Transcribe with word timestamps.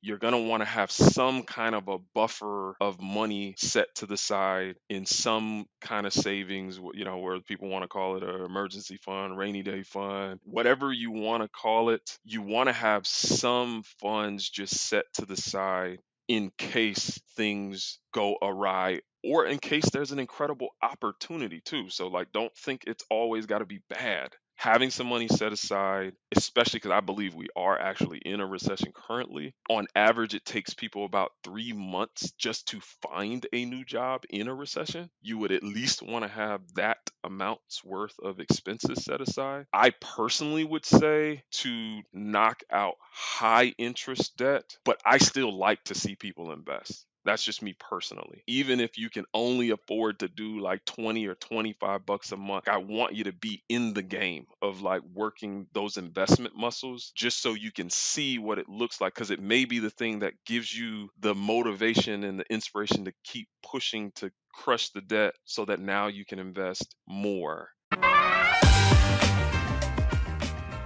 You're 0.00 0.18
going 0.18 0.32
to 0.32 0.48
want 0.48 0.60
to 0.60 0.68
have 0.68 0.90
some 0.90 1.42
kind 1.42 1.74
of 1.74 1.88
a 1.88 1.98
buffer 2.14 2.76
of 2.80 3.00
money 3.00 3.54
set 3.58 3.94
to 3.96 4.06
the 4.06 4.16
side 4.16 4.76
in 4.88 5.06
some 5.06 5.66
kind 5.80 6.06
of 6.06 6.12
savings, 6.12 6.78
you 6.94 7.04
know, 7.04 7.18
where 7.18 7.40
people 7.40 7.68
want 7.68 7.82
to 7.82 7.88
call 7.88 8.16
it 8.16 8.22
an 8.22 8.44
emergency 8.44 8.96
fund, 8.96 9.36
rainy 9.36 9.62
day 9.62 9.82
fund, 9.82 10.40
whatever 10.44 10.92
you 10.92 11.10
want 11.10 11.42
to 11.42 11.48
call 11.48 11.90
it. 11.90 12.18
You 12.24 12.42
want 12.42 12.68
to 12.68 12.72
have 12.72 13.06
some 13.06 13.82
funds 14.00 14.48
just 14.48 14.76
set 14.76 15.04
to 15.14 15.26
the 15.26 15.36
side 15.36 15.98
in 16.28 16.52
case 16.58 17.20
things 17.36 17.98
go 18.12 18.36
awry 18.40 19.00
or 19.24 19.46
in 19.46 19.58
case 19.58 19.88
there's 19.90 20.12
an 20.12 20.18
incredible 20.18 20.68
opportunity 20.82 21.60
too. 21.64 21.88
So, 21.90 22.08
like, 22.08 22.32
don't 22.32 22.54
think 22.56 22.84
it's 22.86 23.04
always 23.10 23.46
got 23.46 23.58
to 23.58 23.66
be 23.66 23.80
bad 23.88 24.34
having 24.58 24.90
some 24.90 25.06
money 25.06 25.28
set 25.28 25.52
aside, 25.52 26.12
especially 26.36 26.78
because 26.78 26.90
I 26.90 27.00
believe 27.00 27.34
we 27.34 27.46
are 27.56 27.78
actually 27.78 28.18
in 28.18 28.40
a 28.40 28.46
recession 28.46 28.92
currently. 28.92 29.54
On 29.70 29.86
average, 29.94 30.34
it 30.34 30.44
takes 30.44 30.74
people 30.74 31.04
about 31.04 31.32
three 31.44 31.72
months 31.72 32.32
just 32.32 32.68
to 32.68 32.80
find 33.02 33.46
a 33.52 33.64
new 33.64 33.84
job 33.84 34.24
in 34.28 34.48
a 34.48 34.54
recession. 34.54 35.10
You 35.22 35.38
would 35.38 35.52
at 35.52 35.62
least 35.62 36.02
want 36.02 36.24
to 36.24 36.30
have 36.30 36.60
that 36.74 36.98
amount's 37.24 37.84
worth 37.84 38.18
of 38.22 38.40
expenses 38.40 39.04
set 39.04 39.20
aside. 39.20 39.66
I 39.72 39.90
personally 39.90 40.64
would 40.64 40.84
say 40.84 41.44
to 41.62 42.02
knock 42.12 42.62
out 42.70 42.96
high 43.12 43.74
interest 43.78 44.36
debt, 44.36 44.76
but 44.84 45.00
I 45.06 45.18
still 45.18 45.56
like 45.56 45.84
to 45.84 45.94
see 45.94 46.16
people 46.16 46.52
invest. 46.52 47.06
That's 47.28 47.44
just 47.44 47.62
me 47.62 47.74
personally. 47.78 48.42
Even 48.46 48.80
if 48.80 48.96
you 48.96 49.10
can 49.10 49.26
only 49.34 49.68
afford 49.68 50.20
to 50.20 50.28
do 50.28 50.60
like 50.60 50.82
20 50.86 51.26
or 51.26 51.34
25 51.34 52.06
bucks 52.06 52.32
a 52.32 52.38
month, 52.38 52.66
I 52.68 52.78
want 52.78 53.14
you 53.14 53.24
to 53.24 53.32
be 53.32 53.62
in 53.68 53.92
the 53.92 54.02
game 54.02 54.46
of 54.62 54.80
like 54.80 55.02
working 55.12 55.66
those 55.74 55.98
investment 55.98 56.56
muscles 56.56 57.12
just 57.14 57.42
so 57.42 57.52
you 57.52 57.70
can 57.70 57.90
see 57.90 58.38
what 58.38 58.58
it 58.58 58.66
looks 58.66 58.98
like 59.02 59.14
because 59.14 59.30
it 59.30 59.42
may 59.42 59.66
be 59.66 59.78
the 59.78 59.90
thing 59.90 60.20
that 60.20 60.42
gives 60.46 60.74
you 60.74 61.10
the 61.20 61.34
motivation 61.34 62.24
and 62.24 62.40
the 62.40 62.50
inspiration 62.50 63.04
to 63.04 63.12
keep 63.24 63.46
pushing 63.62 64.10
to 64.12 64.30
crush 64.54 64.88
the 64.88 65.02
debt 65.02 65.34
so 65.44 65.66
that 65.66 65.80
now 65.80 66.06
you 66.06 66.24
can 66.24 66.38
invest 66.38 66.96
more. 67.06 67.68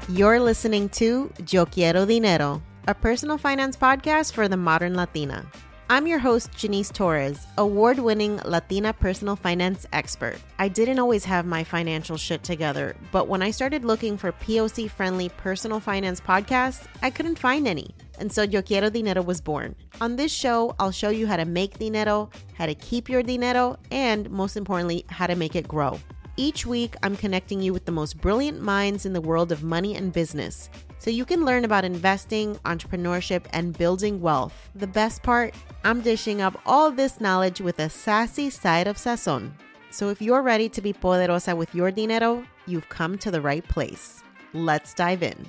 You're 0.09 0.41
listening 0.41 0.89
to 0.89 1.33
Yo 1.49 1.67
Quiero 1.67 2.05
Dinero, 2.05 2.61
a 2.89 2.95
personal 2.95 3.39
finance 3.39 3.77
podcast 3.77 4.33
for 4.33 4.49
the 4.49 4.57
modern 4.57 4.97
Latina. 4.97 5.47
I'm 5.91 6.06
your 6.06 6.19
host, 6.19 6.53
Janice 6.56 6.91
Torres, 6.91 7.47
award 7.59 7.98
winning 7.98 8.41
Latina 8.44 8.93
personal 8.93 9.37
finance 9.37 9.87
expert. 9.93 10.38
I 10.59 10.69
didn't 10.69 10.98
always 10.98 11.25
have 11.26 11.44
my 11.44 11.65
financial 11.65 12.16
shit 12.16 12.43
together, 12.43 12.97
but 13.10 13.28
when 13.28 13.43
I 13.43 13.50
started 13.50 13.84
looking 13.84 14.16
for 14.16 14.32
POC 14.32 14.91
friendly 14.91 15.28
personal 15.28 15.81
finance 15.81 16.20
podcasts, 16.20 16.87
I 17.03 17.10
couldn't 17.10 17.38
find 17.38 17.69
any. 17.69 17.94
And 18.19 18.32
so 18.32 18.43
Yo 18.43 18.62
Quiero 18.62 18.88
Dinero 18.88 19.22
was 19.22 19.41
born. 19.41 19.75
On 20.00 20.16
this 20.16 20.32
show, 20.32 20.75
I'll 20.78 20.93
show 20.93 21.10
you 21.10 21.26
how 21.26 21.37
to 21.37 21.44
make 21.44 21.78
dinero, 21.78 22.31
how 22.54 22.66
to 22.66 22.75
keep 22.75 23.10
your 23.10 23.22
dinero, 23.22 23.76
and 23.91 24.31
most 24.31 24.56
importantly, 24.56 25.04
how 25.09 25.26
to 25.26 25.37
make 25.37 25.56
it 25.56 25.69
grow. 25.69 26.00
Each 26.38 26.64
week, 26.64 26.94
I'm 27.03 27.16
connecting 27.16 27.60
you 27.60 27.75
with 27.75 27.84
the 27.84 27.93
most 27.93 28.19
brilliant 28.19 28.62
minds 28.62 29.04
in 29.04 29.12
the 29.12 29.20
world 29.20 29.53
of 29.53 29.62
money 29.62 29.94
and 29.94 30.12
business 30.12 30.70
so 31.03 31.11
you 31.11 31.25
can 31.25 31.45
learn 31.45 31.65
about 31.65 31.85
investing, 31.85 32.55
entrepreneurship, 32.65 33.47
and 33.53 33.77
building 33.77 34.21
wealth. 34.21 34.71
The 34.77 34.87
best 34.87 35.21
part, 35.25 35.53
I'm 35.83 36.01
dishing 36.01 36.41
up 36.41 36.61
all 36.65 36.93
this 36.93 37.21
knowledge 37.21 37.61
with 37.61 37.81
a 37.81 37.91
sassy 37.91 38.51
side 38.51 38.87
of 38.87 38.97
sazon. 38.97 39.51
So 39.91 40.11
if 40.11 40.23
you're 40.23 40.43
ready 40.43 40.69
to 40.69 40.81
be 40.81 40.93
poderosa 40.93 41.57
with 41.57 41.75
your 41.75 41.91
dinero, 41.91 42.45
you've 42.69 42.89
come 42.89 43.19
to 43.19 43.33
the 43.33 43.41
right 43.41 43.67
place. 43.67 44.23
Let's 44.55 44.95
dive 44.95 45.25
in. 45.25 45.45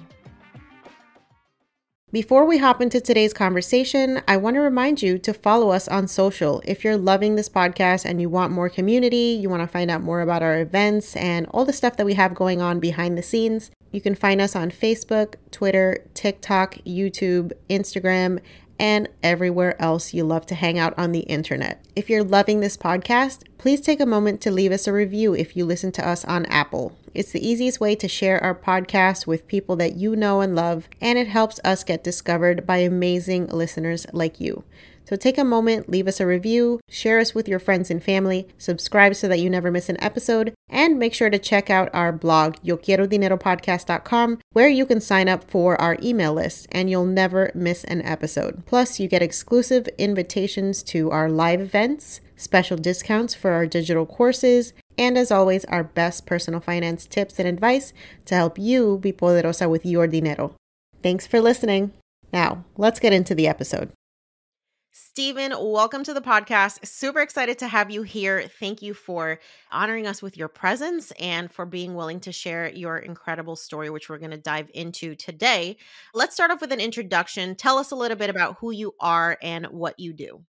Before 2.11 2.45
we 2.45 2.57
hop 2.57 2.81
into 2.81 2.99
today's 2.99 3.33
conversation, 3.33 4.23
I 4.27 4.37
want 4.37 4.55
to 4.55 4.59
remind 4.59 5.03
you 5.03 5.19
to 5.19 5.35
follow 5.35 5.69
us 5.69 5.87
on 5.87 6.07
social. 6.07 6.63
If 6.65 6.83
you're 6.83 6.97
loving 6.97 7.35
this 7.35 7.49
podcast 7.49 8.05
and 8.05 8.19
you 8.19 8.27
want 8.27 8.51
more 8.51 8.69
community, 8.69 9.37
you 9.39 9.49
want 9.49 9.61
to 9.61 9.67
find 9.67 9.91
out 9.91 10.01
more 10.01 10.21
about 10.21 10.41
our 10.41 10.59
events 10.59 11.15
and 11.15 11.45
all 11.51 11.63
the 11.63 11.73
stuff 11.73 11.97
that 11.97 12.07
we 12.07 12.15
have 12.15 12.33
going 12.33 12.59
on 12.59 12.79
behind 12.79 13.19
the 13.19 13.23
scenes, 13.23 13.69
you 13.93 14.01
can 14.01 14.15
find 14.15 14.41
us 14.41 14.55
on 14.55 14.71
Facebook, 14.71 15.35
Twitter, 15.51 16.03
TikTok, 16.13 16.75
YouTube, 16.85 17.53
Instagram, 17.69 18.39
and 18.79 19.07
everywhere 19.21 19.79
else 19.81 20.13
you 20.13 20.23
love 20.23 20.45
to 20.47 20.55
hang 20.55 20.79
out 20.79 20.97
on 20.97 21.11
the 21.11 21.21
internet. 21.21 21.85
If 21.95 22.09
you're 22.09 22.23
loving 22.23 22.59
this 22.59 22.75
podcast, 22.75 23.43
please 23.57 23.79
take 23.79 24.01
a 24.01 24.05
moment 24.05 24.41
to 24.41 24.51
leave 24.51 24.71
us 24.71 24.87
a 24.87 24.93
review 24.93 25.35
if 25.35 25.55
you 25.55 25.63
listen 25.63 25.91
to 25.93 26.07
us 26.07 26.25
on 26.25 26.47
Apple. 26.47 26.97
It's 27.13 27.31
the 27.31 27.47
easiest 27.47 27.79
way 27.79 27.93
to 27.95 28.07
share 28.07 28.43
our 28.43 28.55
podcast 28.55 29.27
with 29.27 29.47
people 29.47 29.75
that 29.75 29.95
you 29.95 30.15
know 30.15 30.41
and 30.41 30.55
love, 30.55 30.89
and 30.99 31.19
it 31.19 31.27
helps 31.27 31.59
us 31.63 31.83
get 31.83 32.03
discovered 32.03 32.65
by 32.65 32.77
amazing 32.77 33.47
listeners 33.47 34.07
like 34.11 34.41
you. 34.41 34.63
So 35.05 35.15
take 35.15 35.37
a 35.37 35.43
moment, 35.43 35.89
leave 35.89 36.07
us 36.07 36.19
a 36.19 36.25
review, 36.25 36.79
share 36.89 37.19
us 37.19 37.35
with 37.35 37.47
your 37.47 37.59
friends 37.59 37.91
and 37.91 38.01
family, 38.01 38.47
subscribe 38.57 39.15
so 39.15 39.27
that 39.27 39.39
you 39.39 39.49
never 39.49 39.71
miss 39.71 39.89
an 39.89 40.01
episode, 40.01 40.53
and 40.69 40.97
make 40.97 41.13
sure 41.13 41.29
to 41.29 41.37
check 41.37 41.69
out 41.69 41.89
our 41.93 42.11
blog, 42.11 42.55
yoquierodineropodcast.com, 42.65 44.39
where 44.53 44.69
you 44.69 44.85
can 44.85 45.01
sign 45.01 45.27
up 45.27 45.43
for 45.49 45.79
our 45.81 45.97
email 46.01 46.33
list 46.33 46.67
and 46.71 46.89
you'll 46.89 47.05
never 47.05 47.51
miss 47.53 47.83
an 47.85 48.01
episode. 48.01 48.65
Plus, 48.65 48.99
you 48.99 49.07
get 49.07 49.21
exclusive 49.21 49.87
invitations 49.97 50.83
to 50.83 51.11
our 51.11 51.29
live 51.29 51.61
events, 51.61 52.21
special 52.35 52.77
discounts 52.77 53.33
for 53.35 53.51
our 53.51 53.67
digital 53.67 54.05
courses, 54.05 54.73
and 54.97 55.17
as 55.17 55.31
always, 55.31 55.65
our 55.65 55.83
best 55.83 56.25
personal 56.25 56.59
finance 56.59 57.05
tips 57.05 57.39
and 57.39 57.47
advice 57.47 57.93
to 58.25 58.35
help 58.35 58.57
you 58.57 58.97
be 58.99 59.11
poderosa 59.11 59.69
with 59.69 59.85
your 59.85 60.07
dinero. 60.07 60.55
Thanks 61.01 61.27
for 61.27 61.41
listening. 61.41 61.91
Now, 62.31 62.63
let's 62.77 62.99
get 62.99 63.13
into 63.13 63.35
the 63.35 63.47
episode. 63.47 63.91
Steven, 64.95 65.55
welcome 65.59 66.03
to 66.03 66.13
the 66.13 66.21
podcast. 66.21 66.85
Super 66.85 67.19
excited 67.19 67.57
to 67.57 67.67
have 67.67 67.89
you 67.89 68.03
here. 68.03 68.43
Thank 68.59 68.83
you 68.83 68.93
for 68.93 69.39
honoring 69.71 70.05
us 70.05 70.21
with 70.21 70.37
your 70.37 70.49
presence 70.49 71.11
and 71.19 71.51
for 71.51 71.65
being 71.65 71.95
willing 71.95 72.19
to 72.19 72.31
share 72.31 72.69
your 72.69 72.99
incredible 72.99 73.55
story, 73.55 73.89
which 73.89 74.07
we're 74.07 74.19
going 74.19 74.29
to 74.29 74.37
dive 74.37 74.69
into 74.75 75.15
today. 75.15 75.77
Let's 76.13 76.35
start 76.35 76.51
off 76.51 76.61
with 76.61 76.71
an 76.71 76.79
introduction. 76.79 77.55
Tell 77.55 77.79
us 77.79 77.89
a 77.89 77.95
little 77.95 78.17
bit 78.17 78.29
about 78.29 78.57
who 78.59 78.69
you 78.69 78.93
are 78.99 79.35
and 79.41 79.65
what 79.65 79.99
you 79.99 80.13
do. 80.13 80.45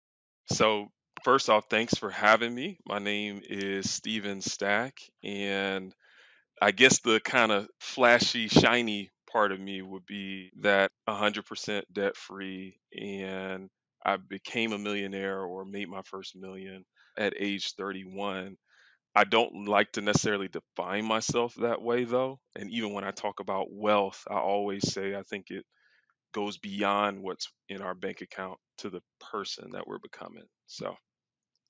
So, 0.46 0.88
first 1.22 1.48
off, 1.48 1.66
thanks 1.70 1.94
for 1.94 2.10
having 2.10 2.52
me. 2.52 2.80
My 2.84 2.98
name 2.98 3.42
is 3.48 3.88
Steven 3.92 4.40
Stack, 4.40 4.98
and 5.22 5.94
I 6.60 6.72
guess 6.72 6.98
the 6.98 7.20
kind 7.20 7.52
of 7.52 7.68
flashy, 7.78 8.48
shiny 8.48 9.12
part 9.30 9.52
of 9.52 9.60
me 9.60 9.82
would 9.82 10.04
be 10.04 10.50
that 10.62 10.90
100% 11.08 11.82
debt 11.92 12.16
free 12.16 12.80
and 12.92 13.70
I 14.04 14.16
became 14.16 14.72
a 14.72 14.78
millionaire 14.78 15.40
or 15.42 15.64
made 15.64 15.88
my 15.88 16.02
first 16.04 16.36
million 16.36 16.84
at 17.18 17.34
age 17.38 17.74
31. 17.76 18.56
I 19.14 19.24
don't 19.24 19.66
like 19.66 19.92
to 19.92 20.00
necessarily 20.00 20.48
define 20.48 21.04
myself 21.04 21.54
that 21.56 21.82
way 21.82 22.04
though. 22.04 22.40
And 22.56 22.70
even 22.70 22.92
when 22.94 23.04
I 23.04 23.10
talk 23.10 23.40
about 23.40 23.68
wealth, 23.70 24.22
I 24.30 24.36
always 24.38 24.92
say 24.92 25.14
I 25.14 25.22
think 25.22 25.46
it 25.50 25.64
goes 26.34 26.58
beyond 26.58 27.22
what's 27.22 27.48
in 27.68 27.82
our 27.82 27.94
bank 27.94 28.22
account 28.22 28.58
to 28.78 28.90
the 28.90 29.02
person 29.20 29.70
that 29.72 29.86
we're 29.86 29.98
becoming. 29.98 30.46
So, 30.66 30.96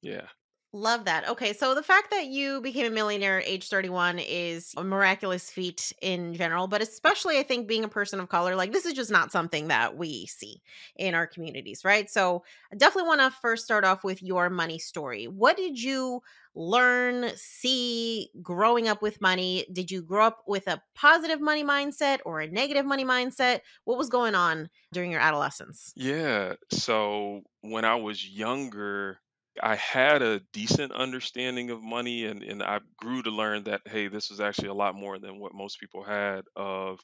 yeah. 0.03 0.29
Love 0.75 1.05
that. 1.05 1.29
Okay, 1.29 1.53
so 1.53 1.75
the 1.75 1.83
fact 1.83 2.11
that 2.13 2.29
you 2.29 2.63
became 2.63 2.87
a 2.87 2.91
millionaire 2.91 3.39
at 3.39 3.47
age 3.47 3.69
31 3.69 4.19
is 4.19 4.73
a 4.79 4.83
miraculous 4.83 5.51
feat 5.51 5.93
in 6.01 6.33
general, 6.33 6.67
but 6.67 6.81
especially 6.81 7.39
I 7.39 7.43
think 7.43 7.69
being 7.69 7.85
a 7.85 7.89
person 7.89 8.19
of 8.21 8.31
color, 8.31 8.57
like 8.57 8.73
this 8.73 8.87
is 8.87 8.95
just 8.95 9.11
not 9.11 9.33
something 9.33 9.69
that 9.69 9.99
we 9.99 10.25
see 10.25 10.63
in 10.97 11.15
our 11.15 11.27
communities, 11.27 11.85
right? 11.85 12.09
So 12.09 12.43
I 12.73 12.77
definitely 12.77 13.09
want 13.09 13.21
to 13.21 13.39
first 13.43 13.65
start 13.65 13.85
off 13.85 14.03
with 14.03 14.23
your 14.23 14.49
money 14.49 14.79
story. 14.79 15.27
What 15.27 15.59
did 15.59 15.79
you 15.79 16.23
learn, 16.55 17.31
see 17.37 18.31
growing 18.41 18.89
up 18.89 19.03
with 19.03 19.21
money? 19.21 19.67
Did 19.71 19.91
you 19.91 20.01
grow 20.01 20.27
up 20.27 20.39
with 20.47 20.69
a 20.69 20.81
positive 20.95 21.41
money 21.43 21.65
mindset 21.65 22.21
or 22.25 22.41
a 22.41 22.47
negative 22.47 22.87
money 22.87 23.05
mindset? 23.05 23.61
What 23.85 23.99
was 23.99 24.09
going 24.09 24.35
on 24.35 24.71
during 24.91 25.11
your 25.11 25.21
adolescence? 25.21 25.93
Yeah. 25.97 26.55
So 26.71 27.43
when 27.61 27.85
I 27.85 27.97
was 27.97 28.27
younger, 28.27 29.19
I 29.61 29.77
had 29.77 30.23
a 30.23 30.41
decent 30.53 30.93
understanding 30.93 31.71
of 31.71 31.83
money 31.83 32.25
and, 32.27 32.43
and 32.43 32.63
I 32.63 32.81
grew 32.97 33.23
to 33.23 33.31
learn 33.31 33.65
that, 33.65 33.83
hey, 33.87 34.09
this 34.09 34.31
was 34.31 34.41
actually 34.41 34.69
a 34.69 34.75
lot 34.75 34.95
more 34.95 35.19
than 35.19 35.39
what 35.39 35.55
most 35.55 35.79
people 35.81 36.03
had 36.05 36.45
of 36.57 37.01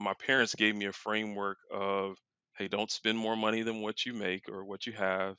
my 0.00 0.14
parents 0.14 0.54
gave 0.54 0.74
me 0.74 0.86
a 0.86 0.92
framework 0.92 1.58
of, 1.70 2.16
hey, 2.56 2.66
don't 2.68 2.90
spend 2.90 3.18
more 3.18 3.36
money 3.36 3.62
than 3.62 3.80
what 3.82 4.04
you 4.04 4.14
make 4.14 4.48
or 4.48 4.64
what 4.64 4.86
you 4.86 4.92
have, 4.94 5.36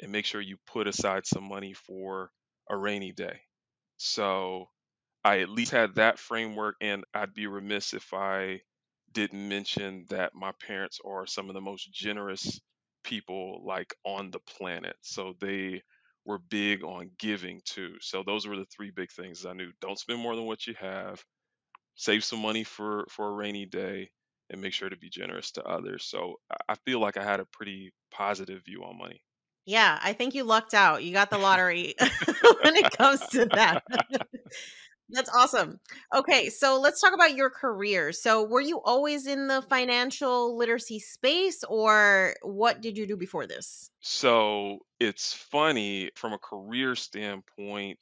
and 0.00 0.12
make 0.12 0.26
sure 0.26 0.40
you 0.40 0.56
put 0.66 0.86
aside 0.88 1.26
some 1.26 1.44
money 1.44 1.74
for 1.74 2.30
a 2.70 2.76
rainy 2.76 3.12
day. 3.12 3.40
So 3.98 4.70
I 5.24 5.40
at 5.40 5.50
least 5.50 5.72
had 5.72 5.96
that 5.96 6.18
framework, 6.18 6.76
and 6.80 7.04
I'd 7.14 7.34
be 7.34 7.46
remiss 7.46 7.94
if 7.94 8.14
I 8.14 8.62
didn't 9.12 9.48
mention 9.48 10.06
that 10.10 10.34
my 10.34 10.52
parents 10.52 11.00
are 11.04 11.26
some 11.26 11.48
of 11.50 11.54
the 11.54 11.60
most 11.60 11.92
generous 11.92 12.60
people 13.04 13.62
like 13.66 13.94
on 14.04 14.30
the 14.30 14.40
planet. 14.40 14.96
So 15.02 15.34
they 15.40 15.82
were 16.26 16.38
big 16.38 16.84
on 16.84 17.12
giving 17.18 17.62
too. 17.64 17.96
So 18.00 18.22
those 18.24 18.46
were 18.46 18.56
the 18.56 18.66
three 18.66 18.90
big 18.90 19.10
things 19.12 19.46
I 19.46 19.54
knew. 19.54 19.72
Don't 19.80 19.98
spend 19.98 20.20
more 20.20 20.36
than 20.36 20.46
what 20.46 20.66
you 20.66 20.74
have. 20.80 21.24
Save 21.96 22.24
some 22.24 22.40
money 22.40 22.64
for 22.64 23.06
for 23.10 23.28
a 23.28 23.32
rainy 23.32 23.66
day 23.66 24.10
and 24.50 24.60
make 24.60 24.72
sure 24.74 24.88
to 24.88 24.96
be 24.96 25.10
generous 25.10 25.52
to 25.52 25.64
others. 25.64 26.04
So 26.04 26.36
I 26.68 26.76
feel 26.86 27.00
like 27.00 27.16
I 27.16 27.24
had 27.24 27.40
a 27.40 27.46
pretty 27.46 27.92
positive 28.10 28.64
view 28.64 28.84
on 28.84 28.98
money. 28.98 29.22
Yeah, 29.64 29.98
I 30.00 30.12
think 30.12 30.34
you 30.34 30.44
lucked 30.44 30.74
out. 30.74 31.02
You 31.02 31.12
got 31.12 31.30
the 31.30 31.38
lottery 31.38 31.94
when 32.62 32.76
it 32.76 32.90
comes 32.96 33.26
to 33.30 33.46
that. 33.46 33.82
That's 35.08 35.30
awesome. 35.32 35.80
Okay, 36.14 36.48
so 36.50 36.80
let's 36.80 37.00
talk 37.00 37.12
about 37.14 37.34
your 37.36 37.50
career. 37.50 38.12
So, 38.12 38.44
were 38.44 38.60
you 38.60 38.80
always 38.82 39.26
in 39.26 39.46
the 39.46 39.62
financial 39.62 40.56
literacy 40.56 40.98
space, 40.98 41.62
or 41.64 42.34
what 42.42 42.80
did 42.80 42.98
you 42.98 43.06
do 43.06 43.16
before 43.16 43.46
this? 43.46 43.90
So, 44.00 44.80
it's 45.00 45.32
funny 45.32 46.10
from 46.16 46.32
a 46.32 46.38
career 46.38 46.94
standpoint, 46.94 47.98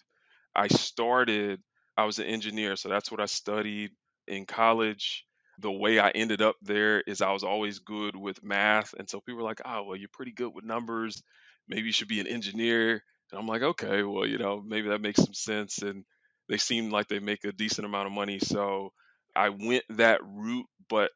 I 0.55 0.69
started, 0.69 1.63
I 1.97 2.05
was 2.07 2.19
an 2.19 2.27
engineer, 2.27 2.77
so 2.77 2.89
that's 2.89 3.11
what 3.13 3.21
I 3.21 3.27
studied 3.27 3.93
in 4.29 4.47
college. 4.47 5.27
The 5.59 5.73
way 5.73 5.99
I 6.01 6.11
ended 6.11 6.43
up 6.43 6.57
there 6.63 7.01
is 7.03 7.23
I 7.23 7.33
was 7.33 7.45
always 7.45 7.81
good 7.81 8.17
with 8.17 8.43
math. 8.45 8.95
And 8.95 9.09
so 9.11 9.21
people 9.21 9.39
were 9.39 9.45
like, 9.49 9.63
oh, 9.65 9.85
well, 9.85 9.97
you're 9.97 10.09
pretty 10.13 10.33
good 10.33 10.55
with 10.55 10.65
numbers. 10.65 11.23
Maybe 11.69 11.87
you 11.87 11.93
should 11.93 12.09
be 12.09 12.21
an 12.21 12.27
engineer. 12.29 13.03
And 13.33 13.41
I'm 13.41 13.47
like, 13.49 13.63
okay, 13.63 14.03
well, 14.05 14.27
you 14.27 14.39
know, 14.39 14.63
maybe 14.63 14.89
that 14.91 15.01
makes 15.01 15.23
some 15.23 15.35
sense. 15.35 15.79
And 15.83 16.05
they 16.49 16.59
seem 16.59 16.91
like 16.91 17.09
they 17.09 17.19
make 17.21 17.45
a 17.45 17.53
decent 17.53 17.87
amount 17.87 18.07
of 18.07 18.13
money. 18.13 18.39
So 18.39 18.93
I 19.37 19.51
went 19.51 19.85
that 19.91 20.21
route, 20.25 20.67
but 20.89 21.11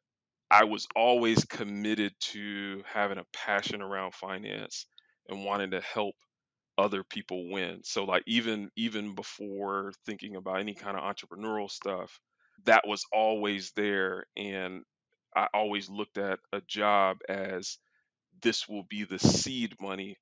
I 0.50 0.64
was 0.64 0.86
always 0.96 1.44
committed 1.44 2.14
to 2.32 2.82
having 2.86 3.18
a 3.18 3.26
passion 3.34 3.82
around 3.82 4.14
finance 4.14 4.86
and 5.28 5.44
wanting 5.44 5.72
to 5.72 5.80
help 5.80 6.14
other 6.78 7.04
people 7.04 7.50
win. 7.50 7.80
So 7.84 8.04
like 8.04 8.22
even 8.26 8.70
even 8.76 9.14
before 9.14 9.92
thinking 10.06 10.36
about 10.36 10.60
any 10.60 10.74
kind 10.74 10.96
of 10.96 11.02
entrepreneurial 11.04 11.70
stuff, 11.70 12.20
that 12.64 12.86
was 12.86 13.04
always 13.12 13.72
there 13.76 14.26
and 14.36 14.82
I 15.36 15.48
always 15.54 15.88
looked 15.90 16.18
at 16.18 16.38
a 16.52 16.60
job 16.62 17.18
as 17.28 17.78
this 18.42 18.68
will 18.68 18.84
be 18.84 19.04
the 19.04 19.18
seed 19.18 19.74
money 19.80 20.16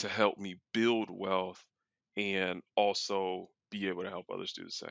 to 0.00 0.08
help 0.08 0.38
me 0.38 0.56
build 0.74 1.08
wealth 1.10 1.64
and 2.16 2.62
also 2.76 3.48
be 3.72 3.88
able 3.88 4.04
to 4.04 4.10
help 4.10 4.26
others 4.30 4.52
do 4.52 4.64
the 4.64 4.70
same. 4.70 4.90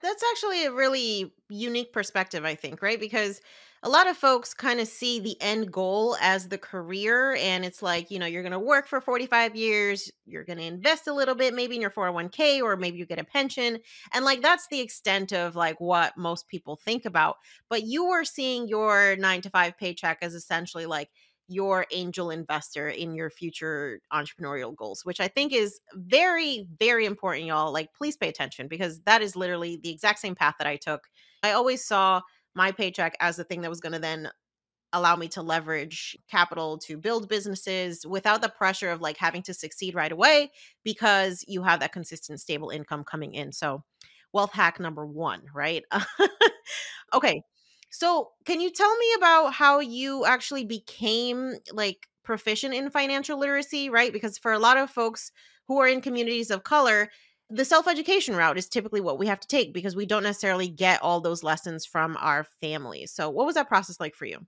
That's 0.00 0.24
actually 0.32 0.64
a 0.64 0.72
really 0.72 1.32
unique 1.48 1.92
perspective, 1.92 2.44
I 2.44 2.56
think, 2.56 2.82
right? 2.82 2.98
Because 2.98 3.40
a 3.84 3.88
lot 3.88 4.08
of 4.08 4.16
folks 4.16 4.52
kind 4.52 4.80
of 4.80 4.88
see 4.88 5.20
the 5.20 5.40
end 5.40 5.72
goal 5.72 6.16
as 6.20 6.48
the 6.48 6.58
career. 6.58 7.36
And 7.36 7.64
it's 7.64 7.82
like, 7.82 8.10
you 8.10 8.18
know, 8.18 8.26
you're 8.26 8.42
going 8.42 8.52
to 8.52 8.58
work 8.58 8.88
for 8.88 9.00
45 9.00 9.54
years, 9.54 10.10
you're 10.24 10.44
going 10.44 10.58
to 10.58 10.64
invest 10.64 11.06
a 11.06 11.14
little 11.14 11.36
bit, 11.36 11.54
maybe 11.54 11.76
in 11.76 11.80
your 11.80 11.90
401k, 11.90 12.62
or 12.62 12.76
maybe 12.76 12.98
you 12.98 13.06
get 13.06 13.20
a 13.20 13.24
pension. 13.24 13.78
And 14.12 14.24
like, 14.24 14.42
that's 14.42 14.66
the 14.68 14.80
extent 14.80 15.32
of 15.32 15.54
like 15.54 15.80
what 15.80 16.16
most 16.16 16.48
people 16.48 16.76
think 16.76 17.04
about. 17.04 17.36
But 17.68 17.84
you 17.84 18.06
were 18.06 18.24
seeing 18.24 18.66
your 18.66 19.14
nine 19.16 19.40
to 19.42 19.50
five 19.50 19.78
paycheck 19.78 20.18
as 20.22 20.34
essentially 20.34 20.86
like, 20.86 21.10
your 21.48 21.86
angel 21.92 22.30
investor 22.30 22.88
in 22.88 23.14
your 23.14 23.30
future 23.30 24.00
entrepreneurial 24.12 24.74
goals, 24.74 25.04
which 25.04 25.20
I 25.20 25.28
think 25.28 25.52
is 25.52 25.80
very, 25.94 26.66
very 26.78 27.04
important, 27.06 27.46
y'all. 27.46 27.72
Like, 27.72 27.88
please 27.96 28.16
pay 28.16 28.28
attention 28.28 28.68
because 28.68 29.00
that 29.06 29.22
is 29.22 29.36
literally 29.36 29.78
the 29.82 29.90
exact 29.90 30.20
same 30.20 30.34
path 30.34 30.54
that 30.58 30.66
I 30.66 30.76
took. 30.76 31.02
I 31.42 31.52
always 31.52 31.84
saw 31.84 32.22
my 32.54 32.72
paycheck 32.72 33.16
as 33.20 33.36
the 33.36 33.44
thing 33.44 33.62
that 33.62 33.70
was 33.70 33.80
going 33.80 33.92
to 33.92 33.98
then 33.98 34.30
allow 34.92 35.16
me 35.16 35.26
to 35.28 35.42
leverage 35.42 36.16
capital 36.30 36.78
to 36.78 36.98
build 36.98 37.28
businesses 37.28 38.06
without 38.06 38.42
the 38.42 38.48
pressure 38.48 38.90
of 38.90 39.00
like 39.00 39.16
having 39.16 39.42
to 39.42 39.54
succeed 39.54 39.94
right 39.94 40.12
away 40.12 40.50
because 40.84 41.44
you 41.48 41.62
have 41.62 41.80
that 41.80 41.92
consistent, 41.92 42.40
stable 42.40 42.70
income 42.70 43.04
coming 43.04 43.34
in. 43.34 43.52
So, 43.52 43.82
wealth 44.32 44.52
hack 44.52 44.80
number 44.80 45.06
one, 45.06 45.42
right? 45.54 45.84
okay. 47.14 47.42
So, 47.92 48.32
can 48.46 48.60
you 48.60 48.70
tell 48.70 48.96
me 48.96 49.12
about 49.16 49.52
how 49.52 49.78
you 49.80 50.24
actually 50.24 50.64
became 50.64 51.56
like 51.72 52.08
proficient 52.24 52.74
in 52.74 52.90
financial 52.90 53.38
literacy, 53.38 53.90
right? 53.90 54.12
Because 54.12 54.38
for 54.38 54.52
a 54.52 54.58
lot 54.58 54.78
of 54.78 54.90
folks 54.90 55.30
who 55.68 55.78
are 55.78 55.86
in 55.86 56.00
communities 56.00 56.50
of 56.50 56.64
color, 56.64 57.10
the 57.50 57.64
self 57.66 57.86
education 57.86 58.34
route 58.34 58.56
is 58.58 58.68
typically 58.68 59.02
what 59.02 59.18
we 59.18 59.26
have 59.26 59.40
to 59.40 59.48
take 59.48 59.74
because 59.74 59.94
we 59.94 60.06
don't 60.06 60.22
necessarily 60.22 60.68
get 60.68 61.02
all 61.02 61.20
those 61.20 61.42
lessons 61.42 61.84
from 61.84 62.16
our 62.18 62.44
families. 62.44 63.12
So, 63.12 63.28
what 63.30 63.44
was 63.46 63.54
that 63.56 63.68
process 63.68 64.00
like 64.00 64.14
for 64.14 64.24
you? 64.26 64.46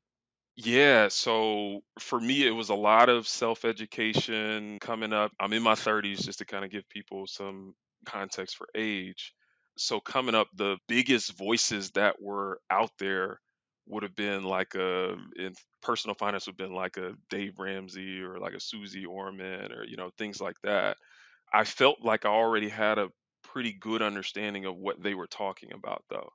Yeah, 0.57 1.09
so 1.09 1.81
for 1.99 2.21
me, 2.21 2.47
it 2.47 2.53
was 2.53 2.69
a 2.69 2.75
lot 2.77 3.09
of 3.09 3.27
self 3.27 3.65
education 3.65 4.79
coming 4.79 5.13
up. 5.13 5.33
I'm 5.41 5.53
in 5.53 5.63
my 5.65 5.75
30s, 5.75 6.25
just 6.25 6.39
to 6.39 6.45
kind 6.45 6.65
of 6.65 6.71
give 6.71 6.89
people 6.89 7.27
some 7.27 7.75
context 8.07 8.57
for 8.57 8.69
age 8.75 9.35
so 9.77 10.01
coming 10.01 10.35
up, 10.35 10.49
the 10.55 10.79
biggest 10.89 11.37
voices 11.37 11.91
that 11.93 12.21
were 12.21 12.61
out 12.71 12.91
there 12.99 13.41
would 13.87 14.03
have 14.03 14.15
been 14.15 14.45
like 14.45 14.75
a 14.75 15.17
in 15.37 15.55
personal 15.83 16.15
finance 16.15 16.47
would 16.47 16.53
have 16.59 16.69
been 16.69 16.77
like 16.77 16.97
a 16.97 17.13
Dave 17.29 17.59
Ramsey 17.59 18.23
or 18.23 18.39
like 18.39 18.55
a 18.55 18.61
Suze 18.61 18.97
Orman 19.07 19.73
or 19.73 19.85
you 19.85 19.97
know 19.97 20.11
things 20.17 20.41
like 20.41 20.57
that. 20.63 20.97
I 21.53 21.65
felt 21.65 21.99
like 22.03 22.25
I 22.25 22.31
already 22.31 22.69
had 22.69 22.99
a 22.99 23.11
pretty 23.43 23.73
good 23.73 24.03
understanding 24.03 24.65
of 24.65 24.77
what 24.77 25.03
they 25.03 25.15
were 25.15 25.27
talking 25.27 25.73
about 25.73 26.03
though, 26.09 26.31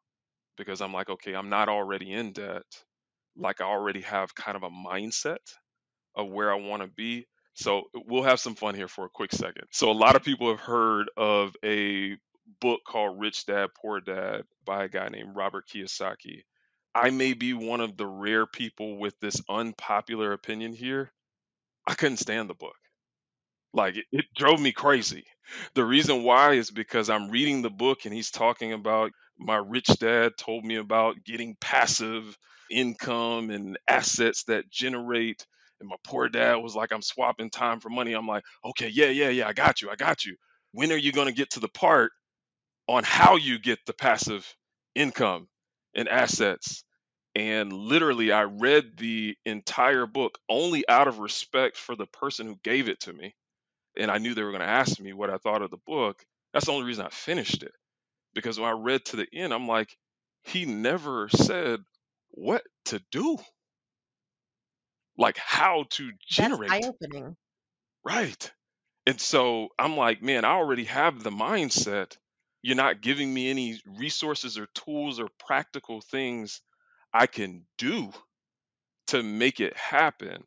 because 0.58 0.82
I'm 0.82 0.94
like, 0.94 1.10
okay, 1.10 1.34
I'm 1.34 1.50
not 1.50 1.70
already 1.70 2.12
in 2.12 2.34
debt. 2.34 2.64
Like 3.36 3.62
I 3.62 3.66
already 3.66 4.02
have 4.02 4.36
kind 4.36 4.56
of 4.56 4.64
a 4.64 4.70
mindset 4.70 5.38
of 6.16 6.30
where 6.30 6.52
I 6.52 6.56
want 6.56 6.84
to 6.84 6.88
be. 6.88 7.26
So 7.54 7.84
we'll 7.94 8.24
have 8.24 8.40
some 8.40 8.56
fun 8.56 8.76
here 8.76 8.88
for 8.88 9.06
a 9.06 9.10
quick 9.10 9.34
second. 9.34 9.66
So 9.72 9.92
a 9.92 9.94
lot 9.94 10.16
of 10.16 10.24
people 10.24 10.50
have 10.50 10.62
heard 10.62 11.10
of 11.18 11.56
a 11.64 12.16
book 12.62 12.82
called 12.88 13.20
Rich 13.20 13.46
Dad 13.46 13.70
Poor 13.82 14.02
Dad 14.02 14.44
by 14.66 14.86
a 14.86 14.90
guy 14.90 15.10
named 15.10 15.36
Robert 15.36 15.66
Kiyosaki. 15.68 16.44
I 16.96 17.12
may 17.12 17.34
be 17.34 17.54
one 17.54 17.82
of 17.82 17.98
the 17.98 18.08
rare 18.08 18.46
people 18.46 18.98
with 18.98 19.20
this 19.20 19.42
unpopular 19.50 20.34
opinion 20.34 20.74
here. 20.74 21.12
I 21.88 21.96
couldn't 21.96 22.18
stand 22.18 22.50
the 22.50 22.56
book. 22.56 22.76
Like 23.74 23.98
it, 23.98 24.06
it 24.12 24.26
drove 24.36 24.60
me 24.60 24.72
crazy. 24.72 25.26
The 25.76 25.86
reason 25.86 26.24
why 26.24 26.54
is 26.54 26.72
because 26.72 27.10
I'm 27.10 27.30
reading 27.30 27.62
the 27.62 27.70
book 27.70 28.06
and 28.06 28.14
he's 28.14 28.32
talking 28.32 28.74
about 28.74 29.12
my 29.38 29.58
rich 29.58 29.88
dad 30.00 30.34
told 30.38 30.66
me 30.66 30.76
about 30.76 31.24
getting 31.26 31.56
passive 31.62 32.38
income 32.72 33.50
and 33.50 33.78
assets 33.88 34.44
that 34.46 34.70
generate. 34.70 35.46
And 35.80 35.90
my 35.90 35.96
poor 36.04 36.30
dad 36.30 36.56
was 36.56 36.76
like, 36.76 36.92
I'm 36.92 37.02
swapping 37.02 37.50
time 37.50 37.80
for 37.80 37.90
money. 37.90 38.14
I'm 38.14 38.28
like, 38.28 38.44
okay, 38.66 38.90
yeah, 38.90 39.08
yeah, 39.10 39.30
yeah, 39.30 39.48
I 39.48 39.54
got 39.54 39.82
you, 39.82 39.90
I 39.90 39.96
got 39.96 40.26
you. 40.26 40.36
When 40.72 40.92
are 40.92 40.98
you 40.98 41.12
going 41.12 41.28
to 41.28 41.34
get 41.34 41.52
to 41.52 41.60
the 41.60 41.70
part 41.70 42.12
on 42.90 43.06
how 43.06 43.38
you 43.38 43.60
get 43.60 43.80
the 43.88 43.94
passive 43.94 44.48
income 44.96 45.50
and 45.96 46.10
assets? 46.10 46.86
And 47.36 47.74
literally, 47.74 48.34
I 48.34 48.44
read 48.46 48.98
the 48.98 49.38
entire 49.46 50.08
book 50.08 50.40
only 50.50 50.88
out 50.90 51.08
of 51.08 51.20
respect 51.20 51.78
for 51.78 51.96
the 51.96 52.08
person 52.08 52.48
who 52.48 52.58
gave 52.64 52.90
it 52.90 53.02
to 53.02 53.14
me 53.14 53.30
and 53.98 54.12
I 54.12 54.20
knew 54.20 54.36
they 54.36 54.44
were 54.44 54.52
going 54.52 54.62
to 54.62 54.68
ask 54.68 55.00
me 55.02 55.14
what 55.14 55.32
I 55.32 55.38
thought 55.40 55.64
of 55.64 55.72
the 55.72 55.78
book. 55.88 56.26
That's 56.54 56.68
the 56.68 56.74
only 56.74 56.88
reason 56.88 57.06
I 57.06 57.12
finished 57.12 57.64
it. 57.64 57.74
Because 58.34 58.60
when 58.60 58.70
I 58.70 58.74
read 58.74 59.06
to 59.08 59.18
the 59.18 59.28
end, 59.34 59.54
I'm 59.54 59.68
like, 59.68 59.98
he 60.44 60.66
never 60.66 61.30
said 61.30 61.82
what 62.32 62.64
to 62.88 63.02
do, 63.12 63.38
like 65.18 65.38
how 65.38 65.86
to 65.92 66.12
That's 66.38 66.60
eye 66.68 66.82
generate. 66.82 66.86
opening. 66.86 67.38
Right. 68.06 68.52
And 69.08 69.20
so 69.22 69.70
I'm 69.80 69.98
like, 69.98 70.22
man, 70.22 70.46
I 70.46 70.52
already 70.52 70.86
have 70.86 71.24
the 71.24 71.32
mindset. 71.32 72.18
You're 72.62 72.76
not 72.76 73.02
giving 73.02 73.34
me 73.34 73.50
any 73.50 73.82
resources 73.86 74.58
or 74.58 74.68
tools 74.76 75.20
or 75.20 75.30
practical 75.40 76.02
things 76.02 76.62
I 77.14 77.28
can 77.28 77.66
do 77.78 78.12
to 79.08 79.24
make 79.24 79.60
it 79.60 79.76
happen. 79.76 80.44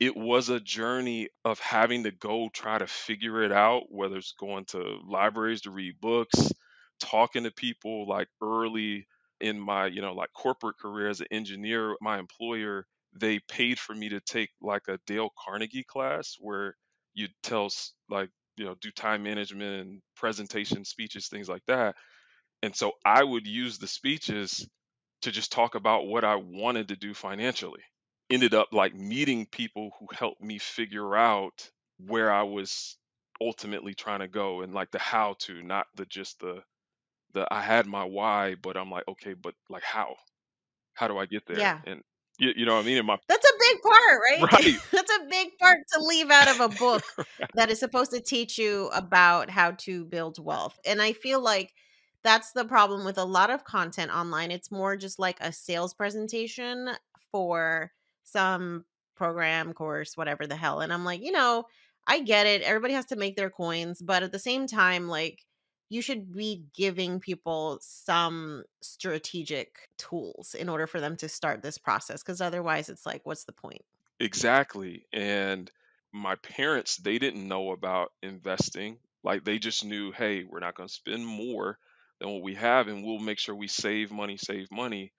it 0.00 0.16
was 0.16 0.48
a 0.50 0.60
journey 0.60 1.28
of 1.44 1.60
having 1.60 2.04
to 2.04 2.10
go 2.12 2.50
try 2.52 2.78
to 2.78 2.86
figure 2.86 3.42
it 3.44 3.52
out, 3.52 3.84
whether 3.90 4.16
it's 4.16 4.32
going 4.32 4.64
to 4.66 5.00
libraries 5.06 5.62
to 5.62 5.70
read 5.70 6.00
books, 6.00 6.52
talking 7.00 7.44
to 7.44 7.52
people 7.52 8.08
like 8.08 8.28
early 8.42 9.06
in 9.40 9.60
my, 9.60 9.86
you 9.86 10.02
know, 10.02 10.14
like 10.14 10.32
corporate 10.34 10.78
career 10.78 11.08
as 11.08 11.20
an 11.20 11.28
engineer, 11.30 11.96
my 12.00 12.18
employer, 12.18 12.86
they 13.14 13.38
paid 13.40 13.78
for 13.78 13.94
me 13.94 14.08
to 14.10 14.20
take 14.20 14.50
like 14.62 14.88
a 14.88 14.98
Dale 15.06 15.30
Carnegie 15.44 15.84
class 15.84 16.36
where 16.40 16.76
you 17.14 17.28
tell 17.42 17.68
like, 18.10 18.30
you 18.56 18.64
know, 18.64 18.74
do 18.80 18.90
time 18.90 19.22
management 19.22 19.82
and 19.88 20.02
presentation 20.16 20.84
speeches, 20.84 21.28
things 21.28 21.48
like 21.48 21.64
that. 21.66 21.96
And 22.62 22.74
so 22.74 22.92
I 23.04 23.22
would 23.22 23.46
use 23.46 23.78
the 23.78 23.86
speeches 23.88 24.68
to 25.22 25.32
just 25.32 25.52
talk 25.52 25.74
about 25.74 26.06
what 26.06 26.24
I 26.24 26.36
wanted 26.36 26.88
to 26.88 26.96
do 26.96 27.14
financially 27.14 27.82
ended 28.30 28.54
up 28.54 28.68
like 28.72 28.94
meeting 28.94 29.46
people 29.46 29.92
who 29.98 30.08
helped 30.12 30.42
me 30.42 30.58
figure 30.58 31.16
out 31.16 31.70
where 31.98 32.32
I 32.32 32.42
was 32.44 32.98
ultimately 33.40 33.94
trying 33.94 34.20
to 34.20 34.28
go 34.28 34.62
and 34.62 34.74
like 34.74 34.90
the 34.90 34.98
how 34.98 35.34
to, 35.40 35.62
not 35.62 35.86
the 35.96 36.06
just 36.06 36.40
the 36.40 36.62
the 37.32 37.46
I 37.52 37.62
had 37.62 37.86
my 37.86 38.04
why, 38.04 38.54
but 38.56 38.76
I'm 38.76 38.90
like, 38.90 39.08
okay, 39.08 39.34
but 39.34 39.54
like 39.70 39.82
how? 39.84 40.16
How 40.94 41.08
do 41.08 41.18
I 41.18 41.26
get 41.26 41.46
there? 41.46 41.70
Yeah. 41.70 41.82
And 41.84 42.02
you, 42.38 42.52
you 42.56 42.66
know 42.66 42.74
what 42.74 42.84
I 42.84 42.86
mean? 42.86 43.04
My 43.06 43.18
That's 43.28 43.44
a 43.44 43.58
big 43.58 43.82
part, 43.82 44.20
right? 44.30 44.52
right, 44.52 44.76
That's 44.92 45.12
a 45.12 45.26
big 45.28 45.48
part 45.58 45.78
to 45.94 46.00
leave 46.00 46.30
out 46.30 46.48
of 46.48 46.60
a 46.60 46.68
book 46.76 47.02
that 47.54 47.70
is 47.70 47.78
supposed 47.78 48.10
to 48.12 48.20
teach 48.20 48.58
you 48.58 48.90
about 48.94 49.50
how 49.50 49.72
to 49.72 50.04
build 50.04 50.44
wealth. 50.44 50.78
And 50.86 51.00
I 51.00 51.12
feel 51.12 51.40
like 51.40 51.72
that's 52.22 52.52
the 52.52 52.64
problem 52.64 53.04
with 53.04 53.18
a 53.18 53.24
lot 53.24 53.50
of 53.50 53.64
content 53.64 54.10
online. 54.10 54.50
It's 54.50 54.70
more 54.70 54.96
just 54.96 55.18
like 55.18 55.38
a 55.40 55.52
sales 55.52 55.94
presentation 55.94 56.90
for 57.30 57.92
some 58.24 58.84
program, 59.14 59.72
course, 59.74 60.16
whatever 60.16 60.46
the 60.46 60.56
hell. 60.56 60.80
And 60.80 60.92
I'm 60.92 61.04
like, 61.04 61.22
you 61.22 61.32
know, 61.32 61.64
I 62.06 62.20
get 62.20 62.46
it. 62.46 62.62
Everybody 62.62 62.94
has 62.94 63.06
to 63.06 63.16
make 63.16 63.36
their 63.36 63.50
coins, 63.50 64.00
but 64.02 64.22
at 64.22 64.32
the 64.32 64.38
same 64.38 64.66
time, 64.66 65.08
like, 65.08 65.44
you 65.94 66.02
should 66.02 66.32
be 66.34 66.64
giving 66.74 67.20
people 67.20 67.78
some 67.80 68.64
strategic 68.80 69.88
tools 69.96 70.54
in 70.54 70.68
order 70.68 70.86
for 70.86 71.00
them 71.00 71.16
to 71.16 71.28
start 71.28 71.62
this 71.62 71.78
process 71.78 72.22
because 72.22 72.40
otherwise 72.40 72.88
it's 72.88 73.06
like 73.06 73.22
what's 73.24 73.44
the 73.44 73.52
point 73.52 73.84
exactly. 74.20 75.06
And 75.12 75.70
my 76.12 76.36
parents, 76.36 76.96
they 76.96 77.18
didn't 77.18 77.48
know 77.48 77.72
about 77.72 78.12
investing. 78.22 78.98
Like 79.22 79.44
they 79.44 79.58
just 79.58 79.84
knew, 79.84 80.12
hey, 80.12 80.44
we're 80.44 80.60
not 80.60 80.74
going 80.74 80.88
to 80.88 80.94
spend 80.94 81.26
more 81.26 81.78
than 82.20 82.30
what 82.30 82.42
we 82.42 82.54
have, 82.54 82.88
and 82.88 83.04
we'll 83.04 83.18
make 83.18 83.38
sure 83.38 83.54
we 83.54 83.68
save 83.68 84.12
money, 84.12 84.36
save 84.36 84.70
money 84.70 85.12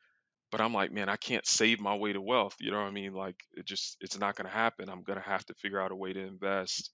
but 0.51 0.61
I'm 0.61 0.73
like, 0.73 0.91
man, 0.91 1.09
I 1.09 1.17
can't 1.17 1.45
save 1.45 1.81
my 1.81 1.95
way 1.95 2.13
to 2.13 2.21
wealth. 2.21 2.55
You 2.61 2.71
know 2.71 2.77
what 2.77 2.87
I 2.87 2.91
mean? 2.91 3.13
Like 3.13 3.35
it 3.55 3.65
just 3.65 3.97
it's 3.99 4.17
not 4.17 4.35
going 4.35 4.45
to 4.45 4.53
happen. 4.53 4.89
I'm 4.89 5.03
going 5.03 5.19
to 5.19 5.29
have 5.29 5.45
to 5.47 5.53
figure 5.55 5.81
out 5.81 5.91
a 5.91 5.95
way 5.95 6.13
to 6.13 6.19
invest. 6.19 6.91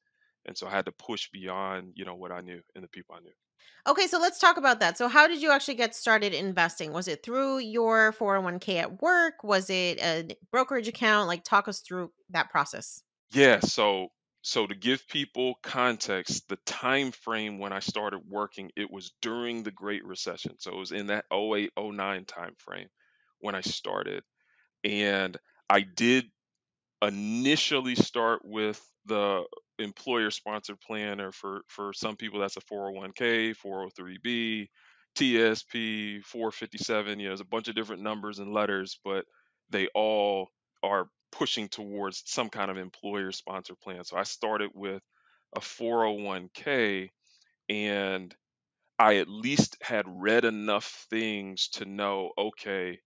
And 0.48 0.58
so 0.58 0.66
I 0.66 0.72
had 0.72 0.86
to 0.86 0.92
push 0.92 1.30
beyond, 1.32 1.94
you 1.96 2.06
know, 2.06 2.16
what 2.16 2.32
I 2.32 2.42
knew 2.42 2.62
and 2.74 2.84
the 2.84 2.88
people 2.88 3.14
I 3.16 3.20
knew. 3.20 3.34
Okay 3.88 4.08
so 4.08 4.20
let's 4.20 4.40
talk 4.40 4.58
about 4.58 4.80
that. 4.80 4.98
So 4.98 5.08
how 5.08 5.28
did 5.28 5.42
you 5.42 5.52
actually 5.52 5.76
get 5.76 5.96
started 5.96 6.34
investing? 6.34 6.94
Was 6.94 7.08
it 7.08 7.24
through 7.24 7.60
your 7.60 8.14
401k 8.14 8.82
at 8.82 9.02
work? 9.02 9.44
Was 9.44 9.70
it 9.70 10.00
a 10.02 10.36
brokerage 10.52 10.88
account? 10.88 11.28
Like 11.28 11.44
talk 11.44 11.68
us 11.68 11.80
through 11.80 12.12
that 12.30 12.50
process. 12.50 13.02
Yeah, 13.32 13.60
so 13.60 14.10
so 14.44 14.66
to 14.66 14.74
give 14.74 15.08
people 15.08 15.56
context, 15.62 16.50
the 16.50 16.58
time 16.66 17.12
frame 17.12 17.60
when 17.60 17.74
I 17.74 17.80
started 17.80 18.22
working, 18.28 18.72
it 18.76 18.90
was 18.90 19.14
during 19.22 19.64
the 19.64 19.72
Great 19.72 20.04
Recession. 20.04 20.56
So 20.58 20.72
it 20.72 20.78
was 20.78 20.92
in 20.92 21.08
that 21.08 21.26
oh 21.30 21.56
08 21.56 21.72
oh 21.78 21.92
09 21.92 22.26
time 22.26 22.56
frame 22.58 22.88
when 23.40 23.56
I 23.56 23.62
started. 23.62 24.24
And 24.84 25.38
I 25.70 25.82
did 25.82 26.26
initially 27.02 27.96
start 27.96 28.42
with 28.44 28.82
the 29.06 29.44
employer 29.82 30.32
sponsored 30.32 30.80
plan 30.80 31.20
or 31.20 31.32
for 31.32 31.62
for 31.68 31.94
some 31.94 32.16
people 32.16 32.40
that's 32.40 32.58
a 32.58 32.62
401k 32.62 33.56
403b 33.56 34.68
tsp 35.18 36.24
457 36.24 37.20
you 37.20 37.26
know 37.26 37.30
there's 37.30 37.42
a 37.42 37.46
bunch 37.46 37.68
of 37.68 37.76
different 37.76 38.02
numbers 38.02 38.40
and 38.40 38.54
letters 38.54 39.00
but 39.04 39.26
they 39.70 39.88
all 39.94 40.50
are 40.84 41.08
pushing 41.32 41.68
towards 41.68 42.24
some 42.26 42.50
kind 42.50 42.72
of 42.72 42.78
employer 42.78 43.32
sponsored 43.32 43.80
plan 43.80 44.04
so 44.04 44.18
i 44.18 44.24
started 44.24 44.72
with 44.74 45.02
a 45.56 45.60
401k 45.60 47.10
and 47.70 48.34
i 48.98 49.18
at 49.18 49.28
least 49.28 49.78
had 49.82 50.06
read 50.08 50.46
enough 50.46 51.06
things 51.10 51.70
to 51.70 51.86
know 51.86 52.32
okay 52.38 53.00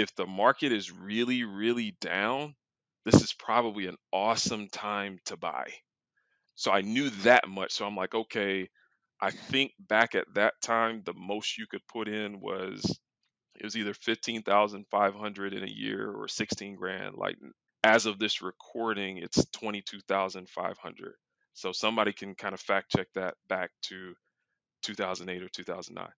if 0.00 0.14
the 0.14 0.26
market 0.26 0.72
is 0.72 0.90
really, 0.90 1.44
really 1.44 1.94
down, 2.00 2.54
this 3.04 3.22
is 3.22 3.34
probably 3.34 3.86
an 3.86 3.96
awesome 4.12 4.68
time 4.68 5.18
to 5.26 5.36
buy. 5.36 5.70
So 6.60 6.70
I 6.72 6.82
knew 6.82 7.10
that 7.24 7.48
much. 7.48 7.72
So 7.72 7.86
I'm 7.86 7.96
like, 7.96 8.14
okay, 8.14 8.68
I 9.22 9.30
think 9.30 9.72
back 9.80 10.14
at 10.14 10.26
that 10.34 10.54
time, 10.62 11.02
the 11.06 11.14
most 11.14 11.58
you 11.58 11.66
could 11.70 11.86
put 11.88 12.08
in 12.08 12.40
was 12.40 12.84
it 13.56 13.64
was 13.64 13.76
either 13.76 13.94
15,500 13.94 15.54
in 15.54 15.64
a 15.64 15.70
year 15.70 16.12
or 16.12 16.28
16 16.28 16.76
grand. 16.76 17.16
Like 17.16 17.36
as 17.84 18.06
of 18.06 18.18
this 18.18 18.42
recording, 18.42 19.18
it's 19.18 19.44
22,500. 19.52 21.14
So 21.54 21.72
somebody 21.72 22.12
can 22.12 22.34
kind 22.34 22.54
of 22.54 22.60
fact 22.60 22.92
check 22.96 23.08
that 23.14 23.34
back 23.48 23.70
to 23.84 24.14
2008 24.82 25.42
or 25.42 25.48
2009. 25.48 26.08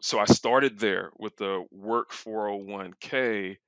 So 0.00 0.18
I 0.18 0.26
started 0.26 0.78
there 0.78 1.12
with 1.18 1.36
the 1.36 1.64
work 1.70 2.12
401k 2.12 3.58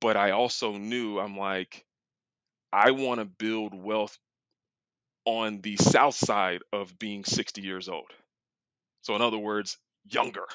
but 0.00 0.16
I 0.16 0.32
also 0.32 0.76
knew 0.76 1.18
I'm 1.20 1.38
like, 1.38 1.84
I 2.72 2.90
want 2.92 3.20
to 3.20 3.24
build 3.26 3.74
wealth 3.74 4.18
on 5.24 5.60
the 5.60 5.76
south 5.76 6.14
side 6.14 6.62
of 6.72 6.98
being 6.98 7.24
60 7.24 7.62
years 7.62 7.88
old. 7.88 8.10
So, 9.02 9.16
in 9.16 9.22
other 9.22 9.38
words, 9.38 9.78
younger. 10.10 10.46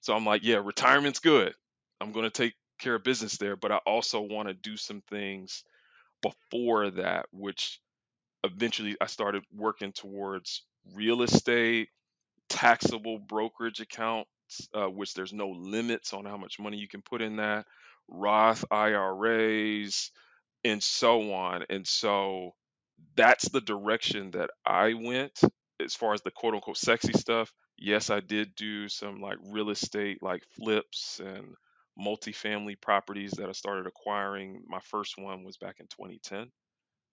So, 0.00 0.14
I'm 0.14 0.26
like, 0.26 0.42
yeah, 0.44 0.60
retirement's 0.64 1.20
good. 1.20 1.54
I'm 2.00 2.12
going 2.12 2.24
to 2.24 2.30
take 2.30 2.54
care 2.78 2.96
of 2.96 3.04
business 3.04 3.36
there, 3.38 3.56
but 3.56 3.72
I 3.72 3.76
also 3.78 4.20
want 4.20 4.48
to 4.48 4.54
do 4.54 4.76
some 4.76 5.02
things 5.08 5.64
before 6.22 6.90
that, 6.90 7.26
which 7.32 7.80
eventually 8.44 8.96
I 9.00 9.06
started 9.06 9.44
working 9.54 9.92
towards 9.92 10.62
real 10.94 11.22
estate, 11.22 11.88
taxable 12.48 13.18
brokerage 13.18 13.80
accounts, 13.80 14.28
uh, 14.74 14.86
which 14.86 15.14
there's 15.14 15.32
no 15.32 15.50
limits 15.50 16.12
on 16.12 16.24
how 16.24 16.36
much 16.36 16.58
money 16.58 16.78
you 16.78 16.88
can 16.88 17.02
put 17.02 17.22
in 17.22 17.36
that, 17.36 17.66
Roth 18.08 18.64
IRAs, 18.70 20.10
and 20.64 20.82
so 20.82 21.32
on. 21.32 21.64
And 21.70 21.86
so 21.86 22.54
that's 23.16 23.48
the 23.48 23.60
direction 23.60 24.32
that 24.32 24.50
I 24.64 24.94
went 24.94 25.38
as 25.80 25.94
far 25.94 26.14
as 26.14 26.22
the 26.22 26.30
quote 26.30 26.54
unquote 26.54 26.76
sexy 26.76 27.12
stuff. 27.12 27.52
Yes, 27.78 28.10
I 28.10 28.20
did 28.20 28.54
do 28.54 28.88
some 28.88 29.20
like 29.20 29.38
real 29.44 29.70
estate, 29.70 30.22
like 30.22 30.42
flips 30.56 31.20
and 31.24 31.54
multifamily 31.98 32.80
properties 32.80 33.32
that 33.32 33.48
I 33.48 33.52
started 33.52 33.86
acquiring. 33.86 34.62
My 34.66 34.80
first 34.80 35.18
one 35.18 35.44
was 35.44 35.56
back 35.56 35.76
in 35.80 35.86
2010, 35.86 36.50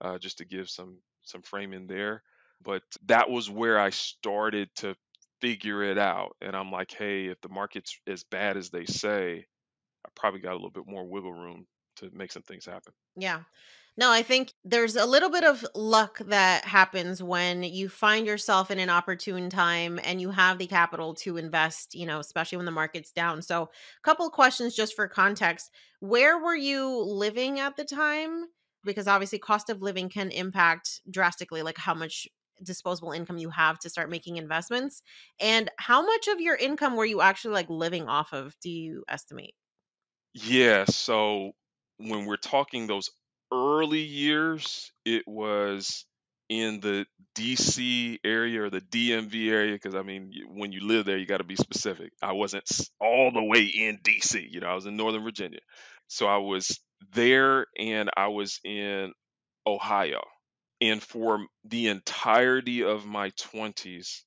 uh, 0.02 0.18
just 0.18 0.38
to 0.40 0.46
give 0.46 0.70
some 0.70 1.00
some 1.24 1.42
frame 1.42 1.74
in 1.74 1.88
there. 1.88 2.24
But 2.64 2.84
that 3.06 3.30
was 3.30 3.50
where 3.50 3.80
I 3.80 3.90
started 3.90 4.70
to 4.78 4.96
figure 5.42 5.84
it 5.84 5.98
out. 5.98 6.36
And 6.42 6.56
I'm 6.56 6.72
like, 6.72 6.92
hey, 6.92 7.28
if 7.28 7.40
the 7.42 7.50
market's 7.50 7.98
as 8.08 8.24
bad 8.24 8.58
as 8.58 8.70
they 8.70 8.86
say, 8.86 9.46
I 10.06 10.10
probably 10.16 10.42
got 10.42 10.52
a 10.52 10.56
little 10.56 10.70
bit 10.70 10.88
more 10.88 11.06
wiggle 11.06 11.34
room 11.34 11.66
to 11.98 12.10
make 12.14 12.32
some 12.32 12.44
things 12.44 12.66
happen. 12.66 12.94
Yeah. 13.16 13.42
No, 14.00 14.14
I 14.14 14.22
think 14.22 14.54
there's 14.64 14.96
a 14.96 15.06
little 15.06 15.30
bit 15.30 15.44
of 15.44 15.66
luck 15.76 16.20
that 16.20 16.64
happens 16.64 17.22
when 17.22 17.64
you 17.64 17.90
find 17.90 18.26
yourself 18.26 18.72
in 18.72 18.80
an 18.80 18.90
opportune 18.90 19.50
time 19.50 20.00
and 20.06 20.22
you 20.22 20.32
have 20.32 20.58
the 20.58 20.68
capital 20.68 21.14
to 21.16 21.36
invest, 21.36 21.96
you 21.96 22.06
know, 22.06 22.22
especially 22.22 22.56
when 22.56 22.66
the 22.66 22.72
market's 22.72 23.12
down. 23.12 23.42
So, 23.42 23.64
a 23.64 23.68
couple 24.04 24.26
of 24.26 24.32
questions 24.32 24.74
just 24.74 24.96
for 24.96 25.10
context. 25.10 25.70
Where 26.00 26.42
were 26.42 26.56
you 26.56 26.98
living 26.98 27.60
at 27.60 27.76
the 27.76 27.84
time? 27.84 28.46
Because 28.86 29.06
obviously 29.06 29.38
cost 29.38 29.70
of 29.70 29.82
living 29.82 30.08
can 30.08 30.32
impact 30.32 31.02
drastically 31.12 31.62
like 31.62 31.78
how 31.78 31.94
much 31.94 32.26
disposable 32.64 33.12
income 33.12 33.38
you 33.38 33.50
have 33.50 33.80
to 33.80 33.90
start 33.90 34.10
making 34.10 34.38
investments. 34.38 35.02
And 35.42 35.70
how 35.78 36.06
much 36.06 36.30
of 36.30 36.40
your 36.40 36.56
income 36.56 36.96
were 36.96 37.04
you 37.04 37.20
actually 37.20 37.54
like 37.54 37.70
living 37.70 38.08
off 38.08 38.32
of, 38.32 38.56
do 38.62 38.70
you 38.70 39.04
estimate? 39.10 39.56
Yeah, 40.34 40.86
so 40.86 41.52
when 41.98 42.26
we're 42.26 42.38
talking 42.38 42.88
those 42.88 43.10
early 43.52 44.02
years, 44.02 44.92
it 45.06 45.28
was 45.28 46.06
in 46.50 46.80
the 46.80 47.06
DC 47.36 48.18
area 48.24 48.64
or 48.64 48.70
the 48.70 48.82
DMV 48.82 49.52
area 49.52 49.74
because 49.74 49.96
I 49.96 50.02
mean, 50.02 50.34
when 50.50 50.72
you 50.72 50.86
live 50.86 51.06
there, 51.06 51.18
you 51.18 51.26
got 51.26 51.38
to 51.38 51.44
be 51.44 51.56
specific. 51.56 52.12
I 52.22 52.34
wasn't 52.34 52.70
all 53.00 53.32
the 53.32 53.44
way 53.44 53.66
in 53.66 54.00
DC, 54.00 54.50
you 54.50 54.60
know, 54.60 54.68
I 54.68 54.76
was 54.76 54.86
in 54.86 54.98
Northern 54.98 55.24
Virginia. 55.24 55.60
So 56.08 56.28
I 56.28 56.38
was 56.38 56.80
there 57.14 57.68
and 57.78 58.10
I 58.18 58.28
was 58.28 58.60
in 58.64 59.14
Ohio. 59.66 60.22
And 60.82 61.02
for 61.02 61.46
the 61.66 61.88
entirety 61.88 62.84
of 62.84 63.06
my 63.06 63.32
20s, 63.32 64.24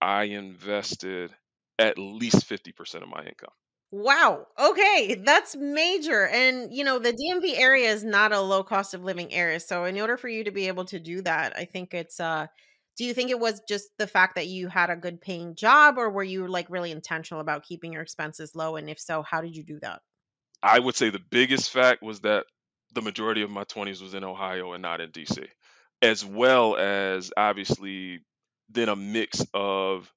I 0.00 0.24
invested 0.24 1.32
at 1.78 1.98
least 1.98 2.48
50% 2.48 3.02
of 3.02 3.08
my 3.08 3.24
income. 3.24 3.50
Wow. 3.96 4.48
Okay, 4.58 5.14
that's 5.24 5.54
major. 5.54 6.26
And 6.26 6.74
you 6.74 6.82
know, 6.82 6.98
the 6.98 7.12
DMV 7.12 7.56
area 7.56 7.92
is 7.92 8.02
not 8.02 8.32
a 8.32 8.40
low 8.40 8.64
cost 8.64 8.92
of 8.92 9.04
living 9.04 9.32
area. 9.32 9.60
So 9.60 9.84
in 9.84 10.00
order 10.00 10.16
for 10.16 10.28
you 10.28 10.42
to 10.42 10.50
be 10.50 10.66
able 10.66 10.84
to 10.86 10.98
do 10.98 11.22
that, 11.22 11.56
I 11.56 11.64
think 11.64 11.94
it's 11.94 12.18
uh 12.18 12.48
do 12.96 13.04
you 13.04 13.14
think 13.14 13.30
it 13.30 13.38
was 13.38 13.60
just 13.68 13.90
the 13.98 14.08
fact 14.08 14.34
that 14.34 14.48
you 14.48 14.66
had 14.66 14.90
a 14.90 14.96
good 14.96 15.20
paying 15.20 15.54
job 15.54 15.96
or 15.96 16.10
were 16.10 16.24
you 16.24 16.48
like 16.48 16.68
really 16.70 16.90
intentional 16.90 17.40
about 17.40 17.62
keeping 17.62 17.92
your 17.92 18.02
expenses 18.02 18.56
low 18.56 18.74
and 18.74 18.90
if 18.90 18.98
so, 18.98 19.22
how 19.22 19.40
did 19.40 19.54
you 19.54 19.62
do 19.62 19.78
that? 19.80 20.02
I 20.62 20.80
would 20.80 20.96
say 20.96 21.10
the 21.10 21.20
biggest 21.30 21.70
fact 21.70 22.02
was 22.02 22.20
that 22.20 22.46
the 22.94 23.02
majority 23.02 23.42
of 23.42 23.50
my 23.50 23.64
20s 23.64 24.02
was 24.02 24.14
in 24.14 24.24
Ohio 24.24 24.72
and 24.72 24.82
not 24.82 25.00
in 25.00 25.10
DC, 25.10 25.46
as 26.02 26.24
well 26.24 26.76
as 26.76 27.32
obviously 27.36 28.20
then 28.70 28.88
a 28.88 28.96
mix 28.96 29.44
of 29.54 30.12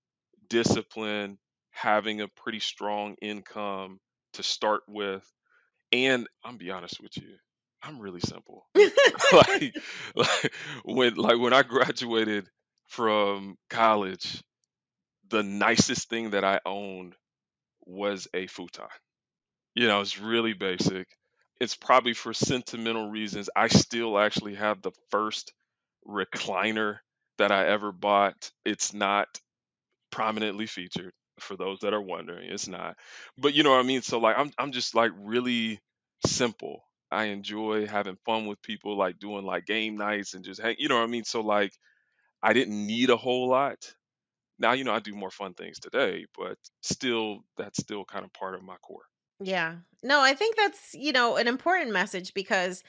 discipline, 0.49 1.37
having 1.77 2.21
a 2.21 2.27
pretty 2.27 2.59
strong 2.59 3.15
income 3.21 3.99
to 4.33 4.43
start 4.43 4.81
with, 4.87 5.23
and 5.91 6.27
I'm 6.43 6.57
be 6.57 6.71
honest 6.71 6.99
with 6.99 7.15
you, 7.17 7.35
I'm 7.83 7.99
really 7.99 8.19
simple. 8.19 8.65
like, 9.31 9.75
like 10.15 10.53
when 10.83 11.15
like 11.15 11.39
when 11.39 11.53
I 11.53 11.63
graduated 11.63 12.47
from 12.87 13.57
college, 13.69 14.43
the 15.29 15.43
nicest 15.43 16.09
thing 16.09 16.31
that 16.31 16.43
I 16.43 16.59
owned 16.65 17.15
was 17.85 18.27
a 18.33 18.47
futon. 18.47 18.87
You 19.75 19.87
know, 19.87 20.01
it's 20.01 20.19
really 20.19 20.53
basic. 20.53 21.07
It's 21.61 21.75
probably 21.75 22.13
for 22.13 22.33
sentimental 22.33 23.09
reasons. 23.09 23.49
I 23.55 23.67
still 23.67 24.17
actually 24.17 24.55
have 24.55 24.81
the 24.81 24.91
first 25.11 25.53
recliner 26.07 26.97
that 27.37 27.51
I 27.51 27.67
ever 27.67 27.91
bought. 27.91 28.51
It's 28.65 28.93
not 28.93 29.27
prominently 30.11 30.65
featured 30.65 31.13
for 31.39 31.55
those 31.55 31.79
that 31.79 31.93
are 31.93 32.01
wondering. 32.01 32.49
It's 32.49 32.67
not. 32.67 32.97
But 33.37 33.53
you 33.53 33.63
know 33.63 33.71
what 33.71 33.79
I 33.79 33.83
mean? 33.83 34.01
So 34.01 34.19
like 34.19 34.37
I'm 34.37 34.51
I'm 34.57 34.71
just 34.71 34.95
like 34.95 35.11
really 35.17 35.79
simple. 36.25 36.83
I 37.11 37.25
enjoy 37.25 37.87
having 37.87 38.17
fun 38.25 38.47
with 38.47 38.61
people, 38.61 38.97
like 38.97 39.19
doing 39.19 39.45
like 39.45 39.65
game 39.65 39.95
nights 39.97 40.33
and 40.33 40.43
just 40.43 40.61
hang, 40.61 40.75
you 40.77 40.89
know 40.89 40.97
what 40.97 41.03
I 41.03 41.07
mean? 41.07 41.23
So 41.23 41.41
like 41.41 41.71
I 42.43 42.53
didn't 42.53 42.85
need 42.85 43.09
a 43.09 43.17
whole 43.17 43.49
lot. 43.49 43.93
Now, 44.59 44.73
you 44.73 44.83
know, 44.83 44.93
I 44.93 44.99
do 44.99 45.15
more 45.15 45.31
fun 45.31 45.53
things 45.53 45.79
today, 45.79 46.25
but 46.37 46.57
still 46.81 47.39
that's 47.57 47.79
still 47.79 48.05
kind 48.05 48.25
of 48.25 48.33
part 48.33 48.55
of 48.55 48.63
my 48.63 48.77
core. 48.77 49.03
Yeah. 49.39 49.77
No, 50.03 50.19
I 50.21 50.33
think 50.33 50.55
that's, 50.55 50.93
you 50.93 51.11
know, 51.11 51.37
an 51.37 51.47
important 51.47 51.91
message 51.91 52.33
because 52.33 52.83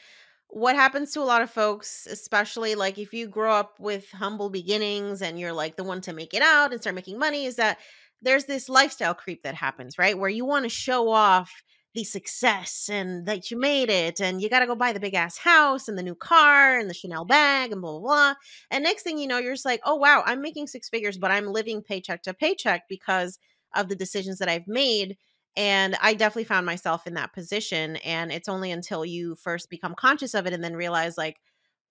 what 0.49 0.77
happens 0.77 1.13
to 1.13 1.21
a 1.21 1.25
lot 1.25 1.43
of 1.43 1.51
folks, 1.51 2.07
especially 2.07 2.75
like 2.75 2.97
if 2.99 3.13
you 3.13 3.27
grow 3.29 3.53
up 3.53 3.79
with 3.79 4.11
humble 4.11 4.49
beginnings 4.49 5.21
and 5.21 5.39
you're 5.39 5.53
like 5.53 5.77
the 5.77 5.85
one 5.85 6.01
to 6.03 6.15
make 6.15 6.33
it 6.33 6.43
out 6.43 6.73
and 6.73 6.81
start 6.81 6.97
making 6.97 7.19
money, 7.19 7.45
is 7.45 7.57
that 7.57 7.79
there's 8.23 8.45
this 8.47 8.69
lifestyle 8.69 9.15
creep 9.15 9.43
that 9.43 9.55
happens, 9.55 9.99
right? 9.99 10.19
Where 10.19 10.31
you 10.31 10.45
want 10.45 10.65
to 10.65 10.69
show 10.69 11.11
off 11.11 11.53
the 11.95 12.05
success 12.05 12.89
and 12.93 13.27
that 13.27 13.51
you 13.51 13.59
made 13.59 13.89
it 13.91 14.21
and 14.21 14.43
you 14.43 14.49
got 14.49 14.61
to 14.61 14.67
go 14.67 14.75
buy 14.75 14.93
the 14.93 15.01
big 15.01 15.15
ass 15.15 15.39
house 15.39 15.89
and 15.89 15.97
the 15.97 16.03
new 16.03 16.15
car 16.15 16.79
and 16.79 16.89
the 16.89 16.95
Chanel 16.95 17.25
bag 17.25 17.73
and 17.73 17.81
blah, 17.81 17.93
blah, 17.93 18.01
blah. 18.01 18.35
And 18.71 18.85
next 18.85 19.03
thing 19.03 19.19
you 19.19 19.27
know, 19.27 19.39
you're 19.39 19.55
just 19.55 19.65
like, 19.65 19.81
oh, 19.85 19.97
wow, 19.97 20.23
I'm 20.27 20.43
making 20.43 20.67
six 20.67 20.89
figures, 20.89 21.17
but 21.19 21.31
I'm 21.31 21.47
living 21.47 21.83
paycheck 21.83 22.23
to 22.25 22.35
paycheck 22.35 22.83
because 22.89 23.39
of 23.75 23.89
the 23.89 23.97
decisions 23.97 24.39
that 24.39 24.49
I've 24.49 24.69
made 24.69 25.17
and 25.57 25.97
I 26.01 26.15
definitely 26.15 26.45
found 26.45 26.67
myself 26.67 27.07
in 27.07 27.15
that 27.15 27.33
position. 27.33 27.97
And 27.97 28.31
it's 28.31 28.49
only 28.49 28.71
until 28.71 29.05
you 29.05 29.35
first 29.35 29.71
become 29.71 29.95
conscious 29.97 30.35
of 30.35 30.47
it 30.47 30.53
and 30.53 30.63
then 30.63 30.77
realize, 30.77 31.19
like, 31.19 31.39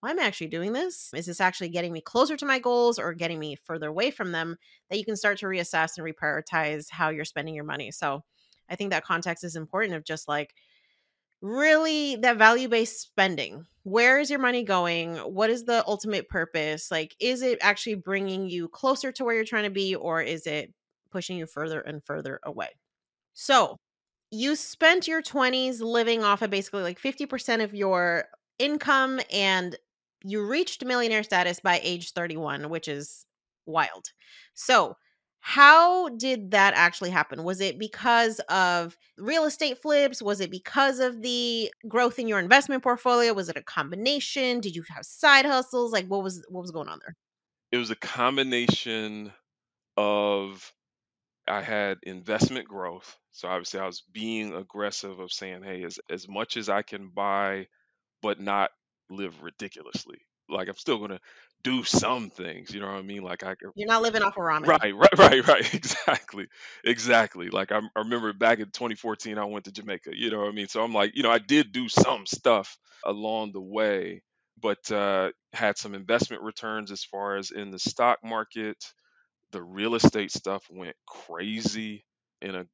well, 0.01 0.11
I'm 0.11 0.19
actually 0.19 0.47
doing 0.47 0.73
this. 0.73 1.11
Is 1.13 1.25
this 1.25 1.41
actually 1.41 1.69
getting 1.69 1.91
me 1.91 2.01
closer 2.01 2.37
to 2.37 2.45
my 2.45 2.59
goals 2.59 2.99
or 2.99 3.13
getting 3.13 3.39
me 3.39 3.55
further 3.63 3.87
away 3.87 4.11
from 4.11 4.31
them? 4.31 4.57
That 4.89 4.97
you 4.97 5.05
can 5.05 5.15
start 5.15 5.39
to 5.39 5.47
reassess 5.47 5.97
and 5.97 6.05
reprioritize 6.05 6.89
how 6.91 7.09
you're 7.09 7.25
spending 7.25 7.55
your 7.55 7.63
money. 7.63 7.91
So 7.91 8.23
I 8.69 8.75
think 8.75 8.91
that 8.91 9.05
context 9.05 9.43
is 9.43 9.55
important 9.55 9.95
of 9.95 10.03
just 10.03 10.27
like 10.27 10.53
really 11.41 12.15
that 12.17 12.37
value 12.37 12.67
based 12.69 13.01
spending. 13.01 13.65
Where 13.83 14.19
is 14.19 14.29
your 14.29 14.39
money 14.39 14.63
going? 14.63 15.15
What 15.17 15.49
is 15.49 15.63
the 15.63 15.83
ultimate 15.87 16.27
purpose? 16.29 16.91
Like, 16.91 17.15
is 17.19 17.41
it 17.41 17.57
actually 17.61 17.95
bringing 17.95 18.49
you 18.49 18.67
closer 18.67 19.11
to 19.13 19.23
where 19.23 19.33
you're 19.35 19.45
trying 19.45 19.63
to 19.63 19.69
be 19.69 19.95
or 19.95 20.21
is 20.21 20.45
it 20.45 20.73
pushing 21.09 21.37
you 21.37 21.45
further 21.47 21.79
and 21.79 22.03
further 22.03 22.39
away? 22.43 22.69
So, 23.33 23.77
you 24.29 24.57
spent 24.57 25.07
your 25.07 25.21
20s 25.21 25.79
living 25.79 26.21
off 26.21 26.41
of 26.41 26.49
basically 26.49 26.83
like 26.83 26.99
50% 26.99 27.63
of 27.63 27.73
your 27.73 28.25
income 28.59 29.21
and 29.31 29.77
you 30.27 30.45
reached 30.45 30.83
millionaire 30.83 31.23
status 31.23 31.59
by 31.59 31.79
age 31.83 32.11
31, 32.11 32.69
which 32.69 32.87
is 32.87 33.25
wild. 33.65 34.07
So, 34.53 34.95
how 35.39 36.09
did 36.09 36.51
that 36.51 36.73
actually 36.75 37.11
happen? 37.11 37.43
Was 37.43 37.61
it 37.61 37.79
because 37.79 38.39
of 38.49 38.97
real 39.17 39.45
estate 39.45 39.81
flips? 39.81 40.21
Was 40.21 40.41
it 40.41 40.51
because 40.51 40.99
of 40.99 41.21
the 41.21 41.71
growth 41.87 42.19
in 42.19 42.27
your 42.27 42.39
investment 42.39 42.83
portfolio? 42.83 43.33
Was 43.33 43.47
it 43.47 43.55
a 43.55 43.63
combination? 43.63 44.59
Did 44.59 44.75
you 44.75 44.83
have 44.93 45.05
side 45.05 45.45
hustles? 45.45 45.93
Like 45.93 46.07
what 46.07 46.23
was 46.23 46.43
what 46.49 46.61
was 46.61 46.71
going 46.71 46.89
on 46.89 46.99
there? 47.01 47.15
It 47.71 47.77
was 47.77 47.91
a 47.91 47.95
combination 47.95 49.31
of 49.95 50.73
I 51.47 51.61
had 51.61 51.99
investment 52.03 52.67
growth. 52.67 53.15
So 53.31 53.47
obviously 53.47 53.79
I 53.79 53.85
was 53.85 54.03
being 54.11 54.53
aggressive 54.53 55.19
of 55.19 55.31
saying, 55.31 55.63
hey, 55.63 55.83
as 55.83 55.99
as 56.09 56.27
much 56.27 56.57
as 56.57 56.67
I 56.67 56.81
can 56.81 57.09
buy, 57.09 57.67
but 58.21 58.41
not 58.41 58.71
live 59.09 59.41
ridiculously. 59.41 60.19
Like 60.49 60.67
I'm 60.69 60.75
still 60.77 60.99
gonna 60.99 61.19
do 61.63 61.83
some 61.83 62.29
things, 62.29 62.73
you 62.73 62.79
know 62.79 62.87
what 62.87 62.97
I 62.97 63.01
mean? 63.01 63.23
Like 63.23 63.43
I 63.43 63.55
could 63.55 63.71
You're 63.75 63.87
not 63.87 64.01
living 64.01 64.21
off 64.23 64.37
of 64.37 64.43
ramen. 64.43 64.65
Right, 64.65 64.95
right, 64.95 65.17
right, 65.17 65.47
right. 65.47 65.73
Exactly. 65.73 66.47
Exactly. 66.83 67.49
Like 67.49 67.71
I, 67.71 67.77
I 67.79 67.99
remember 67.99 68.33
back 68.33 68.59
in 68.59 68.71
2014 68.71 69.37
I 69.37 69.45
went 69.45 69.65
to 69.65 69.71
Jamaica, 69.71 70.11
you 70.15 70.29
know 70.31 70.39
what 70.39 70.49
I 70.49 70.51
mean? 70.51 70.67
So 70.67 70.83
I'm 70.83 70.93
like, 70.93 71.15
you 71.15 71.23
know, 71.23 71.31
I 71.31 71.39
did 71.39 71.71
do 71.71 71.87
some 71.89 72.25
stuff 72.25 72.77
along 73.05 73.51
the 73.53 73.61
way, 73.61 74.23
but 74.61 74.91
uh 74.91 75.31
had 75.53 75.77
some 75.77 75.93
investment 75.95 76.43
returns 76.43 76.91
as 76.91 77.03
far 77.03 77.37
as 77.37 77.51
in 77.51 77.71
the 77.71 77.79
stock 77.79 78.19
market 78.23 78.77
the 79.51 79.61
real 79.63 79.95
estate 79.95 80.31
stuff 80.31 80.65
went 80.69 80.95
crazy 81.07 82.05
in 82.41 82.55
a 82.55 82.65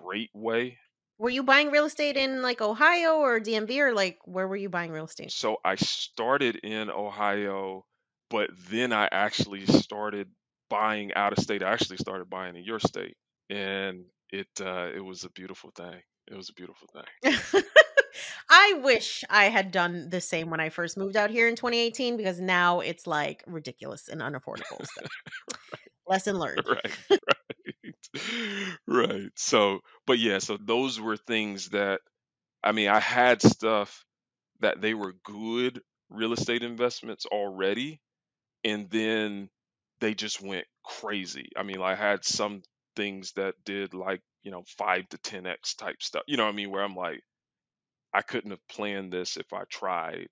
great 0.00 0.30
way. 0.34 0.78
Were 1.22 1.30
you 1.30 1.44
buying 1.44 1.70
real 1.70 1.84
estate 1.84 2.16
in 2.16 2.42
like 2.42 2.60
Ohio 2.60 3.18
or 3.18 3.38
DMV 3.38 3.78
or 3.78 3.94
like 3.94 4.18
where 4.24 4.48
were 4.48 4.56
you 4.56 4.68
buying 4.68 4.90
real 4.90 5.04
estate? 5.04 5.30
So 5.30 5.58
I 5.64 5.76
started 5.76 6.56
in 6.56 6.90
Ohio, 6.90 7.84
but 8.28 8.50
then 8.68 8.92
I 8.92 9.08
actually 9.12 9.64
started 9.66 10.26
buying 10.68 11.14
out 11.14 11.32
of 11.32 11.38
state. 11.38 11.62
I 11.62 11.70
actually 11.72 11.98
started 11.98 12.28
buying 12.28 12.56
in 12.56 12.64
your 12.64 12.80
state, 12.80 13.16
and 13.48 14.06
it 14.32 14.48
uh, 14.60 14.88
it 14.92 14.98
was 14.98 15.22
a 15.22 15.30
beautiful 15.30 15.70
thing. 15.76 16.02
It 16.26 16.34
was 16.34 16.48
a 16.48 16.54
beautiful 16.54 16.88
thing. 16.92 17.62
I 18.50 18.80
wish 18.82 19.22
I 19.30 19.44
had 19.44 19.70
done 19.70 20.10
the 20.10 20.20
same 20.20 20.50
when 20.50 20.58
I 20.58 20.70
first 20.70 20.96
moved 20.96 21.14
out 21.14 21.30
here 21.30 21.46
in 21.46 21.54
2018 21.54 22.16
because 22.16 22.40
now 22.40 22.80
it's 22.80 23.06
like 23.06 23.44
ridiculous 23.46 24.08
and 24.08 24.20
unaffordable. 24.20 24.84
So, 24.84 25.06
lesson 26.08 26.36
learned. 26.36 26.62
right, 26.68 26.98
right, 27.10 27.31
right. 28.86 29.30
So, 29.36 29.80
but 30.06 30.18
yeah, 30.18 30.38
so 30.38 30.58
those 30.60 31.00
were 31.00 31.16
things 31.16 31.70
that 31.70 32.00
I 32.64 32.72
mean, 32.72 32.88
I 32.88 33.00
had 33.00 33.42
stuff 33.42 34.04
that 34.60 34.80
they 34.80 34.94
were 34.94 35.14
good 35.24 35.82
real 36.10 36.32
estate 36.34 36.62
investments 36.62 37.26
already, 37.26 38.00
and 38.64 38.90
then 38.90 39.50
they 40.00 40.14
just 40.14 40.42
went 40.42 40.66
crazy. 40.84 41.50
I 41.56 41.62
mean, 41.64 41.82
I 41.82 41.94
had 41.96 42.24
some 42.24 42.62
things 42.96 43.32
that 43.36 43.54
did 43.64 43.94
like, 43.94 44.22
you 44.42 44.50
know, 44.52 44.64
five 44.78 45.08
to 45.10 45.18
10x 45.18 45.76
type 45.76 46.02
stuff. 46.02 46.22
You 46.28 46.36
know 46.38 46.44
what 46.44 46.52
I 46.52 46.56
mean? 46.56 46.70
Where 46.70 46.82
I'm 46.84 46.96
like, 46.96 47.22
I 48.14 48.22
couldn't 48.22 48.50
have 48.52 48.66
planned 48.68 49.12
this 49.12 49.36
if 49.36 49.52
I 49.52 49.64
tried 49.70 50.28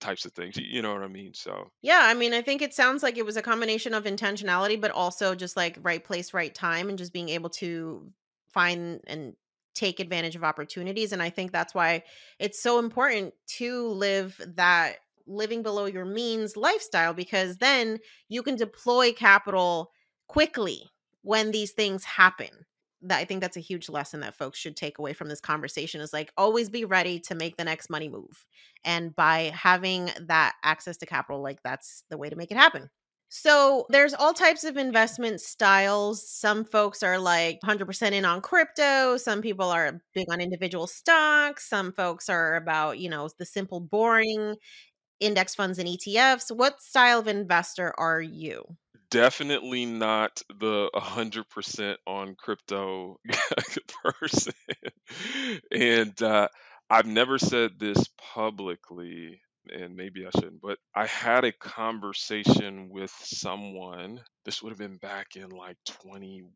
types 0.00 0.24
of 0.24 0.32
things. 0.32 0.56
You 0.56 0.82
know 0.82 0.92
what 0.92 1.02
I 1.02 1.08
mean? 1.08 1.34
So 1.34 1.70
Yeah, 1.82 2.00
I 2.02 2.14
mean, 2.14 2.32
I 2.32 2.42
think 2.42 2.62
it 2.62 2.74
sounds 2.74 3.02
like 3.02 3.16
it 3.16 3.26
was 3.26 3.36
a 3.36 3.42
combination 3.42 3.94
of 3.94 4.04
intentionality, 4.04 4.80
but 4.80 4.90
also 4.90 5.34
just 5.34 5.56
like 5.56 5.78
right 5.82 6.02
place, 6.02 6.34
right 6.34 6.54
time, 6.54 6.88
and 6.88 6.98
just 6.98 7.12
being 7.12 7.28
able 7.28 7.50
to 7.50 8.10
find 8.48 9.00
and 9.06 9.34
take 9.74 10.00
advantage 10.00 10.36
of 10.36 10.44
opportunities. 10.44 11.12
And 11.12 11.22
I 11.22 11.30
think 11.30 11.52
that's 11.52 11.74
why 11.74 12.02
it's 12.38 12.62
so 12.62 12.78
important 12.78 13.34
to 13.58 13.88
live 13.88 14.40
that 14.56 14.96
living 15.26 15.62
below 15.62 15.86
your 15.86 16.04
means 16.04 16.56
lifestyle 16.56 17.14
because 17.14 17.58
then 17.58 17.98
you 18.28 18.42
can 18.42 18.56
deploy 18.56 19.12
capital 19.12 19.92
quickly 20.26 20.82
when 21.22 21.50
these 21.50 21.72
things 21.72 22.04
happen 22.04 22.48
that 23.02 23.18
I 23.18 23.24
think 23.24 23.40
that's 23.40 23.56
a 23.56 23.60
huge 23.60 23.88
lesson 23.88 24.20
that 24.20 24.36
folks 24.36 24.58
should 24.58 24.76
take 24.76 24.98
away 24.98 25.12
from 25.12 25.28
this 25.28 25.40
conversation 25.40 26.00
is 26.00 26.12
like 26.12 26.32
always 26.36 26.68
be 26.68 26.84
ready 26.84 27.18
to 27.20 27.34
make 27.34 27.56
the 27.56 27.64
next 27.64 27.90
money 27.90 28.08
move. 28.08 28.46
And 28.84 29.14
by 29.14 29.52
having 29.54 30.10
that 30.26 30.54
access 30.62 30.96
to 30.98 31.06
capital, 31.06 31.42
like 31.42 31.62
that's 31.62 32.04
the 32.10 32.18
way 32.18 32.28
to 32.28 32.36
make 32.36 32.50
it 32.50 32.56
happen. 32.56 32.90
So 33.32 33.86
there's 33.90 34.12
all 34.12 34.34
types 34.34 34.64
of 34.64 34.76
investment 34.76 35.40
styles. 35.40 36.28
Some 36.28 36.64
folks 36.64 37.02
are 37.04 37.16
like 37.16 37.60
100% 37.64 38.12
in 38.12 38.24
on 38.24 38.40
crypto. 38.40 39.16
Some 39.16 39.40
people 39.40 39.66
are 39.66 40.00
big 40.14 40.26
on 40.32 40.40
individual 40.40 40.88
stocks. 40.88 41.68
Some 41.68 41.92
folks 41.92 42.28
are 42.28 42.56
about, 42.56 42.98
you 42.98 43.08
know, 43.08 43.28
the 43.38 43.46
simple, 43.46 43.78
boring 43.78 44.56
index 45.20 45.54
funds 45.54 45.78
and 45.78 45.88
ETFs. 45.88 46.54
What 46.54 46.82
style 46.82 47.20
of 47.20 47.28
investor 47.28 47.94
are 47.98 48.20
you? 48.20 48.64
Definitely 49.10 49.86
not 49.86 50.42
the 50.58 50.90
100% 50.94 51.96
on 52.06 52.34
crypto 52.36 53.18
person. 54.04 54.52
and 55.70 56.20
uh, 56.22 56.48
I've 56.88 57.06
never 57.06 57.38
said 57.38 57.72
this 57.78 58.08
publicly, 58.34 59.40
and 59.72 59.96
maybe 59.96 60.26
I 60.26 60.30
shouldn't, 60.30 60.60
but 60.62 60.78
I 60.94 61.06
had 61.06 61.44
a 61.44 61.52
conversation 61.52 62.88
with 62.90 63.12
someone. 63.22 64.20
This 64.44 64.62
would 64.62 64.70
have 64.70 64.78
been 64.78 64.98
back 64.98 65.36
in 65.36 65.50
like 65.50 65.76
21. 66.02 66.50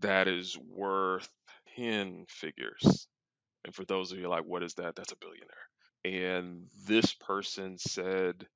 That 0.00 0.28
is 0.28 0.56
worth 0.58 1.28
10 1.76 2.26
figures. 2.28 3.06
And 3.64 3.74
for 3.74 3.84
those 3.84 4.12
of 4.12 4.18
you 4.18 4.28
like, 4.28 4.44
what 4.44 4.62
is 4.62 4.74
that? 4.74 4.96
That's 4.96 5.12
a 5.12 5.16
billionaire. 5.16 5.50
And 6.04 6.66
this 6.86 7.12
person 7.14 7.76
said, 7.78 8.46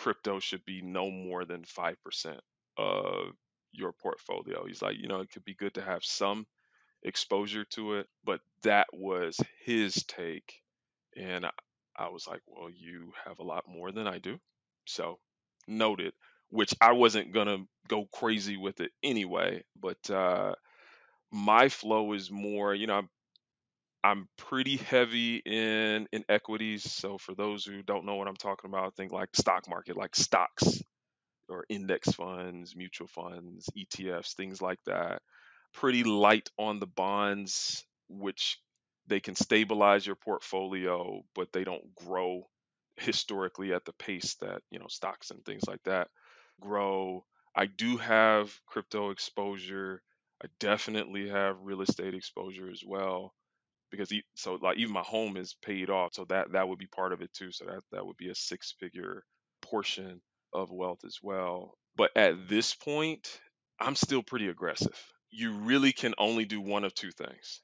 crypto 0.00 0.40
should 0.40 0.64
be 0.64 0.80
no 0.82 1.10
more 1.10 1.44
than 1.44 1.64
5% 1.64 2.38
of 2.78 3.34
your 3.72 3.92
portfolio. 3.92 4.64
He's 4.66 4.80
like, 4.82 4.96
you 4.98 5.08
know, 5.08 5.20
it 5.20 5.30
could 5.30 5.44
be 5.44 5.54
good 5.54 5.74
to 5.74 5.82
have 5.82 6.02
some 6.04 6.46
exposure 7.02 7.64
to 7.64 7.94
it, 7.94 8.06
but 8.24 8.40
that 8.62 8.86
was 8.94 9.38
his 9.64 9.94
take. 10.04 10.54
And 11.16 11.44
I, 11.44 11.50
I 11.96 12.08
was 12.08 12.26
like, 12.26 12.40
well, 12.46 12.70
you 12.70 13.12
have 13.26 13.40
a 13.40 13.44
lot 13.44 13.64
more 13.68 13.92
than 13.92 14.06
I 14.06 14.18
do. 14.18 14.38
So 14.86 15.18
noted, 15.68 16.14
which 16.48 16.74
I 16.80 16.92
wasn't 16.92 17.34
going 17.34 17.48
to 17.48 17.64
go 17.88 18.06
crazy 18.12 18.56
with 18.56 18.80
it 18.80 18.92
anyway. 19.02 19.64
But 19.78 20.10
uh, 20.10 20.54
my 21.30 21.68
flow 21.68 22.14
is 22.14 22.30
more, 22.30 22.74
you 22.74 22.86
know, 22.86 22.94
I'm 22.98 23.10
I'm 24.02 24.28
pretty 24.36 24.76
heavy 24.76 25.36
in 25.36 26.08
in 26.12 26.24
equities. 26.28 26.90
So 26.90 27.18
for 27.18 27.34
those 27.34 27.64
who 27.64 27.82
don't 27.82 28.06
know 28.06 28.16
what 28.16 28.28
I'm 28.28 28.36
talking 28.36 28.70
about, 28.70 28.96
think 28.96 29.12
like 29.12 29.34
stock 29.36 29.68
market, 29.68 29.96
like 29.96 30.16
stocks 30.16 30.82
or 31.48 31.64
index 31.68 32.10
funds, 32.12 32.76
mutual 32.76 33.08
funds, 33.08 33.68
ETFs, 33.76 34.34
things 34.34 34.62
like 34.62 34.80
that. 34.86 35.22
Pretty 35.74 36.04
light 36.04 36.50
on 36.58 36.80
the 36.80 36.86
bonds, 36.86 37.84
which 38.08 38.58
they 39.06 39.20
can 39.20 39.34
stabilize 39.36 40.06
your 40.06 40.16
portfolio, 40.16 41.22
but 41.34 41.52
they 41.52 41.64
don't 41.64 41.94
grow 41.94 42.48
historically 42.96 43.72
at 43.72 43.84
the 43.84 43.92
pace 43.94 44.34
that, 44.36 44.62
you 44.70 44.78
know, 44.78 44.88
stocks 44.88 45.30
and 45.30 45.44
things 45.44 45.62
like 45.68 45.82
that 45.84 46.08
grow. 46.60 47.24
I 47.56 47.66
do 47.66 47.96
have 47.98 48.52
crypto 48.66 49.10
exposure. 49.10 50.02
I 50.42 50.48
definitely 50.60 51.28
have 51.30 51.56
real 51.62 51.82
estate 51.82 52.14
exposure 52.14 52.70
as 52.70 52.82
well 52.86 53.34
because 53.90 54.12
so 54.34 54.58
like 54.62 54.78
even 54.78 54.92
my 54.92 55.02
home 55.02 55.36
is 55.36 55.54
paid 55.62 55.90
off 55.90 56.14
so 56.14 56.24
that 56.26 56.52
that 56.52 56.68
would 56.68 56.78
be 56.78 56.86
part 56.86 57.12
of 57.12 57.20
it 57.22 57.32
too 57.32 57.52
so 57.52 57.64
that 57.64 57.80
that 57.92 58.06
would 58.06 58.16
be 58.16 58.30
a 58.30 58.34
six 58.34 58.74
figure 58.78 59.24
portion 59.62 60.20
of 60.54 60.70
wealth 60.70 61.00
as 61.06 61.18
well 61.22 61.74
but 61.96 62.10
at 62.16 62.48
this 62.48 62.74
point 62.74 63.40
i'm 63.80 63.96
still 63.96 64.22
pretty 64.22 64.48
aggressive. 64.48 64.96
You 65.30 65.52
really 65.52 65.92
can 65.92 66.14
only 66.18 66.44
do 66.44 66.60
one 66.60 66.84
of 66.84 66.94
two 66.94 67.12
things. 67.12 67.60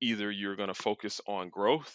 Either 0.00 0.30
you're 0.30 0.56
going 0.56 0.68
to 0.68 0.74
focus 0.74 1.20
on 1.26 1.48
growth 1.48 1.94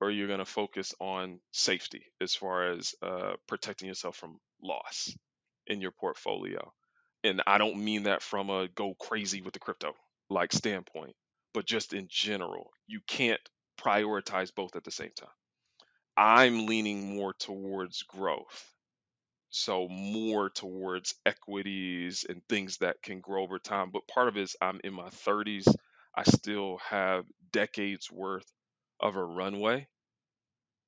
or 0.00 0.10
you're 0.10 0.28
going 0.28 0.40
to 0.40 0.44
focus 0.44 0.94
on 1.00 1.40
safety 1.52 2.04
as 2.20 2.34
far 2.34 2.72
as 2.72 2.94
uh, 3.02 3.32
protecting 3.48 3.88
yourself 3.88 4.16
from 4.16 4.38
loss 4.62 5.16
in 5.66 5.80
your 5.80 5.92
portfolio 5.92 6.72
and 7.24 7.42
i 7.46 7.58
don't 7.58 7.76
mean 7.76 8.04
that 8.04 8.22
from 8.22 8.50
a 8.50 8.68
go 8.68 8.94
crazy 8.94 9.42
with 9.42 9.52
the 9.52 9.60
crypto 9.60 9.92
like 10.30 10.52
standpoint 10.52 11.14
but 11.54 11.66
just 11.66 11.92
in 11.94 12.08
general, 12.08 12.72
you 12.86 13.00
can't 13.06 13.40
prioritize 13.78 14.54
both 14.54 14.76
at 14.76 14.84
the 14.84 14.90
same 14.90 15.12
time. 15.16 15.30
I'm 16.16 16.66
leaning 16.66 17.16
more 17.16 17.34
towards 17.34 18.02
growth. 18.04 18.74
So, 19.50 19.88
more 19.88 20.50
towards 20.50 21.14
equities 21.26 22.24
and 22.28 22.42
things 22.48 22.78
that 22.78 23.02
can 23.02 23.20
grow 23.20 23.42
over 23.44 23.58
time. 23.60 23.90
But 23.90 24.08
part 24.08 24.28
of 24.28 24.36
it 24.36 24.42
is 24.42 24.56
I'm 24.60 24.80
in 24.84 24.94
my 24.94 25.10
30s. 25.10 25.68
I 26.14 26.24
still 26.24 26.78
have 26.78 27.26
decades 27.52 28.10
worth 28.10 28.50
of 29.00 29.16
a 29.16 29.24
runway 29.24 29.88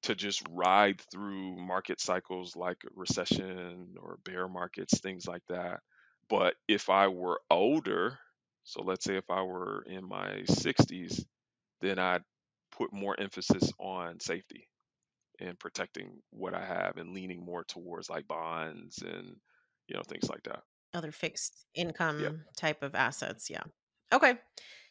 to 0.02 0.14
just 0.14 0.42
ride 0.50 1.00
through 1.10 1.56
market 1.56 2.00
cycles 2.00 2.56
like 2.56 2.82
recession 2.94 3.94
or 4.00 4.18
bear 4.24 4.48
markets, 4.48 5.00
things 5.00 5.26
like 5.26 5.42
that. 5.48 5.80
But 6.28 6.54
if 6.68 6.90
I 6.90 7.08
were 7.08 7.40
older, 7.50 8.18
so 8.64 8.82
let's 8.82 9.04
say 9.04 9.16
if 9.16 9.30
I 9.30 9.42
were 9.42 9.84
in 9.88 10.08
my 10.08 10.42
60s, 10.46 11.24
then 11.80 11.98
I'd 11.98 12.22
put 12.72 12.92
more 12.92 13.18
emphasis 13.18 13.72
on 13.78 14.18
safety 14.20 14.68
and 15.40 15.58
protecting 15.58 16.20
what 16.30 16.54
I 16.54 16.64
have 16.64 16.96
and 16.96 17.12
leaning 17.12 17.44
more 17.44 17.64
towards 17.64 18.08
like 18.08 18.26
bonds 18.26 19.02
and 19.02 19.36
you 19.88 19.96
know 19.96 20.02
things 20.02 20.28
like 20.28 20.42
that. 20.44 20.62
Other 20.94 21.12
fixed 21.12 21.66
income 21.74 22.20
yep. 22.20 22.34
type 22.56 22.82
of 22.82 22.94
assets, 22.94 23.50
yeah. 23.50 23.62
Okay. 24.12 24.38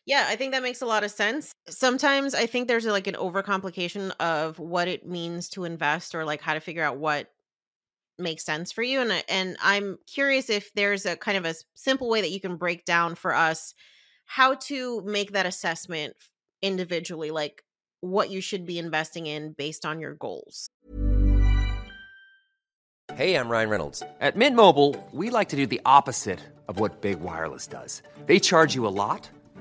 Yeah, 0.06 0.26
I 0.28 0.36
think 0.36 0.52
that 0.52 0.64
makes 0.64 0.82
a 0.82 0.86
lot 0.86 1.06
of 1.06 1.12
sense. 1.12 1.54
Sometimes 1.70 2.36
I 2.36 2.46
think 2.46 2.68
there's 2.68 2.86
like 2.86 3.08
an 3.08 3.16
overcomplication 3.16 4.12
of 4.20 4.60
what 4.60 4.90
it 4.90 5.08
means 5.08 5.48
to 5.50 5.64
invest 5.64 6.14
or 6.14 6.26
like 6.26 6.42
how 6.42 6.54
to 6.54 6.60
figure 6.60 6.84
out 6.84 6.98
what 6.98 7.33
makes 8.20 8.46
sense 8.46 8.72
for 8.72 8.84
you 8.84 9.02
and 9.02 9.24
and 9.28 9.58
I'm 9.62 9.98
curious 10.08 10.50
if 10.50 10.72
there's 10.74 11.06
a 11.06 11.16
kind 11.16 11.38
of 11.38 11.46
a 11.46 11.56
simple 11.74 12.10
way 12.10 12.22
that 12.22 12.32
you 12.32 12.40
can 12.40 12.58
break 12.58 12.86
down 12.86 13.16
for 13.16 13.34
us 13.34 13.74
how 14.26 14.56
to 14.56 15.02
make 15.02 15.32
that 15.32 15.46
assessment 15.46 16.16
individually 16.62 17.32
like 17.32 17.64
what 18.02 18.30
you 18.30 18.42
should 18.42 18.66
be 18.66 18.78
investing 18.78 19.28
in 19.28 19.54
based 19.54 19.86
on 19.86 20.00
your 20.00 20.14
goals. 20.14 20.70
Hey, 23.14 23.36
I'm 23.36 23.48
Ryan 23.48 23.70
Reynolds. 23.70 24.04
At 24.20 24.36
Mint 24.36 24.56
Mobile, 24.56 24.96
we 25.12 25.30
like 25.30 25.50
to 25.50 25.56
do 25.56 25.68
the 25.68 25.82
opposite 25.86 26.40
of 26.68 26.80
what 26.80 27.02
Big 27.02 27.20
Wireless 27.20 27.68
does. 27.68 28.02
They 28.26 28.40
charge 28.40 28.76
you 28.76 28.88
a 28.88 28.96
lot 29.04 29.30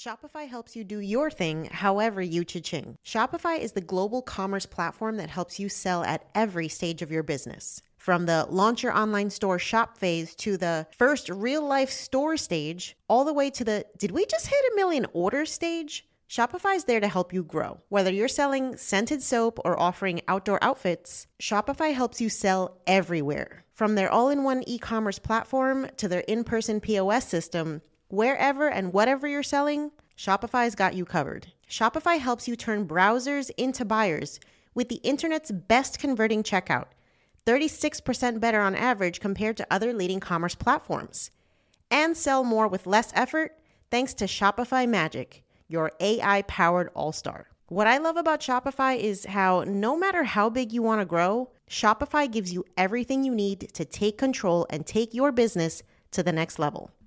Shopify 0.00 0.48
helps 0.48 0.74
you 0.74 0.82
do 0.82 0.98
your 0.98 1.30
thing 1.30 1.66
however 1.66 2.22
you 2.22 2.42
cha-ching. 2.42 2.96
Shopify 3.04 3.58
is 3.58 3.72
the 3.72 3.82
global 3.82 4.22
commerce 4.22 4.64
platform 4.64 5.18
that 5.18 5.28
helps 5.28 5.60
you 5.60 5.68
sell 5.68 6.02
at 6.04 6.24
every 6.34 6.68
stage 6.68 7.02
of 7.02 7.10
your 7.10 7.22
business. 7.22 7.82
From 7.98 8.24
the 8.24 8.46
launch 8.48 8.82
your 8.82 8.94
online 8.94 9.28
store 9.28 9.58
shop 9.58 9.98
phase 9.98 10.34
to 10.36 10.56
the 10.56 10.86
first 10.96 11.28
real 11.28 11.60
life 11.62 11.90
store 11.90 12.38
stage, 12.38 12.96
all 13.10 13.26
the 13.26 13.34
way 13.34 13.50
to 13.50 13.62
the 13.62 13.84
did 13.98 14.10
we 14.10 14.24
just 14.24 14.46
hit 14.46 14.72
a 14.72 14.76
million 14.76 15.04
orders 15.12 15.52
stage? 15.52 16.06
Shopify 16.30 16.76
is 16.76 16.84
there 16.84 17.00
to 17.00 17.08
help 17.08 17.34
you 17.34 17.42
grow. 17.42 17.82
Whether 17.90 18.10
you're 18.10 18.26
selling 18.26 18.78
scented 18.78 19.22
soap 19.22 19.58
or 19.66 19.78
offering 19.78 20.22
outdoor 20.28 20.64
outfits, 20.64 21.26
Shopify 21.42 21.92
helps 21.92 22.22
you 22.22 22.30
sell 22.30 22.78
everywhere. 22.86 23.66
From 23.74 23.96
their 23.96 24.10
all 24.10 24.30
in 24.30 24.44
one 24.44 24.62
e 24.66 24.78
commerce 24.78 25.18
platform 25.18 25.88
to 25.98 26.08
their 26.08 26.20
in 26.20 26.44
person 26.44 26.80
POS 26.80 27.26
system, 27.26 27.82
Wherever 28.10 28.68
and 28.68 28.92
whatever 28.92 29.28
you're 29.28 29.44
selling, 29.44 29.92
Shopify's 30.18 30.74
got 30.74 30.94
you 30.94 31.04
covered. 31.04 31.52
Shopify 31.68 32.18
helps 32.18 32.48
you 32.48 32.56
turn 32.56 32.88
browsers 32.88 33.52
into 33.56 33.84
buyers 33.84 34.40
with 34.74 34.88
the 34.88 34.96
internet's 35.04 35.52
best 35.52 36.00
converting 36.00 36.42
checkout, 36.42 36.86
36% 37.46 38.40
better 38.40 38.60
on 38.60 38.74
average 38.74 39.20
compared 39.20 39.56
to 39.58 39.66
other 39.70 39.92
leading 39.92 40.18
commerce 40.18 40.56
platforms. 40.56 41.30
And 41.88 42.16
sell 42.16 42.42
more 42.42 42.66
with 42.66 42.84
less 42.84 43.12
effort 43.14 43.56
thanks 43.92 44.12
to 44.14 44.24
Shopify 44.24 44.88
Magic, 44.88 45.44
your 45.68 45.92
AI 46.00 46.42
powered 46.42 46.90
all 46.94 47.12
star. 47.12 47.46
What 47.68 47.86
I 47.86 47.98
love 47.98 48.16
about 48.16 48.40
Shopify 48.40 48.98
is 48.98 49.24
how 49.24 49.62
no 49.68 49.96
matter 49.96 50.24
how 50.24 50.50
big 50.50 50.72
you 50.72 50.82
want 50.82 51.00
to 51.00 51.04
grow, 51.04 51.52
Shopify 51.68 52.28
gives 52.28 52.52
you 52.52 52.64
everything 52.76 53.22
you 53.22 53.36
need 53.36 53.72
to 53.74 53.84
take 53.84 54.18
control 54.18 54.66
and 54.68 54.84
take 54.84 55.14
your 55.14 55.30
business 55.30 55.84
to 56.10 56.24
the 56.24 56.32
next 56.32 56.58
level. 56.58 56.90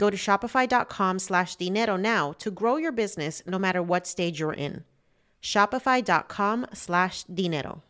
Go 0.00 0.08
to 0.08 0.16
shopify.com 0.16 1.18
slash 1.18 1.56
dinero 1.56 1.96
now 1.98 2.32
to 2.38 2.50
grow 2.50 2.78
your 2.78 2.90
business 2.90 3.42
no 3.44 3.58
matter 3.58 3.82
what 3.82 4.06
stage 4.06 4.40
you're 4.40 4.54
in. 4.54 4.84
Shopify.com 5.42 6.68
slash 6.72 7.24
dinero. 7.24 7.82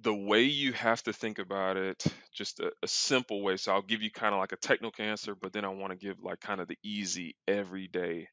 The 0.00 0.14
way 0.14 0.44
you 0.44 0.72
have 0.72 1.02
to 1.02 1.12
think 1.12 1.38
about 1.38 1.76
it, 1.76 2.02
just 2.32 2.60
a, 2.60 2.72
a 2.82 2.88
simple 2.88 3.42
way. 3.42 3.58
So 3.58 3.74
I'll 3.74 3.82
give 3.82 4.00
you 4.00 4.10
kind 4.10 4.32
of 4.34 4.40
like 4.40 4.52
a 4.52 4.56
technical 4.56 5.04
answer, 5.04 5.34
but 5.34 5.52
then 5.52 5.66
I 5.66 5.68
want 5.68 5.92
to 5.92 5.98
give 5.98 6.22
like 6.22 6.40
kind 6.40 6.62
of 6.62 6.68
the 6.68 6.78
easy, 6.82 7.36
everyday 7.46 8.26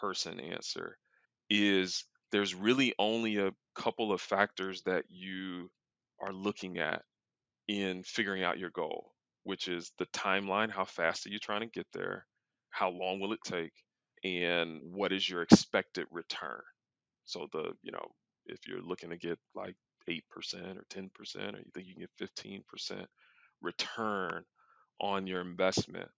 person 0.00 0.40
answer 0.40 0.98
is 1.48 2.06
there's 2.32 2.56
really 2.56 2.92
only 2.98 3.36
a 3.36 3.52
couple 3.76 4.12
of 4.12 4.20
factors 4.20 4.82
that 4.82 5.04
you 5.08 5.70
are 6.20 6.32
looking 6.32 6.78
at 6.78 7.02
in 7.68 8.02
figuring 8.02 8.42
out 8.42 8.58
your 8.58 8.70
goal, 8.70 9.13
which 9.44 9.68
is 9.68 9.92
the 9.98 10.06
timeline, 10.06 10.70
how 10.70 10.84
fast 10.84 11.26
are 11.26 11.30
you 11.30 11.38
trying 11.38 11.60
to 11.60 11.66
get 11.66 11.86
there? 11.92 12.26
How 12.70 12.90
long 12.90 13.20
will 13.20 13.32
it 13.32 13.40
take? 13.44 13.72
And 14.24 14.80
what 14.82 15.12
is 15.12 15.28
your 15.28 15.42
expected 15.42 16.06
return? 16.10 16.62
So 17.26 17.46
the, 17.52 17.72
you 17.82 17.92
know, 17.92 18.06
if 18.46 18.66
you're 18.66 18.82
looking 18.82 19.10
to 19.10 19.16
get 19.16 19.38
like 19.54 19.76
8% 20.08 20.20
or 20.76 20.84
10% 20.90 21.54
or 21.54 21.58
you 21.58 21.70
think 21.74 21.86
you 21.86 21.94
can 21.94 22.06
get 22.06 22.62
15% 22.92 23.06
return 23.62 24.44
on 25.00 25.26
your 25.26 25.40
investment, 25.40 26.08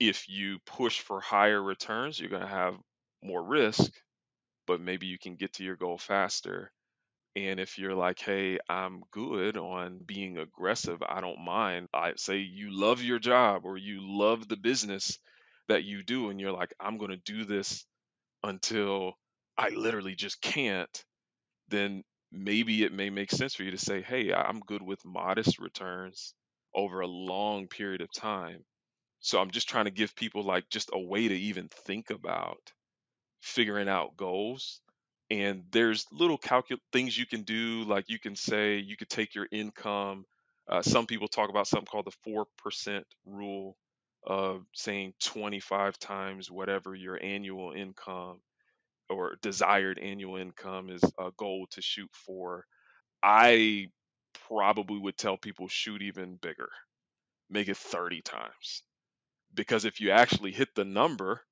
if 0.00 0.28
you 0.28 0.58
push 0.66 1.00
for 1.00 1.20
higher 1.20 1.62
returns, 1.62 2.18
you're 2.18 2.30
going 2.30 2.42
to 2.42 2.48
have 2.48 2.74
more 3.22 3.42
risk, 3.42 3.90
but 4.66 4.80
maybe 4.80 5.06
you 5.06 5.18
can 5.18 5.34
get 5.36 5.54
to 5.54 5.64
your 5.64 5.76
goal 5.76 5.98
faster. 5.98 6.72
And 7.46 7.60
if 7.60 7.78
you're 7.78 7.94
like, 7.94 8.18
hey, 8.20 8.58
I'm 8.68 9.02
good 9.12 9.56
on 9.56 9.98
being 10.04 10.38
aggressive, 10.38 11.02
I 11.06 11.20
don't 11.20 11.44
mind. 11.44 11.88
I 11.94 12.12
say 12.16 12.38
you 12.38 12.70
love 12.70 13.02
your 13.02 13.18
job 13.18 13.62
or 13.64 13.76
you 13.76 13.98
love 14.02 14.48
the 14.48 14.56
business 14.56 15.18
that 15.68 15.84
you 15.84 16.02
do, 16.02 16.30
and 16.30 16.40
you're 16.40 16.52
like, 16.52 16.74
I'm 16.80 16.98
going 16.98 17.10
to 17.12 17.16
do 17.32 17.44
this 17.44 17.86
until 18.44 19.14
I 19.58 19.70
literally 19.70 20.14
just 20.14 20.40
can't, 20.40 21.04
then 21.68 22.04
maybe 22.32 22.84
it 22.84 22.92
may 22.92 23.10
make 23.10 23.30
sense 23.30 23.54
for 23.54 23.62
you 23.64 23.72
to 23.72 23.78
say, 23.78 24.02
hey, 24.02 24.32
I'm 24.32 24.60
good 24.60 24.82
with 24.82 25.04
modest 25.04 25.58
returns 25.58 26.34
over 26.74 27.00
a 27.00 27.06
long 27.08 27.68
period 27.68 28.00
of 28.02 28.12
time. 28.12 28.64
So 29.20 29.40
I'm 29.40 29.50
just 29.52 29.68
trying 29.68 29.86
to 29.86 29.90
give 29.92 30.16
people 30.16 30.42
like 30.44 30.70
just 30.70 30.90
a 30.92 31.00
way 31.00 31.28
to 31.28 31.34
even 31.34 31.68
think 31.86 32.10
about 32.10 32.72
figuring 33.42 33.88
out 33.88 34.16
goals. 34.16 34.80
And 35.30 35.64
there's 35.72 36.06
little 36.12 36.38
calcul 36.38 36.78
things 36.92 37.16
you 37.18 37.26
can 37.26 37.42
do, 37.42 37.84
like 37.84 38.08
you 38.08 38.18
can 38.18 38.36
say 38.36 38.78
you 38.78 38.96
could 38.96 39.10
take 39.10 39.34
your 39.34 39.46
income. 39.52 40.24
Uh, 40.68 40.82
some 40.82 41.06
people 41.06 41.28
talk 41.28 41.50
about 41.50 41.66
something 41.66 41.86
called 41.86 42.06
the 42.06 42.16
four 42.24 42.46
percent 42.58 43.06
rule 43.26 43.76
of 44.26 44.64
saying 44.74 45.14
25 45.22 45.98
times 45.98 46.50
whatever 46.50 46.94
your 46.94 47.18
annual 47.22 47.72
income 47.72 48.40
or 49.10 49.36
desired 49.42 49.98
annual 49.98 50.36
income 50.36 50.90
is 50.90 51.02
a 51.18 51.30
goal 51.36 51.66
to 51.70 51.82
shoot 51.82 52.10
for. 52.12 52.64
I 53.22 53.88
probably 54.48 54.98
would 54.98 55.18
tell 55.18 55.36
people 55.38 55.68
shoot 55.68 56.02
even 56.02 56.36
bigger, 56.36 56.70
make 57.50 57.68
it 57.68 57.76
30 57.78 58.22
times. 58.22 58.82
Because 59.54 59.84
if 59.84 60.00
you 60.00 60.10
actually 60.12 60.52
hit 60.52 60.74
the 60.74 60.84
number, 60.84 61.42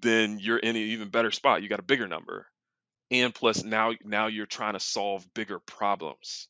then 0.00 0.38
you're 0.40 0.58
in 0.58 0.76
an 0.76 0.82
even 0.82 1.10
better 1.10 1.30
spot. 1.32 1.62
You 1.62 1.68
got 1.68 1.80
a 1.80 1.84
bigger 1.84 2.08
number. 2.08 2.46
And 3.10 3.34
plus 3.34 3.64
now 3.64 3.92
now 4.04 4.26
you're 4.26 4.46
trying 4.46 4.74
to 4.74 4.80
solve 4.80 5.26
bigger 5.34 5.58
problems. 5.60 6.48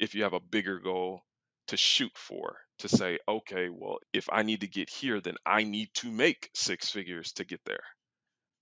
If 0.00 0.14
you 0.14 0.24
have 0.24 0.32
a 0.32 0.40
bigger 0.40 0.80
goal 0.80 1.22
to 1.68 1.76
shoot 1.76 2.12
for, 2.16 2.56
to 2.78 2.88
say, 2.88 3.18
okay, 3.28 3.68
well, 3.70 3.98
if 4.12 4.28
I 4.30 4.42
need 4.42 4.60
to 4.62 4.68
get 4.68 4.90
here, 4.90 5.20
then 5.20 5.34
I 5.44 5.64
need 5.64 5.90
to 5.94 6.10
make 6.10 6.50
six 6.54 6.90
figures 6.90 7.32
to 7.34 7.44
get 7.44 7.60
there. 7.64 7.82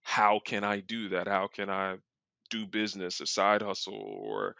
How 0.02 0.40
can 0.44 0.64
I 0.64 0.80
do 0.80 1.10
that? 1.10 1.28
How 1.28 1.48
can 1.48 1.70
I 1.70 1.96
do 2.50 2.66
business, 2.66 3.20
a 3.20 3.26
side 3.26 3.62
hustle, 3.62 3.98
or 3.98 4.54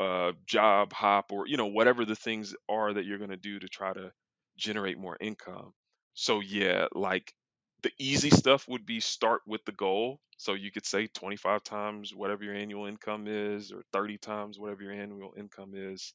a 0.00 0.32
job 0.46 0.92
hop, 0.92 1.32
or 1.32 1.46
you 1.46 1.56
know, 1.56 1.66
whatever 1.66 2.04
the 2.04 2.16
things 2.16 2.54
are 2.68 2.92
that 2.92 3.04
you're 3.04 3.18
going 3.18 3.30
to 3.30 3.36
do 3.36 3.58
to 3.58 3.68
try 3.68 3.92
to 3.92 4.12
generate 4.56 4.98
more 4.98 5.16
income. 5.20 5.72
So 6.14 6.40
yeah, 6.40 6.86
like 6.94 7.32
the 7.82 7.92
easy 7.98 8.30
stuff 8.30 8.66
would 8.68 8.86
be 8.86 9.00
start 9.00 9.42
with 9.46 9.64
the 9.64 9.72
goal. 9.72 10.20
So 10.38 10.54
you 10.54 10.70
could 10.70 10.86
say 10.86 11.06
25 11.08 11.62
times 11.62 12.14
whatever 12.14 12.44
your 12.44 12.54
annual 12.54 12.86
income 12.86 13.26
is, 13.26 13.72
or 13.72 13.82
30 13.92 14.18
times 14.18 14.58
whatever 14.58 14.82
your 14.82 14.92
annual 14.92 15.34
income 15.36 15.72
is, 15.74 16.14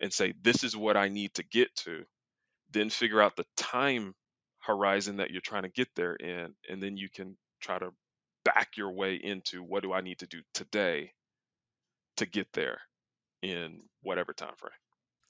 and 0.00 0.12
say, 0.12 0.34
this 0.42 0.64
is 0.64 0.76
what 0.76 0.96
I 0.96 1.08
need 1.08 1.34
to 1.34 1.44
get 1.44 1.74
to. 1.84 2.04
Then 2.72 2.90
figure 2.90 3.22
out 3.22 3.36
the 3.36 3.46
time 3.56 4.14
horizon 4.60 5.18
that 5.18 5.30
you're 5.30 5.40
trying 5.40 5.62
to 5.64 5.68
get 5.68 5.88
there 5.94 6.14
in. 6.14 6.54
And 6.68 6.82
then 6.82 6.96
you 6.96 7.08
can 7.08 7.36
try 7.60 7.78
to 7.78 7.90
back 8.44 8.76
your 8.76 8.92
way 8.92 9.16
into 9.16 9.62
what 9.62 9.82
do 9.82 9.92
I 9.92 10.00
need 10.00 10.18
to 10.20 10.26
do 10.26 10.40
today 10.52 11.12
to 12.16 12.26
get 12.26 12.52
there 12.52 12.80
in 13.42 13.80
whatever 14.02 14.32
time 14.32 14.54
frame. 14.56 14.72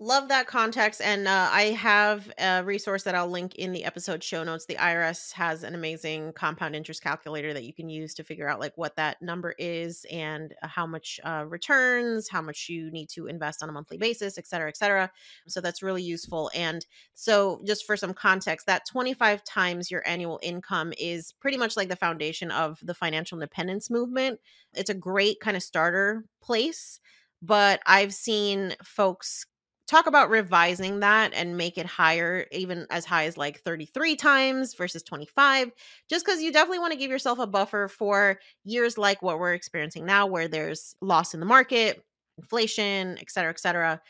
Love 0.04 0.28
that 0.28 0.46
context. 0.46 1.00
And 1.00 1.26
uh, 1.26 1.48
I 1.50 1.70
have 1.70 2.30
a 2.36 2.62
resource 2.62 3.04
that 3.04 3.14
I'll 3.14 3.30
link 3.30 3.54
in 3.54 3.72
the 3.72 3.86
episode 3.86 4.22
show 4.22 4.44
notes. 4.44 4.66
The 4.66 4.74
IRS 4.74 5.32
has 5.32 5.62
an 5.62 5.74
amazing 5.74 6.34
compound 6.34 6.76
interest 6.76 7.02
calculator 7.02 7.54
that 7.54 7.64
you 7.64 7.72
can 7.72 7.88
use 7.88 8.12
to 8.16 8.22
figure 8.22 8.46
out 8.46 8.60
like 8.60 8.74
what 8.76 8.96
that 8.96 9.22
number 9.22 9.54
is 9.58 10.04
and 10.12 10.54
uh, 10.62 10.68
how 10.68 10.86
much 10.86 11.20
uh, 11.24 11.46
returns, 11.48 12.28
how 12.28 12.42
much 12.42 12.68
you 12.68 12.90
need 12.90 13.08
to 13.14 13.28
invest 13.28 13.62
on 13.62 13.70
a 13.70 13.72
monthly 13.72 13.96
basis, 13.96 14.36
et 14.36 14.46
cetera, 14.46 14.68
et 14.68 14.76
cetera. 14.76 15.10
So 15.48 15.62
that's 15.62 15.82
really 15.82 16.02
useful. 16.02 16.50
And 16.54 16.84
so, 17.14 17.62
just 17.64 17.86
for 17.86 17.96
some 17.96 18.12
context, 18.12 18.66
that 18.66 18.86
25 18.86 19.42
times 19.42 19.90
your 19.90 20.06
annual 20.06 20.38
income 20.42 20.92
is 20.98 21.32
pretty 21.32 21.56
much 21.56 21.78
like 21.78 21.88
the 21.88 21.96
foundation 21.96 22.50
of 22.50 22.78
the 22.82 22.92
financial 22.92 23.38
independence 23.38 23.88
movement. 23.88 24.38
It's 24.74 24.90
a 24.90 24.94
great 24.94 25.40
kind 25.40 25.56
of 25.56 25.62
starter 25.62 26.26
place 26.42 27.00
but 27.42 27.80
I've 27.84 28.14
seen 28.14 28.74
folks 28.82 29.44
talk 29.86 30.06
about 30.06 30.30
revising 30.30 31.00
that 31.00 31.32
and 31.34 31.56
make 31.56 31.76
it 31.76 31.86
higher 31.86 32.46
even 32.52 32.86
as 32.90 33.04
high 33.04 33.24
as 33.24 33.36
like 33.36 33.60
33 33.60 34.16
times 34.16 34.74
versus 34.74 35.02
25 35.02 35.70
just 36.08 36.24
because 36.24 36.42
you 36.42 36.52
definitely 36.52 36.78
want 36.78 36.92
to 36.92 36.98
give 36.98 37.10
yourself 37.10 37.38
a 37.38 37.46
buffer 37.46 37.88
for 37.88 38.38
years 38.64 38.96
like 38.96 39.22
what 39.22 39.38
we're 39.38 39.52
experiencing 39.52 40.06
now 40.06 40.26
where 40.26 40.48
there's 40.48 40.96
loss 41.00 41.34
in 41.34 41.40
the 41.40 41.46
market 41.46 42.02
inflation 42.38 43.18
et 43.20 43.30
cetera 43.30 43.50
et 43.50 43.60
cetera. 43.60 44.00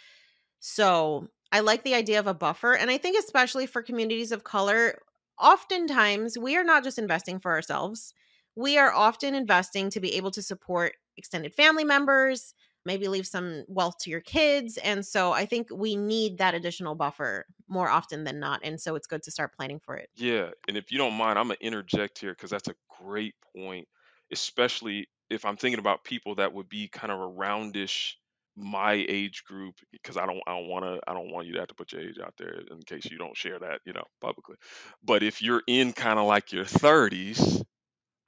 So 0.60 1.28
i 1.52 1.60
like 1.60 1.84
the 1.84 1.94
idea 1.94 2.18
of 2.18 2.26
a 2.26 2.34
buffer 2.34 2.74
and 2.74 2.90
i 2.90 2.98
think 2.98 3.18
especially 3.18 3.66
for 3.66 3.82
communities 3.82 4.32
of 4.32 4.44
color 4.44 4.98
oftentimes 5.40 6.38
we 6.38 6.56
are 6.56 6.64
not 6.64 6.84
just 6.84 6.98
investing 6.98 7.38
for 7.38 7.52
ourselves 7.52 8.14
we 8.56 8.78
are 8.78 8.92
often 8.92 9.34
investing 9.34 9.90
to 9.90 10.00
be 10.00 10.14
able 10.14 10.30
to 10.30 10.42
support 10.42 10.92
extended 11.16 11.52
family 11.54 11.84
members 11.84 12.54
maybe 12.84 13.08
leave 13.08 13.26
some 13.26 13.64
wealth 13.68 13.98
to 14.00 14.10
your 14.10 14.20
kids. 14.20 14.78
And 14.78 15.04
so 15.04 15.32
I 15.32 15.46
think 15.46 15.68
we 15.72 15.96
need 15.96 16.38
that 16.38 16.54
additional 16.54 16.94
buffer 16.94 17.46
more 17.68 17.88
often 17.88 18.24
than 18.24 18.40
not. 18.40 18.60
And 18.62 18.80
so 18.80 18.94
it's 18.94 19.06
good 19.06 19.22
to 19.24 19.30
start 19.30 19.54
planning 19.56 19.80
for 19.80 19.96
it. 19.96 20.08
Yeah. 20.14 20.50
And 20.68 20.76
if 20.76 20.92
you 20.92 20.98
don't 20.98 21.14
mind, 21.14 21.38
I'm 21.38 21.46
going 21.46 21.56
to 21.60 21.66
interject 21.66 22.18
here 22.18 22.32
because 22.32 22.50
that's 22.50 22.68
a 22.68 22.74
great 23.02 23.34
point, 23.56 23.88
especially 24.32 25.08
if 25.30 25.44
I'm 25.44 25.56
thinking 25.56 25.78
about 25.78 26.04
people 26.04 26.34
that 26.36 26.52
would 26.52 26.68
be 26.68 26.88
kind 26.88 27.12
of 27.12 27.20
a 27.20 27.28
roundish 27.28 28.14
my 28.56 29.04
age 29.08 29.44
group 29.44 29.74
because 29.90 30.16
I 30.16 30.26
don't 30.26 30.40
I 30.46 30.52
don't 30.52 30.68
want 30.68 30.84
to 30.84 31.00
I 31.08 31.12
don't 31.12 31.32
want 31.32 31.46
you 31.46 31.54
to 31.54 31.58
have 31.60 31.68
to 31.68 31.74
put 31.74 31.92
your 31.92 32.02
age 32.02 32.18
out 32.24 32.34
there 32.38 32.60
in 32.70 32.82
case 32.86 33.10
you 33.10 33.18
don't 33.18 33.36
share 33.36 33.58
that, 33.58 33.80
you 33.84 33.92
know, 33.92 34.04
publicly. 34.20 34.56
But 35.02 35.22
if 35.22 35.42
you're 35.42 35.62
in 35.66 35.92
kind 35.92 36.18
of 36.18 36.26
like 36.26 36.52
your 36.52 36.64
30s, 36.64 37.64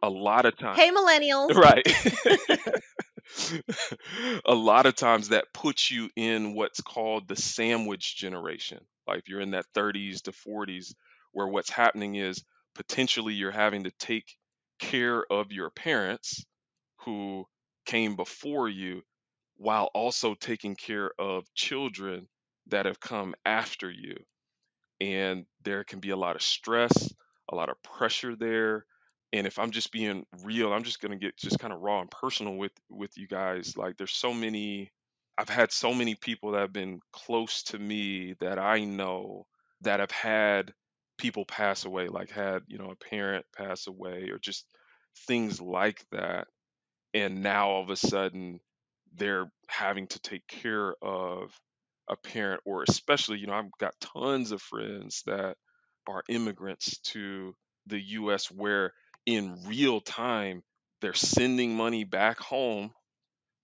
a 0.02 0.10
lot 0.10 0.46
of 0.46 0.56
times 0.56 0.78
Hey 0.78 0.90
millennials. 0.90 1.54
Right. 1.54 1.86
a 4.46 4.54
lot 4.54 4.86
of 4.86 4.94
times 4.94 5.28
that 5.28 5.52
puts 5.52 5.90
you 5.90 6.10
in 6.16 6.54
what's 6.54 6.80
called 6.80 7.28
the 7.28 7.36
sandwich 7.36 8.16
generation. 8.16 8.80
Like 9.06 9.28
you're 9.28 9.40
in 9.40 9.52
that 9.52 9.66
30s 9.74 10.22
to 10.22 10.32
40s, 10.32 10.94
where 11.32 11.46
what's 11.46 11.70
happening 11.70 12.14
is 12.16 12.44
potentially 12.74 13.34
you're 13.34 13.50
having 13.50 13.84
to 13.84 13.90
take 13.92 14.36
care 14.78 15.24
of 15.30 15.52
your 15.52 15.70
parents 15.70 16.44
who 17.04 17.46
came 17.86 18.16
before 18.16 18.68
you 18.68 19.02
while 19.56 19.90
also 19.94 20.34
taking 20.34 20.76
care 20.76 21.10
of 21.18 21.52
children 21.54 22.28
that 22.68 22.86
have 22.86 23.00
come 23.00 23.34
after 23.44 23.90
you. 23.90 24.16
And 25.00 25.46
there 25.62 25.84
can 25.84 26.00
be 26.00 26.10
a 26.10 26.16
lot 26.16 26.36
of 26.36 26.42
stress, 26.42 27.12
a 27.50 27.54
lot 27.54 27.68
of 27.70 27.82
pressure 27.82 28.36
there. 28.36 28.86
And 29.37 29.46
if 29.46 29.59
I'm 29.59 29.70
just 29.70 29.92
being 29.92 30.25
real, 30.44 30.72
I'm 30.72 30.85
just 30.85 31.01
gonna 31.01 31.16
get 31.16 31.37
just 31.37 31.59
kind 31.59 31.72
of 31.72 31.81
raw 31.81 32.01
and 32.01 32.11
personal 32.11 32.57
with 32.57 32.72
with 32.90 33.16
you 33.18 33.27
guys. 33.29 33.77
Like 33.77 33.96
there's 33.96 34.14
so 34.14 34.33
many 34.35 34.92
I've 35.38 35.49
had 35.51 35.72
so 35.72 35.92
many 35.94 36.14
people 36.14 36.53
that 36.53 36.61
have 36.61 36.72
been 36.72 37.01
close 37.12 37.62
to 37.64 37.79
me 37.79 38.35
that 38.40 38.59
I 38.59 38.85
know 38.85 39.46
that 39.83 40.01
have 40.01 40.11
had 40.11 40.72
people 41.18 41.44
pass 41.44 41.85
away, 41.85 42.09
like 42.09 42.31
had, 42.31 42.62
you 42.68 42.79
know, 42.79 42.90
a 42.90 42.96
parent 42.96 43.44
pass 43.57 43.87
away 43.87 44.31
or 44.31 44.38
just 44.38 44.66
things 45.27 45.61
like 45.61 46.05
that. 46.12 46.49
And 47.14 47.42
now 47.42 47.70
all 47.70 47.83
of 47.83 47.90
a 47.90 47.96
sudden 47.96 48.61
they're 49.14 49.51
having 49.68 50.07
to 50.09 50.20
take 50.20 50.46
care 50.46 50.94
of 51.03 51.53
a 52.09 52.16
parent 52.16 52.62
or 52.64 52.85
especially, 52.88 53.38
you 53.38 53.46
know, 53.46 53.55
I've 53.55 53.70
got 53.79 54.01
tons 54.01 54.53
of 54.53 54.62
friends 54.62 55.22
that 55.27 55.57
are 56.09 56.22
immigrants 56.29 56.99
to 56.99 57.55
the 57.87 58.01
US 58.01 58.51
where 58.51 58.92
in 59.26 59.64
real 59.66 60.00
time 60.00 60.62
they're 61.00 61.14
sending 61.14 61.76
money 61.76 62.04
back 62.04 62.38
home 62.38 62.92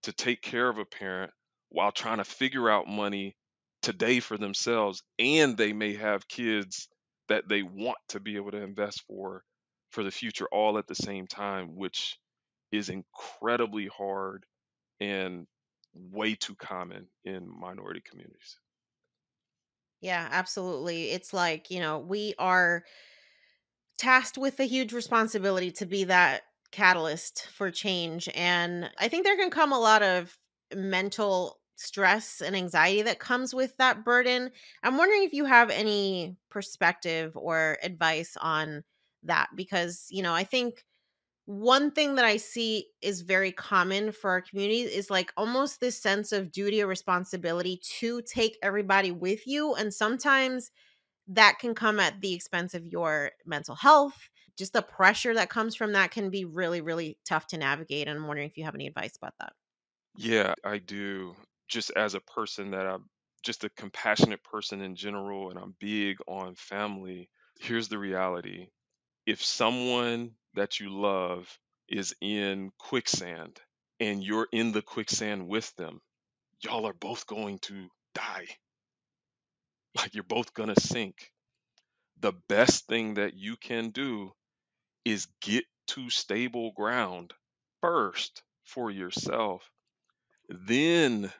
to 0.02 0.12
take 0.12 0.42
care 0.42 0.68
of 0.68 0.78
a 0.78 0.84
parent 0.84 1.32
while 1.70 1.92
trying 1.92 2.18
to 2.18 2.24
figure 2.24 2.68
out 2.70 2.86
money 2.88 3.36
today 3.82 4.20
for 4.20 4.38
themselves 4.38 5.02
and 5.18 5.56
they 5.56 5.72
may 5.72 5.94
have 5.94 6.28
kids 6.28 6.88
that 7.28 7.48
they 7.48 7.62
want 7.62 7.98
to 8.08 8.20
be 8.20 8.36
able 8.36 8.50
to 8.50 8.62
invest 8.62 9.02
for 9.06 9.44
for 9.90 10.04
the 10.04 10.10
future 10.10 10.48
all 10.52 10.78
at 10.78 10.86
the 10.86 10.94
same 10.94 11.26
time 11.26 11.76
which 11.76 12.18
is 12.72 12.88
incredibly 12.90 13.86
hard 13.88 14.46
and 15.00 15.46
way 15.94 16.34
too 16.34 16.56
common 16.56 17.08
in 17.24 17.48
minority 17.48 18.02
communities 18.04 18.58
Yeah, 20.00 20.28
absolutely. 20.30 21.10
It's 21.10 21.32
like, 21.32 21.70
you 21.70 21.80
know, 21.80 21.98
we 21.98 22.34
are 22.38 22.84
tasked 24.02 24.36
with 24.36 24.58
a 24.58 24.64
huge 24.64 24.92
responsibility 24.92 25.70
to 25.70 25.86
be 25.86 26.02
that 26.02 26.42
catalyst 26.72 27.46
for 27.46 27.70
change. 27.70 28.28
And 28.34 28.90
I 28.98 29.06
think 29.06 29.24
there 29.24 29.36
can 29.36 29.50
come 29.50 29.72
a 29.72 29.78
lot 29.78 30.02
of 30.02 30.36
mental 30.74 31.60
stress 31.76 32.40
and 32.40 32.56
anxiety 32.56 33.02
that 33.02 33.20
comes 33.20 33.54
with 33.54 33.76
that 33.76 34.04
burden. 34.04 34.50
I'm 34.82 34.98
wondering 34.98 35.22
if 35.22 35.32
you 35.32 35.44
have 35.44 35.70
any 35.70 36.36
perspective 36.50 37.36
or 37.36 37.78
advice 37.84 38.36
on 38.40 38.82
that 39.22 39.50
because, 39.54 40.08
you 40.10 40.22
know, 40.22 40.34
I 40.34 40.42
think 40.42 40.84
one 41.44 41.92
thing 41.92 42.16
that 42.16 42.24
I 42.24 42.38
see 42.38 42.86
is 43.02 43.20
very 43.22 43.52
common 43.52 44.10
for 44.10 44.30
our 44.30 44.40
community 44.40 44.80
is 44.80 45.10
like 45.10 45.32
almost 45.36 45.78
this 45.78 46.00
sense 46.00 46.32
of 46.32 46.50
duty 46.50 46.82
or 46.82 46.88
responsibility 46.88 47.80
to 48.00 48.22
take 48.22 48.58
everybody 48.62 49.12
with 49.12 49.46
you. 49.46 49.74
And 49.74 49.94
sometimes 49.94 50.72
that 51.28 51.58
can 51.60 51.74
come 51.74 52.00
at 52.00 52.20
the 52.20 52.34
expense 52.34 52.74
of 52.74 52.86
your 52.86 53.32
mental 53.46 53.74
health. 53.74 54.28
Just 54.56 54.72
the 54.74 54.82
pressure 54.82 55.34
that 55.34 55.50
comes 55.50 55.74
from 55.74 55.92
that 55.92 56.10
can 56.10 56.30
be 56.30 56.44
really, 56.44 56.80
really 56.80 57.18
tough 57.24 57.46
to 57.48 57.58
navigate. 57.58 58.08
And 58.08 58.18
I'm 58.18 58.26
wondering 58.26 58.48
if 58.48 58.56
you 58.56 58.64
have 58.64 58.74
any 58.74 58.86
advice 58.86 59.16
about 59.16 59.34
that. 59.40 59.52
yeah 60.16 60.54
i 60.64 60.78
do 60.78 61.34
just 61.68 61.90
as 61.96 62.14
a 62.14 62.20
person 62.20 62.70
that 62.72 62.86
i'm 62.86 63.08
just 63.42 63.64
a 63.64 63.70
compassionate 63.70 64.42
person 64.44 64.80
in 64.80 64.94
general 64.94 65.50
and 65.50 65.58
i'm 65.58 65.74
big 65.80 66.18
on 66.28 66.54
family 66.54 67.28
here's 67.60 67.88
the 67.88 67.98
reality 67.98 68.68
if 69.26 69.42
someone 69.44 70.32
that 70.54 70.80
you 70.80 70.90
love 70.90 71.58
is 71.88 72.14
in 72.20 72.72
quicksand 72.78 73.60
and 74.00 74.24
you're 74.24 74.48
in 74.52 74.72
the 74.72 74.82
quicksand 74.82 75.48
with 75.48 75.74
them, 75.76 76.00
y'all 76.62 76.86
are 76.86 76.94
both 76.94 77.26
going 77.26 77.58
to 77.60 77.88
die. 78.14 78.46
Like 79.96 80.14
you're 80.14 80.24
both 80.24 80.54
going 80.54 80.74
to 80.74 80.80
sink. 80.80 81.30
The 82.20 82.32
best 82.48 82.86
thing 82.86 83.14
that 83.14 83.34
you 83.34 83.56
can 83.56 83.90
do 83.90 84.32
is 85.04 85.26
get 85.40 85.64
to 85.88 86.08
stable 86.10 86.72
ground 86.72 87.32
first 87.80 88.42
for 88.64 88.90
yourself, 88.90 89.68
then 90.48 91.32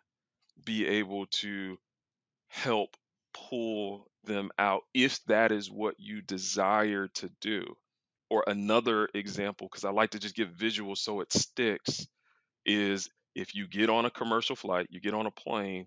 be 0.64 0.86
able 0.86 1.26
to 1.26 1.78
help 2.48 2.96
pull 3.32 4.10
them 4.24 4.50
out 4.58 4.82
if 4.92 5.22
that 5.24 5.52
is 5.52 5.70
what 5.70 5.94
you 5.98 6.20
desire 6.20 7.08
to 7.08 7.30
do. 7.40 7.64
Or 8.28 8.44
another 8.46 9.08
example, 9.14 9.68
because 9.70 9.84
I 9.84 9.90
like 9.90 10.10
to 10.10 10.18
just 10.18 10.34
give 10.34 10.48
visuals 10.48 10.98
so 10.98 11.20
it 11.20 11.32
sticks, 11.32 12.06
is 12.64 13.08
if 13.34 13.54
you 13.54 13.68
get 13.68 13.90
on 13.90 14.04
a 14.04 14.10
commercial 14.10 14.56
flight, 14.56 14.86
you 14.90 15.00
get 15.00 15.14
on 15.14 15.26
a 15.26 15.30
plane, 15.30 15.86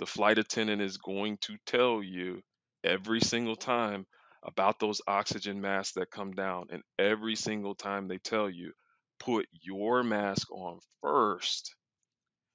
the 0.00 0.06
flight 0.06 0.38
attendant 0.38 0.80
is 0.82 0.96
going 0.96 1.36
to 1.42 1.56
tell 1.66 2.02
you 2.02 2.40
every 2.82 3.20
single 3.20 3.54
time 3.54 4.06
about 4.42 4.80
those 4.80 5.02
oxygen 5.06 5.60
masks 5.60 5.92
that 5.94 6.10
come 6.10 6.32
down. 6.32 6.68
And 6.70 6.82
every 6.98 7.36
single 7.36 7.74
time 7.74 8.08
they 8.08 8.16
tell 8.16 8.48
you, 8.48 8.72
put 9.20 9.46
your 9.62 10.02
mask 10.02 10.50
on 10.50 10.78
first, 11.02 11.74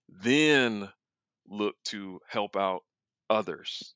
then 0.10 0.90
look 1.48 1.76
to 1.86 2.20
help 2.28 2.56
out 2.58 2.82
others. 3.30 3.94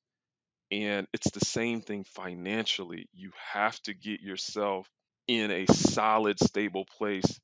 And 0.71 1.07
it's 1.12 1.31
the 1.31 1.43
same 1.43 1.81
thing 1.81 2.03
financially. 2.03 3.09
You 3.13 3.31
have 3.51 3.81
to 3.83 3.95
get 3.95 4.21
yourself 4.21 4.88
in 5.27 5.49
a 5.49 5.65
solid, 5.65 6.39
stable 6.39 6.85
place, 6.97 7.39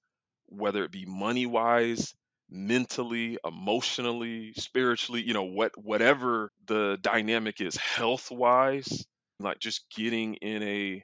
whether 0.46 0.84
it 0.84 0.92
be 0.92 1.06
money 1.08 1.48
wise, 1.48 2.14
mentally, 2.50 3.38
emotionally, 3.46 4.54
spiritually, 4.58 5.22
you 5.22 5.34
know, 5.34 5.44
what 5.44 5.72
whatever 5.78 6.52
the 6.68 6.98
dynamic 7.02 7.62
is 7.62 7.76
health 7.76 8.32
wise, 8.32 9.06
like 9.40 9.60
just 9.60 9.86
getting 9.96 10.36
in 10.36 10.64
a 10.64 11.04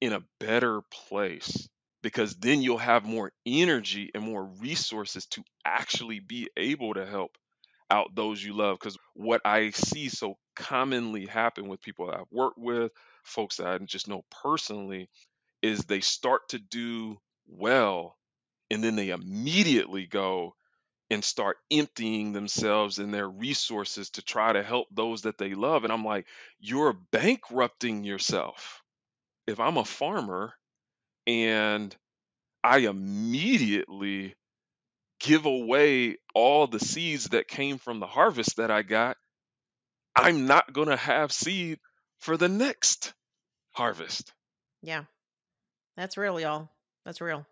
in 0.00 0.12
a 0.12 0.22
better 0.40 0.82
place 1.08 1.68
because 2.02 2.34
then 2.36 2.62
you'll 2.62 2.78
have 2.78 3.04
more 3.04 3.32
energy 3.46 4.10
and 4.14 4.22
more 4.22 4.44
resources 4.60 5.26
to 5.26 5.42
actually 5.64 6.20
be 6.20 6.48
able 6.56 6.94
to 6.94 7.04
help 7.04 7.36
out 7.90 8.14
those 8.14 8.42
you 8.44 8.54
love 8.54 8.78
because 8.78 8.96
what 9.14 9.40
i 9.44 9.70
see 9.70 10.08
so 10.08 10.36
commonly 10.56 11.26
happen 11.26 11.68
with 11.68 11.80
people 11.82 12.10
i've 12.10 12.30
worked 12.30 12.58
with 12.58 12.92
folks 13.24 13.56
that 13.56 13.66
i 13.66 13.78
just 13.78 14.08
know 14.08 14.22
personally 14.42 15.08
is 15.62 15.84
they 15.84 16.00
start 16.00 16.42
to 16.50 16.60
do 16.60 17.18
well 17.48 18.17
and 18.70 18.82
then 18.82 18.96
they 18.96 19.10
immediately 19.10 20.06
go 20.06 20.54
and 21.10 21.24
start 21.24 21.56
emptying 21.70 22.32
themselves 22.32 22.98
and 22.98 23.14
their 23.14 23.28
resources 23.28 24.10
to 24.10 24.22
try 24.22 24.52
to 24.52 24.62
help 24.62 24.88
those 24.90 25.22
that 25.22 25.38
they 25.38 25.54
love 25.54 25.84
and 25.84 25.92
i'm 25.92 26.04
like 26.04 26.26
you're 26.60 26.92
bankrupting 27.12 28.04
yourself 28.04 28.82
if 29.46 29.58
i'm 29.58 29.76
a 29.76 29.84
farmer 29.84 30.52
and 31.26 31.96
i 32.62 32.78
immediately 32.78 34.34
give 35.20 35.46
away 35.46 36.16
all 36.34 36.66
the 36.66 36.80
seeds 36.80 37.30
that 37.30 37.48
came 37.48 37.78
from 37.78 38.00
the 38.00 38.06
harvest 38.06 38.56
that 38.56 38.70
I 38.70 38.82
got, 38.82 39.16
I'm 40.14 40.46
not 40.46 40.72
going 40.72 40.88
to 40.88 40.96
have 40.96 41.32
seed 41.32 41.78
for 42.18 42.36
the 42.36 42.48
next 42.48 43.12
harvest. 43.72 44.32
Yeah, 44.82 45.04
that's 45.96 46.16
real, 46.16 46.38
y'all. 46.40 46.68
That's 47.04 47.20
real. 47.20 47.46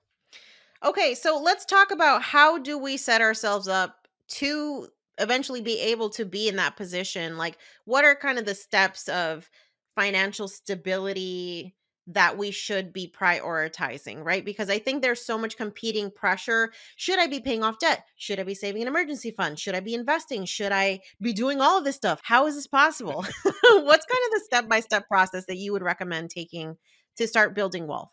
Okay, 0.86 1.16
so 1.16 1.40
let's 1.42 1.64
talk 1.64 1.90
about 1.90 2.22
how 2.22 2.58
do 2.58 2.78
we 2.78 2.96
set 2.96 3.20
ourselves 3.20 3.66
up 3.66 4.06
to 4.28 4.86
eventually 5.18 5.60
be 5.60 5.80
able 5.80 6.10
to 6.10 6.24
be 6.24 6.46
in 6.46 6.54
that 6.56 6.76
position? 6.76 7.36
Like, 7.36 7.58
what 7.86 8.04
are 8.04 8.14
kind 8.14 8.38
of 8.38 8.44
the 8.44 8.54
steps 8.54 9.08
of 9.08 9.50
financial 9.96 10.46
stability 10.46 11.74
that 12.06 12.38
we 12.38 12.52
should 12.52 12.92
be 12.92 13.12
prioritizing, 13.12 14.24
right? 14.24 14.44
Because 14.44 14.70
I 14.70 14.78
think 14.78 15.02
there's 15.02 15.26
so 15.26 15.36
much 15.36 15.56
competing 15.56 16.08
pressure. 16.08 16.72
Should 16.94 17.18
I 17.18 17.26
be 17.26 17.40
paying 17.40 17.64
off 17.64 17.80
debt? 17.80 18.04
Should 18.16 18.38
I 18.38 18.44
be 18.44 18.54
saving 18.54 18.82
an 18.82 18.88
emergency 18.88 19.32
fund? 19.32 19.58
Should 19.58 19.74
I 19.74 19.80
be 19.80 19.94
investing? 19.94 20.44
Should 20.44 20.70
I 20.70 21.00
be 21.20 21.32
doing 21.32 21.60
all 21.60 21.78
of 21.78 21.84
this 21.84 21.96
stuff? 21.96 22.20
How 22.22 22.46
is 22.46 22.54
this 22.54 22.68
possible? 22.68 23.22
What's 23.42 24.06
kind 24.06 24.22
of 24.26 24.32
the 24.34 24.42
step 24.44 24.68
by 24.68 24.78
step 24.78 25.08
process 25.08 25.46
that 25.46 25.56
you 25.56 25.72
would 25.72 25.82
recommend 25.82 26.30
taking 26.30 26.76
to 27.16 27.26
start 27.26 27.56
building 27.56 27.88
wealth? 27.88 28.12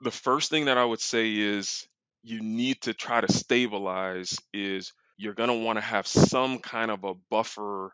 The 0.00 0.10
first 0.10 0.50
thing 0.50 0.64
that 0.64 0.78
I 0.78 0.84
would 0.84 1.00
say 1.00 1.32
is 1.32 1.86
you 2.22 2.40
need 2.40 2.80
to 2.82 2.94
try 2.94 3.20
to 3.20 3.32
stabilize 3.32 4.36
is 4.52 4.92
you're 5.16 5.34
going 5.34 5.48
to 5.50 5.64
want 5.64 5.76
to 5.78 5.84
have 5.84 6.06
some 6.06 6.58
kind 6.58 6.90
of 6.90 7.04
a 7.04 7.14
buffer 7.30 7.92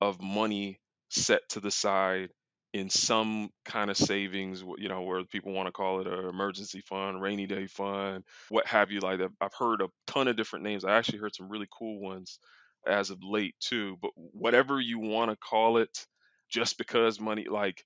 of 0.00 0.20
money 0.20 0.80
set 1.08 1.40
to 1.50 1.60
the 1.60 1.70
side 1.70 2.30
in 2.72 2.90
some 2.90 3.48
kind 3.64 3.90
of 3.90 3.96
savings, 3.96 4.62
you 4.76 4.88
know, 4.88 5.02
where 5.02 5.24
people 5.24 5.52
want 5.52 5.66
to 5.66 5.72
call 5.72 6.00
it 6.00 6.06
an 6.06 6.28
emergency 6.28 6.82
fund, 6.86 7.22
rainy 7.22 7.46
day 7.46 7.66
fund, 7.66 8.24
what 8.50 8.66
have 8.66 8.90
you. 8.90 9.00
Like. 9.00 9.20
I've 9.40 9.54
heard 9.58 9.80
a 9.80 9.88
ton 10.06 10.28
of 10.28 10.36
different 10.36 10.64
names. 10.64 10.84
I 10.84 10.96
actually 10.96 11.18
heard 11.18 11.34
some 11.34 11.48
really 11.48 11.68
cool 11.70 12.00
ones 12.00 12.38
as 12.86 13.10
of 13.10 13.18
late 13.22 13.54
too. 13.60 13.96
But 14.02 14.10
whatever 14.14 14.78
you 14.78 14.98
want 14.98 15.30
to 15.30 15.36
call 15.36 15.78
it, 15.78 16.06
just 16.50 16.76
because 16.76 17.18
money, 17.18 17.46
like 17.50 17.82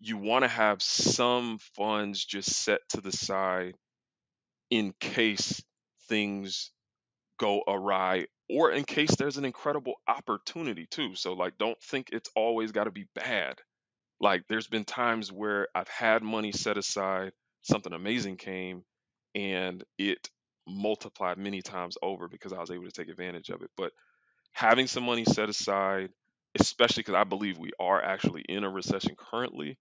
you 0.00 0.16
want 0.16 0.44
to 0.44 0.48
have 0.48 0.82
some 0.82 1.58
funds 1.76 2.24
just 2.24 2.50
set 2.50 2.80
to 2.90 3.00
the 3.00 3.12
side 3.12 3.74
in 4.70 4.94
case 5.00 5.62
things 6.08 6.70
go 7.38 7.62
awry 7.66 8.26
or 8.50 8.70
in 8.72 8.84
case 8.84 9.16
there's 9.16 9.38
an 9.38 9.44
incredible 9.44 9.94
opportunity 10.08 10.86
too. 10.90 11.14
So 11.14 11.34
like 11.34 11.58
don't 11.58 11.80
think 11.82 12.08
it's 12.12 12.30
always 12.36 12.72
got 12.72 12.84
to 12.84 12.90
be 12.90 13.06
bad. 13.14 13.56
Like 14.20 14.44
there's 14.48 14.68
been 14.68 14.84
times 14.84 15.32
where 15.32 15.68
I've 15.74 15.88
had 15.88 16.22
money 16.22 16.52
set 16.52 16.78
aside, 16.78 17.32
something 17.62 17.92
amazing 17.92 18.36
came 18.36 18.84
and 19.34 19.84
it 19.98 20.28
multiplied 20.68 21.38
many 21.38 21.62
times 21.62 21.96
over 22.02 22.28
because 22.28 22.52
I 22.52 22.60
was 22.60 22.70
able 22.70 22.84
to 22.84 22.92
take 22.92 23.08
advantage 23.08 23.50
of 23.50 23.62
it. 23.62 23.70
But 23.76 23.92
having 24.52 24.86
some 24.86 25.04
money 25.04 25.24
set 25.24 25.48
aside, 25.48 26.10
especially 26.58 27.02
because 27.02 27.14
I 27.14 27.24
believe 27.24 27.58
we 27.58 27.72
are 27.80 28.02
actually 28.02 28.42
in 28.48 28.64
a 28.64 28.70
recession 28.70 29.16
currently, 29.16 29.78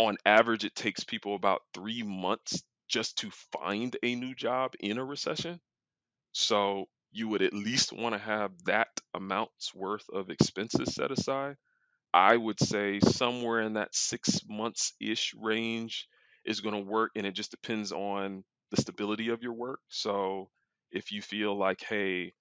on 0.00 0.16
average, 0.26 0.64
it 0.64 0.74
takes 0.74 1.04
people 1.04 1.34
about 1.34 1.62
three 1.74 2.02
months 2.02 2.62
just 2.90 3.18
to 3.18 3.30
find 3.52 3.96
a 4.02 4.14
new 4.16 4.34
job 4.34 4.74
in 4.80 4.98
a 4.98 5.04
recession. 5.04 5.60
So 6.32 6.86
you 7.12 7.28
would 7.28 7.42
at 7.42 7.54
least 7.54 7.92
want 7.92 8.14
to 8.14 8.20
have 8.20 8.52
that 8.64 8.88
amount's 9.14 9.74
worth 9.74 10.08
of 10.12 10.30
expenses 10.30 10.94
set 10.94 11.10
aside. 11.12 11.56
I 12.12 12.36
would 12.36 12.60
say 12.60 13.00
somewhere 13.00 13.60
in 13.60 13.74
that 13.74 13.94
six 13.94 14.40
months 14.48 14.94
ish 15.00 15.34
range 15.34 16.08
is 16.44 16.60
going 16.60 16.74
to 16.74 16.90
work, 16.90 17.12
and 17.16 17.26
it 17.26 17.34
just 17.34 17.52
depends 17.52 17.92
on 17.92 18.44
the 18.70 18.80
stability 18.80 19.30
of 19.30 19.42
your 19.42 19.54
work. 19.54 19.80
So 19.88 20.50
if 20.90 21.12
you 21.12 21.22
feel 21.22 21.56
like, 21.56 21.82
hey, 21.82 22.32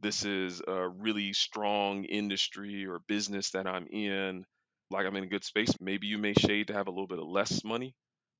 this 0.00 0.24
is 0.24 0.62
a 0.66 0.88
really 0.88 1.32
strong 1.32 2.04
industry 2.04 2.86
or 2.86 3.00
business 3.06 3.50
that 3.50 3.66
I'm 3.66 3.86
in, 3.88 4.44
like 4.90 5.06
I'm 5.06 5.16
in 5.16 5.24
a 5.24 5.28
good 5.28 5.44
space, 5.44 5.72
maybe 5.80 6.06
you 6.08 6.18
may 6.18 6.34
shade 6.34 6.68
to 6.68 6.74
have 6.74 6.88
a 6.88 6.90
little 6.90 7.06
bit 7.06 7.18
of 7.18 7.26
less 7.26 7.64
money 7.64 7.94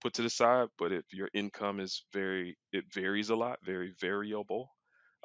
put 0.06 0.14
to 0.14 0.22
the 0.22 0.30
side. 0.30 0.68
But 0.78 0.92
if 0.92 1.04
your 1.12 1.28
income 1.34 1.80
is 1.80 2.04
very, 2.12 2.56
it 2.72 2.84
varies 2.94 3.30
a 3.30 3.36
lot, 3.36 3.58
very 3.64 3.92
variable, 4.00 4.70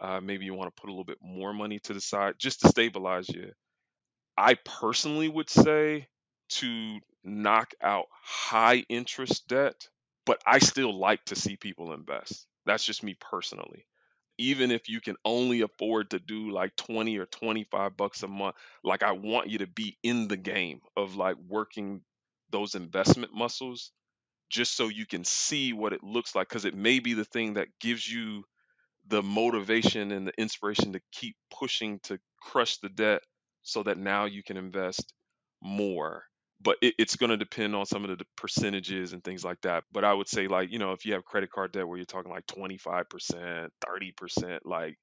uh, 0.01 0.19
maybe 0.21 0.45
you 0.45 0.55
want 0.55 0.75
to 0.75 0.81
put 0.81 0.89
a 0.89 0.93
little 0.93 1.05
bit 1.05 1.19
more 1.21 1.53
money 1.53 1.79
to 1.81 1.93
the 1.93 2.01
side 2.01 2.35
just 2.39 2.61
to 2.61 2.69
stabilize 2.69 3.29
you. 3.29 3.51
I 4.37 4.55
personally 4.55 5.29
would 5.29 5.49
say 5.49 6.07
to 6.49 6.99
knock 7.23 7.73
out 7.81 8.07
high 8.23 8.85
interest 8.89 9.47
debt, 9.47 9.87
but 10.25 10.41
I 10.45 10.59
still 10.59 10.97
like 10.97 11.23
to 11.25 11.35
see 11.35 11.57
people 11.57 11.93
invest. 11.93 12.47
That's 12.65 12.85
just 12.85 13.03
me 13.03 13.15
personally 13.19 13.85
even 14.39 14.71
if 14.71 14.89
you 14.89 15.01
can 15.01 15.15
only 15.25 15.61
afford 15.61 16.09
to 16.11 16.19
do 16.19 16.51
like 16.51 16.75
20 16.75 17.17
or 17.19 17.27
25 17.27 17.95
bucks 17.97 18.23
a 18.23 18.27
month 18.27 18.55
like 18.83 19.03
i 19.03 19.11
want 19.11 19.49
you 19.49 19.59
to 19.59 19.67
be 19.67 19.97
in 20.03 20.27
the 20.27 20.37
game 20.37 20.81
of 20.97 21.15
like 21.15 21.35
working 21.47 22.01
those 22.51 22.75
investment 22.75 23.33
muscles 23.33 23.91
just 24.51 24.77
so 24.77 24.89
you 24.89 25.07
can 25.07 25.25
see 25.25 25.73
what 25.73 25.93
it 25.93 26.03
looks 26.03 26.35
like 26.35 26.49
because 26.49 26.65
it 26.65 26.75
may 26.75 26.99
be 26.99 27.15
the 27.15 27.25
thing 27.25 27.55
that 27.55 27.69
gives 27.81 28.09
you 28.11 28.43
the 29.07 29.23
motivation 29.23 30.11
and 30.11 30.27
the 30.27 30.33
inspiration 30.39 30.93
to 30.93 31.01
keep 31.11 31.35
pushing 31.51 31.99
to 32.03 32.19
crush 32.41 32.77
the 32.79 32.89
debt 32.89 33.21
so 33.63 33.83
that 33.83 33.97
now 33.97 34.25
you 34.25 34.43
can 34.43 34.57
invest 34.57 35.13
more. 35.61 36.23
But 36.61 36.77
it, 36.81 36.95
it's 36.99 37.15
going 37.15 37.31
to 37.31 37.37
depend 37.37 37.75
on 37.75 37.85
some 37.87 38.05
of 38.05 38.17
the 38.17 38.25
percentages 38.37 39.13
and 39.13 39.23
things 39.23 39.43
like 39.43 39.61
that. 39.63 39.85
But 39.91 40.03
i 40.05 40.13
would 40.13 40.29
say 40.29 40.47
like 40.47 40.71
you 40.71 40.79
know 40.79 40.93
if 40.93 41.05
you 41.05 41.13
have 41.13 41.25
credit 41.25 41.51
card 41.51 41.71
debt 41.73 41.87
where 41.87 41.97
you're 41.97 42.05
talking 42.05 42.31
like 42.31 42.47
25% 42.47 43.69
30% 43.87 44.59
like 44.65 44.97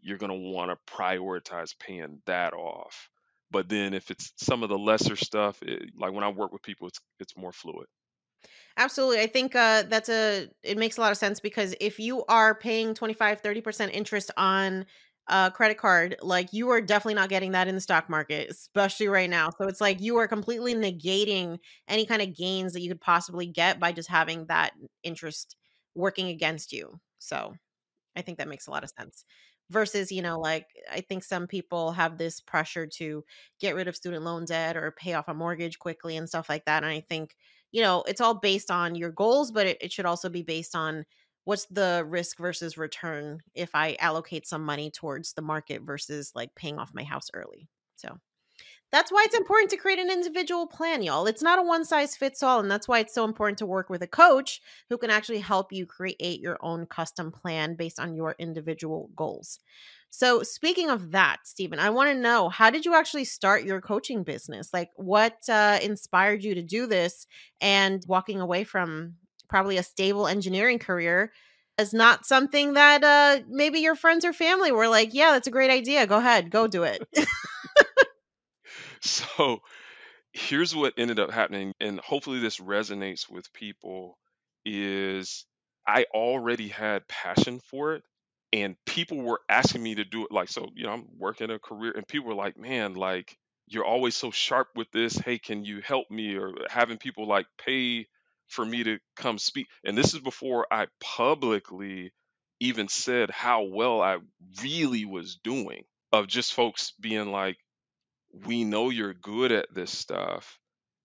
you're 0.00 0.18
going 0.18 0.32
to 0.32 0.50
want 0.52 0.70
to 0.70 0.94
prioritize 0.94 1.78
paying 1.78 2.20
that 2.26 2.54
off. 2.54 3.10
But 3.50 3.68
then 3.68 3.94
if 3.94 4.10
it's 4.10 4.32
some 4.38 4.62
of 4.62 4.70
the 4.70 4.78
lesser 4.78 5.16
stuff 5.16 5.62
it, 5.62 5.90
like 5.98 6.12
when 6.12 6.24
i 6.24 6.28
work 6.28 6.52
with 6.52 6.62
people 6.62 6.88
it's 6.88 7.00
it's 7.20 7.36
more 7.36 7.52
fluid 7.52 7.86
Absolutely. 8.76 9.20
I 9.20 9.26
think 9.26 9.54
uh, 9.54 9.82
that's 9.88 10.08
a 10.08 10.48
it 10.62 10.78
makes 10.78 10.96
a 10.96 11.00
lot 11.00 11.12
of 11.12 11.18
sense 11.18 11.40
because 11.40 11.74
if 11.80 11.98
you 11.98 12.24
are 12.26 12.54
paying 12.54 12.94
25 12.94 13.40
30% 13.40 13.92
interest 13.92 14.30
on 14.36 14.86
a 15.28 15.50
credit 15.54 15.78
card, 15.78 16.16
like 16.22 16.52
you 16.52 16.70
are 16.70 16.80
definitely 16.80 17.14
not 17.14 17.28
getting 17.28 17.52
that 17.52 17.68
in 17.68 17.74
the 17.74 17.80
stock 17.80 18.08
market, 18.08 18.50
especially 18.50 19.08
right 19.08 19.28
now. 19.30 19.50
So 19.50 19.66
it's 19.68 19.80
like 19.80 20.00
you 20.00 20.16
are 20.18 20.28
completely 20.28 20.74
negating 20.74 21.58
any 21.88 22.06
kind 22.06 22.22
of 22.22 22.34
gains 22.36 22.72
that 22.72 22.80
you 22.80 22.88
could 22.88 23.00
possibly 23.00 23.46
get 23.46 23.80
by 23.80 23.92
just 23.92 24.08
having 24.08 24.46
that 24.46 24.72
interest 25.02 25.56
working 25.94 26.28
against 26.28 26.72
you. 26.72 27.00
So 27.18 27.54
I 28.16 28.22
think 28.22 28.38
that 28.38 28.48
makes 28.48 28.66
a 28.66 28.70
lot 28.70 28.84
of 28.84 28.90
sense. 28.98 29.24
Versus, 29.70 30.10
you 30.10 30.22
know, 30.22 30.38
like 30.40 30.66
I 30.90 31.02
think 31.02 31.22
some 31.22 31.46
people 31.46 31.92
have 31.92 32.16
this 32.16 32.40
pressure 32.40 32.86
to 32.86 33.22
get 33.60 33.74
rid 33.74 33.86
of 33.86 33.94
student 33.96 34.24
loan 34.24 34.46
debt 34.46 34.78
or 34.78 34.92
pay 34.92 35.12
off 35.12 35.28
a 35.28 35.34
mortgage 35.34 35.78
quickly 35.78 36.16
and 36.16 36.26
stuff 36.26 36.48
like 36.48 36.64
that. 36.64 36.82
And 36.82 36.90
I 36.90 37.00
think, 37.00 37.36
you 37.72 37.82
know, 37.82 38.02
it's 38.04 38.20
all 38.20 38.34
based 38.34 38.70
on 38.70 38.94
your 38.94 39.10
goals, 39.10 39.50
but 39.52 39.66
it, 39.66 39.78
it 39.80 39.92
should 39.92 40.06
also 40.06 40.28
be 40.28 40.42
based 40.42 40.74
on 40.74 41.04
what's 41.44 41.66
the 41.66 42.04
risk 42.06 42.38
versus 42.38 42.76
return 42.78 43.40
if 43.54 43.74
I 43.74 43.96
allocate 44.00 44.46
some 44.46 44.64
money 44.64 44.90
towards 44.90 45.32
the 45.34 45.42
market 45.42 45.82
versus 45.82 46.32
like 46.34 46.54
paying 46.54 46.78
off 46.78 46.94
my 46.94 47.04
house 47.04 47.28
early. 47.34 47.68
So 47.96 48.18
that's 48.90 49.12
why 49.12 49.22
it's 49.26 49.36
important 49.36 49.70
to 49.70 49.76
create 49.76 49.98
an 49.98 50.10
individual 50.10 50.66
plan, 50.66 51.02
y'all. 51.02 51.26
It's 51.26 51.42
not 51.42 51.58
a 51.58 51.62
one 51.62 51.84
size 51.84 52.16
fits 52.16 52.42
all. 52.42 52.60
And 52.60 52.70
that's 52.70 52.88
why 52.88 53.00
it's 53.00 53.14
so 53.14 53.24
important 53.24 53.58
to 53.58 53.66
work 53.66 53.90
with 53.90 54.02
a 54.02 54.06
coach 54.06 54.60
who 54.88 54.96
can 54.96 55.10
actually 55.10 55.40
help 55.40 55.72
you 55.72 55.84
create 55.86 56.40
your 56.40 56.56
own 56.62 56.86
custom 56.86 57.30
plan 57.30 57.74
based 57.74 58.00
on 58.00 58.14
your 58.14 58.34
individual 58.38 59.10
goals. 59.14 59.58
So, 60.10 60.42
speaking 60.42 60.88
of 60.88 61.10
that, 61.10 61.38
Steven, 61.44 61.78
I 61.78 61.90
want 61.90 62.10
to 62.10 62.18
know 62.18 62.48
how 62.48 62.70
did 62.70 62.86
you 62.86 62.94
actually 62.94 63.26
start 63.26 63.64
your 63.64 63.82
coaching 63.82 64.22
business? 64.22 64.72
Like, 64.72 64.90
what 64.96 65.36
uh, 65.50 65.78
inspired 65.82 66.42
you 66.42 66.54
to 66.54 66.62
do 66.62 66.86
this 66.86 67.26
and 67.60 68.02
walking 68.08 68.40
away 68.40 68.64
from 68.64 69.16
probably 69.50 69.76
a 69.76 69.82
stable 69.82 70.26
engineering 70.26 70.78
career? 70.78 71.32
Is 71.76 71.92
not 71.92 72.26
something 72.26 72.72
that 72.72 73.04
uh, 73.04 73.44
maybe 73.48 73.78
your 73.78 73.94
friends 73.94 74.24
or 74.24 74.32
family 74.32 74.72
were 74.72 74.88
like, 74.88 75.14
yeah, 75.14 75.30
that's 75.30 75.46
a 75.46 75.52
great 75.52 75.70
idea. 75.70 76.08
Go 76.08 76.18
ahead, 76.18 76.50
go 76.50 76.66
do 76.66 76.82
it. 76.82 77.06
so 79.04 79.60
here's 80.32 80.74
what 80.74 80.94
ended 80.98 81.18
up 81.18 81.30
happening 81.30 81.72
and 81.80 82.00
hopefully 82.00 82.38
this 82.38 82.58
resonates 82.58 83.30
with 83.30 83.52
people 83.52 84.18
is 84.64 85.46
i 85.86 86.04
already 86.14 86.68
had 86.68 87.08
passion 87.08 87.60
for 87.60 87.94
it 87.94 88.02
and 88.52 88.76
people 88.86 89.22
were 89.22 89.40
asking 89.48 89.82
me 89.82 89.94
to 89.94 90.04
do 90.04 90.24
it 90.24 90.32
like 90.32 90.48
so 90.48 90.68
you 90.74 90.84
know 90.84 90.92
i'm 90.92 91.06
working 91.18 91.50
a 91.50 91.58
career 91.58 91.92
and 91.96 92.06
people 92.06 92.28
were 92.28 92.34
like 92.34 92.58
man 92.58 92.94
like 92.94 93.36
you're 93.70 93.84
always 93.84 94.16
so 94.16 94.30
sharp 94.30 94.68
with 94.74 94.90
this. 94.92 95.16
Hey 95.16 95.38
can 95.38 95.64
you 95.64 95.80
help 95.82 96.10
me? 96.10 96.36
or 96.36 96.54
having 96.70 96.96
people 96.98 97.26
like 97.26 97.46
pay 97.58 98.06
for 98.46 98.64
me 98.64 98.82
to 98.82 98.98
come 99.16 99.38
speak 99.38 99.66
and 99.84 99.96
this 99.96 100.14
is 100.14 100.20
before 100.20 100.66
i 100.70 100.86
publicly 101.00 102.12
even 102.60 102.88
said 102.88 103.30
how 103.30 103.64
well 103.64 104.00
i 104.00 104.18
really 104.62 105.04
was 105.04 105.36
doing 105.44 105.84
of 106.12 106.26
just 106.26 106.54
folks 106.54 106.92
being 106.98 107.30
like 107.30 107.58
we 108.46 108.64
know 108.64 108.90
you're 108.90 109.14
good 109.14 109.52
at 109.52 109.72
this 109.74 109.90
stuff 109.90 110.58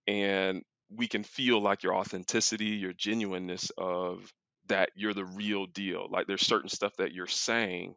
and 0.06 0.62
we 0.90 1.06
can 1.06 1.24
feel 1.24 1.60
like 1.60 1.82
your 1.82 1.94
authenticity, 1.94 2.66
your 2.66 2.92
genuineness 2.92 3.70
of 3.76 4.32
that 4.68 4.90
you're 4.94 5.14
the 5.14 5.24
real 5.24 5.66
deal. 5.66 6.06
Like 6.10 6.26
there's 6.26 6.46
certain 6.46 6.68
stuff 6.68 6.96
that 6.98 7.12
you're 7.12 7.26
saying 7.26 7.94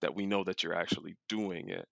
that 0.00 0.14
we 0.14 0.26
know 0.26 0.44
that 0.44 0.62
you're 0.62 0.74
actually 0.74 1.16
doing 1.28 1.70
it. 1.70 1.86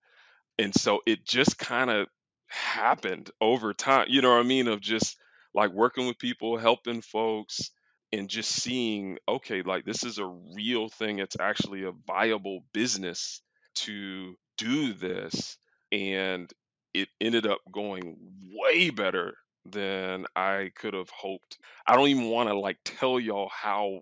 And 0.59 0.75
so 0.75 1.01
it 1.07 1.25
just 1.25 1.59
kind 1.59 1.91
of 1.91 2.09
happened 2.47 3.31
over 3.41 3.73
time, 3.73 4.07
you 4.11 4.23
know 4.23 4.31
what 4.31 4.45
I 4.45 4.49
mean? 4.49 4.69
Of 4.69 4.81
just 4.81 5.17
like 5.55 5.73
working 5.73 6.07
with 6.07 6.19
people, 6.19 6.59
helping 6.59 7.01
folks, 7.01 7.71
and 8.13 8.29
just 8.29 8.51
seeing, 8.51 9.19
okay, 9.27 9.63
like 9.63 9.85
this 9.85 10.05
is 10.05 10.19
a 10.19 10.27
real 10.55 10.89
thing. 10.89 11.19
It's 11.19 11.37
actually 11.41 11.85
a 11.85 11.93
viable 12.07 12.65
business 12.75 13.41
to 13.77 14.35
do 14.59 14.93
this. 14.93 15.57
And 15.91 16.53
it 16.95 17.09
ended 17.21 17.47
up 17.47 17.61
going 17.71 18.17
way 18.53 18.91
better 18.91 19.35
than 19.65 20.27
I 20.35 20.71
could 20.77 20.95
have 20.95 21.11
hoped. 21.11 21.59
I 21.87 21.97
don't 21.97 22.09
even 22.09 22.29
want 22.29 22.49
to 22.49 22.59
like 22.59 22.79
tell 22.85 23.21
y'all 23.21 23.51
how 23.53 24.01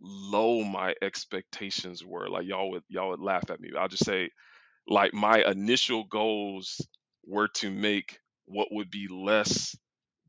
low 0.00 0.62
my 0.64 0.94
expectations 1.02 2.04
were. 2.04 2.28
Like 2.28 2.46
y'all 2.46 2.70
would 2.70 2.82
y'all 2.88 3.10
would 3.10 3.20
laugh 3.20 3.50
at 3.50 3.60
me. 3.60 3.70
I'll 3.78 3.88
just 3.88 4.04
say 4.04 4.30
like 4.88 5.14
my 5.14 5.42
initial 5.46 6.04
goals 6.04 6.86
were 7.26 7.48
to 7.48 7.70
make 7.70 8.18
what 8.46 8.68
would 8.70 8.90
be 8.90 9.08
less 9.08 9.76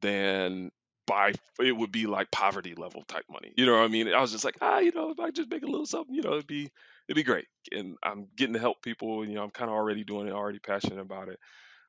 than 0.02 0.72
by 1.08 1.34
it 1.60 1.72
would 1.72 1.92
be 1.92 2.08
like 2.08 2.32
poverty 2.32 2.74
level 2.76 3.04
type 3.08 3.26
money. 3.30 3.54
You 3.56 3.66
know 3.66 3.74
what 3.74 3.86
I 3.86 3.88
mean? 3.88 4.08
I 4.14 4.22
was 4.22 4.32
just 4.32 4.46
like, 4.46 4.58
ah, 4.62 4.80
you 4.80 4.92
know, 4.94 5.12
if 5.12 5.20
I 5.20 5.32
just 5.32 5.50
make 5.50 5.64
a 5.64 5.68
little 5.68 5.86
something, 5.86 6.14
you 6.14 6.22
know, 6.22 6.34
it'd 6.34 6.48
be 6.48 6.70
it'd 7.08 7.16
be 7.16 7.24
great. 7.24 7.46
And 7.72 7.96
I'm 8.04 8.28
getting 8.36 8.54
to 8.54 8.60
help 8.60 8.82
people, 8.82 9.26
you 9.26 9.36
know, 9.36 9.44
I'm 9.44 9.52
kind 9.52 9.70
of 9.70 9.76
already 9.76 10.04
doing 10.04 10.28
it, 10.28 10.34
already 10.34 10.60
passionate 10.60 11.00
about 11.00 11.30
it 11.30 11.40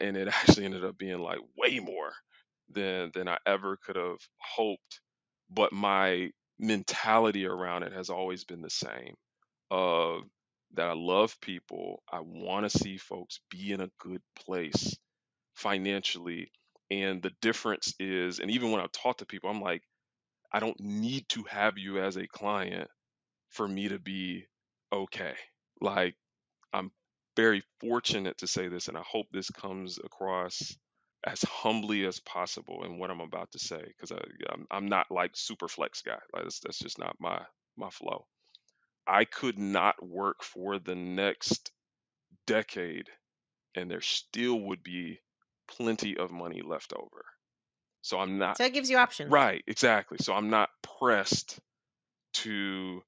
and 0.00 0.16
it 0.16 0.28
actually 0.32 0.66
ended 0.66 0.84
up 0.84 0.98
being 0.98 1.20
like 1.20 1.38
way 1.56 1.80
more 1.80 2.12
than 2.70 3.10
than 3.14 3.28
I 3.28 3.38
ever 3.46 3.78
could 3.84 3.96
have 3.96 4.18
hoped. 4.40 5.00
But 5.50 5.72
my 5.72 6.30
mentality 6.58 7.46
around 7.46 7.84
it 7.84 7.92
has 7.92 8.10
always 8.10 8.44
been 8.44 8.62
the 8.62 8.70
same. 8.70 9.14
Of 9.70 10.22
that 10.74 10.88
I 10.88 10.94
love 10.94 11.36
people. 11.40 12.02
I 12.12 12.20
want 12.22 12.70
to 12.70 12.78
see 12.78 12.98
folks 12.98 13.40
be 13.50 13.72
in 13.72 13.80
a 13.80 13.90
good 14.00 14.22
place 14.44 14.96
financially. 15.54 16.50
And 16.90 17.22
the 17.22 17.32
difference 17.42 17.94
is, 18.00 18.40
and 18.40 18.50
even 18.50 18.72
when 18.72 18.80
I 18.80 18.86
talk 18.92 19.18
to 19.18 19.26
people, 19.26 19.50
I'm 19.50 19.60
like, 19.62 19.82
I 20.52 20.60
don't 20.60 20.78
need 20.80 21.28
to 21.30 21.44
have 21.50 21.78
you 21.78 22.00
as 22.02 22.16
a 22.16 22.26
client 22.28 22.88
for 23.50 23.68
me 23.68 23.88
to 23.88 23.98
be 23.98 24.46
okay. 24.92 25.34
Like, 25.80 26.16
I'm 26.72 26.92
very 27.36 27.62
fortunate 27.80 28.38
to 28.38 28.46
say 28.46 28.68
this, 28.68 28.88
and 28.88 28.96
I 28.96 29.02
hope 29.02 29.26
this 29.30 29.50
comes 29.50 29.98
across 30.02 30.76
as 31.24 31.42
humbly 31.42 32.06
as 32.06 32.20
possible 32.20 32.84
in 32.84 32.98
what 32.98 33.10
I'm 33.10 33.20
about 33.20 33.52
to 33.52 33.58
say, 33.58 33.82
because 33.86 34.10
I'm, 34.50 34.66
I'm 34.70 34.86
not 34.86 35.10
like 35.10 35.32
super 35.34 35.68
flex 35.68 36.02
guy. 36.02 36.18
Like 36.32 36.44
that's, 36.44 36.60
that's 36.60 36.78
just 36.78 36.98
not 36.98 37.16
my 37.20 37.40
my 37.76 37.90
flow. 37.90 38.26
I 39.06 39.24
could 39.24 39.58
not 39.58 40.04
work 40.04 40.42
for 40.42 40.78
the 40.78 40.94
next 40.94 41.70
decade, 42.46 43.08
and 43.74 43.90
there 43.90 44.00
still 44.00 44.60
would 44.62 44.82
be 44.82 45.20
plenty 45.68 46.16
of 46.16 46.30
money 46.30 46.62
left 46.62 46.92
over. 46.92 47.24
So 48.02 48.18
I'm 48.18 48.38
not 48.38 48.56
So 48.58 48.64
it 48.64 48.72
gives 48.72 48.88
you 48.88 48.98
options. 48.98 49.32
right, 49.32 49.64
exactly. 49.66 50.18
So 50.20 50.32
I'm 50.32 50.50
not 50.50 50.70
pressed 50.98 51.58
to 52.34 53.02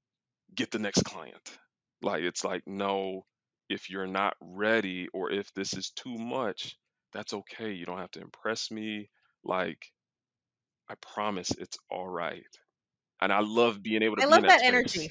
get 0.55 0.71
the 0.71 0.79
next 0.79 1.05
client. 1.05 1.59
Like 2.03 2.23
it's 2.23 2.45
like, 2.45 2.63
no, 2.67 3.25
if 3.69 3.91
you're 3.91 4.07
not 4.07 4.37
ready 4.41 5.09
or 5.15 5.31
if 5.33 5.53
this 5.55 5.75
is 5.75 5.91
too 5.91 6.17
much, 6.17 6.77
that's 7.13 7.35
okay. 7.35 7.73
You 7.73 7.87
don't 7.87 7.99
have 7.99 8.11
to 8.13 8.21
impress 8.21 8.71
me. 8.71 9.11
Like, 9.45 9.93
I 10.89 10.97
promise 10.97 11.51
it's 11.53 11.79
all 11.91 12.07
right. 12.09 12.45
And 13.21 13.33
I 13.33 13.41
love 13.41 13.83
being 13.83 14.03
able 14.03 14.17
to 14.17 14.23
I 14.23 14.27
be 14.27 14.37
love 14.37 14.43
in 14.43 14.47
that 14.47 14.55
that 14.55 14.63
space. 14.63 14.65
energy. 14.65 15.11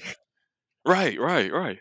Right, 0.84 1.18
right, 1.20 1.52
right. 1.52 1.80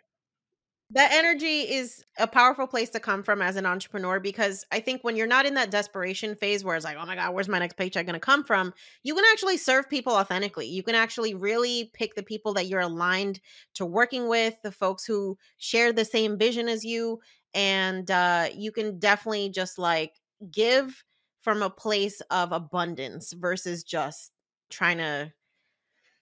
That 0.91 1.11
energy 1.11 1.61
is 1.61 2.01
a 2.17 2.27
powerful 2.27 2.65
place 2.65 2.89
to 2.91 3.01
come 3.01 3.21
from 3.21 3.41
as 3.41 3.57
an 3.57 3.65
entrepreneur 3.65 4.21
because 4.21 4.65
I 4.71 4.79
think 4.79 5.03
when 5.03 5.17
you're 5.17 5.27
not 5.27 5.45
in 5.45 5.55
that 5.55 5.69
desperation 5.69 6.33
phase 6.35 6.63
where 6.63 6.77
it's 6.77 6.85
like, 6.85 6.95
oh 6.97 7.05
my 7.05 7.15
God, 7.15 7.33
where's 7.33 7.49
my 7.49 7.59
next 7.59 7.75
paycheck 7.75 8.05
going 8.05 8.13
to 8.13 8.21
come 8.21 8.45
from? 8.45 8.73
You 9.03 9.13
can 9.13 9.25
actually 9.29 9.57
serve 9.57 9.89
people 9.89 10.13
authentically. 10.13 10.67
You 10.67 10.83
can 10.83 10.95
actually 10.95 11.33
really 11.33 11.91
pick 11.93 12.15
the 12.15 12.23
people 12.23 12.53
that 12.53 12.67
you're 12.67 12.79
aligned 12.79 13.41
to 13.73 13.85
working 13.85 14.29
with, 14.29 14.55
the 14.63 14.71
folks 14.71 15.03
who 15.03 15.37
share 15.57 15.91
the 15.91 16.05
same 16.05 16.37
vision 16.37 16.69
as 16.69 16.85
you. 16.85 17.19
And 17.53 18.09
uh, 18.09 18.47
you 18.55 18.71
can 18.71 18.97
definitely 18.97 19.49
just 19.49 19.77
like 19.77 20.13
give 20.49 21.03
from 21.41 21.63
a 21.63 21.69
place 21.69 22.21
of 22.31 22.53
abundance 22.53 23.33
versus 23.33 23.83
just 23.83 24.31
trying 24.69 24.99
to 24.99 25.33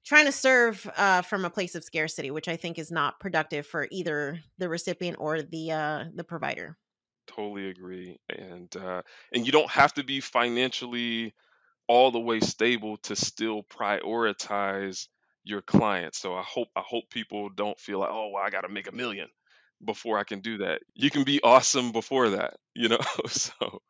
trying 0.05 0.25
to 0.25 0.31
serve 0.31 0.89
uh, 0.95 1.21
from 1.23 1.45
a 1.45 1.49
place 1.49 1.75
of 1.75 1.83
scarcity, 1.83 2.31
which 2.31 2.47
I 2.47 2.55
think 2.55 2.77
is 2.77 2.91
not 2.91 3.19
productive 3.19 3.65
for 3.65 3.87
either 3.91 4.39
the 4.57 4.69
recipient 4.69 5.17
or 5.19 5.41
the 5.41 5.71
uh, 5.71 6.03
the 6.13 6.23
provider. 6.23 6.77
Totally 7.27 7.69
agree. 7.69 8.19
And 8.29 8.73
uh 8.77 9.01
and 9.33 9.45
you 9.45 9.51
don't 9.51 9.69
have 9.71 9.93
to 9.95 10.03
be 10.03 10.21
financially 10.21 11.33
all 11.87 12.11
the 12.11 12.19
way 12.19 12.39
stable 12.39 12.97
to 12.97 13.15
still 13.15 13.63
prioritize 13.63 15.07
your 15.43 15.61
clients. 15.61 16.19
So 16.19 16.35
I 16.35 16.43
hope 16.43 16.67
I 16.75 16.83
hope 16.85 17.09
people 17.09 17.49
don't 17.49 17.79
feel 17.79 17.99
like, 17.99 18.09
oh, 18.11 18.29
well, 18.33 18.43
I 18.43 18.49
got 18.49 18.61
to 18.61 18.69
make 18.69 18.87
a 18.87 18.95
million 18.95 19.27
before 19.83 20.17
I 20.17 20.23
can 20.23 20.41
do 20.41 20.59
that. 20.59 20.81
You 20.93 21.09
can 21.09 21.23
be 21.23 21.41
awesome 21.43 21.91
before 21.91 22.29
that, 22.31 22.55
you 22.75 22.89
know. 22.89 22.99
so 23.27 23.81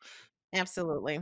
Absolutely. 0.53 1.20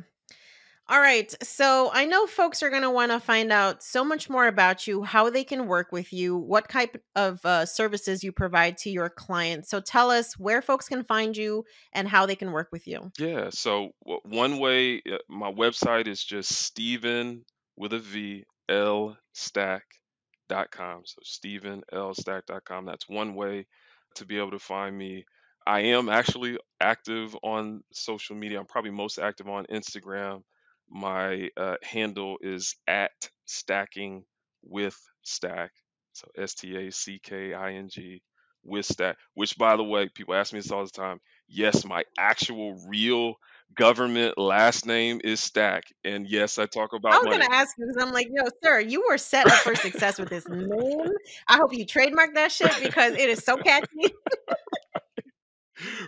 All 0.90 1.00
right. 1.00 1.34
So 1.42 1.90
I 1.94 2.06
know 2.06 2.28
folks 2.28 2.62
are 2.62 2.70
going 2.70 2.82
to 2.82 2.90
want 2.90 3.12
to 3.14 3.20
find 3.20 3.54
out 3.54 3.82
so 3.82 4.04
much 4.04 4.30
more 4.30 4.48
about 4.48 4.86
you, 4.86 5.04
how 5.04 5.30
they 5.30 5.46
can 5.46 5.66
work 5.68 5.92
with 5.94 6.12
you, 6.12 6.36
what 6.36 6.70
type 6.70 7.02
of 7.16 7.44
uh, 7.46 7.66
services 7.66 8.22
you 8.22 8.34
provide 8.34 8.78
to 8.80 8.90
your 8.90 9.10
clients. 9.10 9.70
So 9.70 9.80
tell 9.80 10.12
us 10.12 10.38
where 10.38 10.62
folks 10.62 10.90
can 10.90 11.06
find 11.06 11.38
you 11.38 11.64
and 11.94 12.08
how 12.08 12.26
they 12.26 12.36
can 12.36 12.52
work 12.52 12.68
with 12.72 12.86
you. 12.86 13.12
yeah. 13.18 13.50
So 13.52 13.92
w- 14.06 14.20
one 14.26 14.60
way, 14.60 15.02
uh, 15.10 15.18
my 15.30 15.52
website 15.52 16.08
is 16.08 16.22
just 16.24 16.52
Steven 16.52 17.46
with 17.78 17.94
a 17.94 18.00
V 18.00 18.44
L 18.68 19.18
stack.com. 19.34 21.02
So 21.06 21.16
Steven 21.24 21.82
L 21.94 22.14
stack.com. 22.14 22.86
That's 22.86 23.08
one 23.08 23.36
way 23.36 23.68
to 24.16 24.26
be 24.26 24.38
able 24.38 24.52
to 24.52 24.60
find 24.60 24.98
me. 24.98 25.26
I 25.66 25.80
am 25.80 26.10
actually 26.10 26.58
active 26.82 27.36
on 27.42 27.84
social 27.94 28.36
media. 28.36 28.60
I'm 28.60 28.66
probably 28.66 28.92
most 28.92 29.18
active 29.18 29.48
on 29.48 29.66
Instagram. 29.72 30.44
My 30.90 31.50
uh, 31.58 31.76
handle 31.84 32.38
is 32.42 32.76
at 32.88 33.12
stacking 33.46 34.24
with 34.64 34.98
stack. 35.24 35.72
So 36.14 36.28
S 36.38 36.54
T 36.54 36.76
A 36.76 36.92
C 36.92 37.20
K 37.24 37.54
I 37.54 37.74
N 37.74 37.90
G 37.90 38.22
with 38.64 38.86
stack, 38.86 39.18
which 39.34 39.58
by 39.58 39.76
the 39.76 39.84
way, 39.84 40.10
people 40.10 40.36
ask 40.36 40.54
me 40.54 40.60
this 40.60 40.72
all 40.72 40.86
the 40.86 40.92
time. 40.92 41.20
Yes, 41.48 41.86
my 41.86 42.04
actual 42.18 42.82
real 42.88 43.36
government 43.76 44.38
last 44.38 44.86
name 44.86 45.20
is 45.24 45.40
Stack. 45.40 45.84
And 46.04 46.28
yes, 46.28 46.58
I 46.58 46.66
talk 46.66 46.94
about. 46.94 47.14
I 47.14 47.18
was 47.18 47.26
going 47.26 47.42
to 47.42 47.54
ask 47.54 47.76
you 47.78 47.86
because 47.86 48.02
I'm 48.02 48.14
like, 48.14 48.28
yo, 48.32 48.44
sir, 48.64 48.80
you 48.80 49.04
were 49.10 49.18
set 49.18 49.48
up 49.48 49.60
for 49.60 49.76
success 49.76 50.20
with 50.20 50.30
this 50.30 50.48
name. 50.48 51.10
I 51.48 51.58
hope 51.58 51.74
you 51.74 51.86
trademark 51.86 52.34
that 52.36 52.52
shit 52.52 52.74
because 52.82 53.14
it 53.14 53.30
is 53.30 53.44
so 53.44 53.58
catchy. 53.58 53.88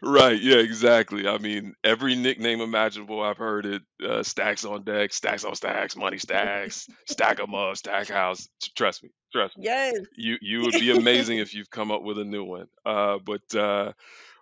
Right, 0.01 0.39
yeah, 0.41 0.57
exactly. 0.57 1.27
I 1.27 1.37
mean, 1.37 1.73
every 1.83 2.15
nickname 2.15 2.61
imaginable, 2.61 3.21
I've 3.21 3.37
heard 3.37 3.65
it. 3.65 3.81
Uh, 4.03 4.23
stacks 4.23 4.63
on 4.65 4.83
deck, 4.83 5.13
stacks 5.13 5.43
on 5.43 5.55
stacks, 5.55 5.95
money 5.95 6.17
stacks, 6.17 6.87
stack 7.07 7.39
'em 7.39 7.55
up, 7.55 7.75
stack 7.77 8.07
house. 8.07 8.47
T- 8.61 8.71
Trust 8.75 9.03
me, 9.03 9.09
trust 9.33 9.57
me. 9.57 9.65
Yes. 9.65 9.97
You 10.15 10.37
you 10.41 10.61
would 10.61 10.73
be 10.73 10.91
amazing 10.97 11.39
if 11.39 11.53
you've 11.53 11.69
come 11.69 11.91
up 11.91 12.03
with 12.03 12.19
a 12.19 12.23
new 12.25 12.43
one. 12.43 12.67
Uh, 12.85 13.17
but 13.25 13.55
uh, 13.55 13.93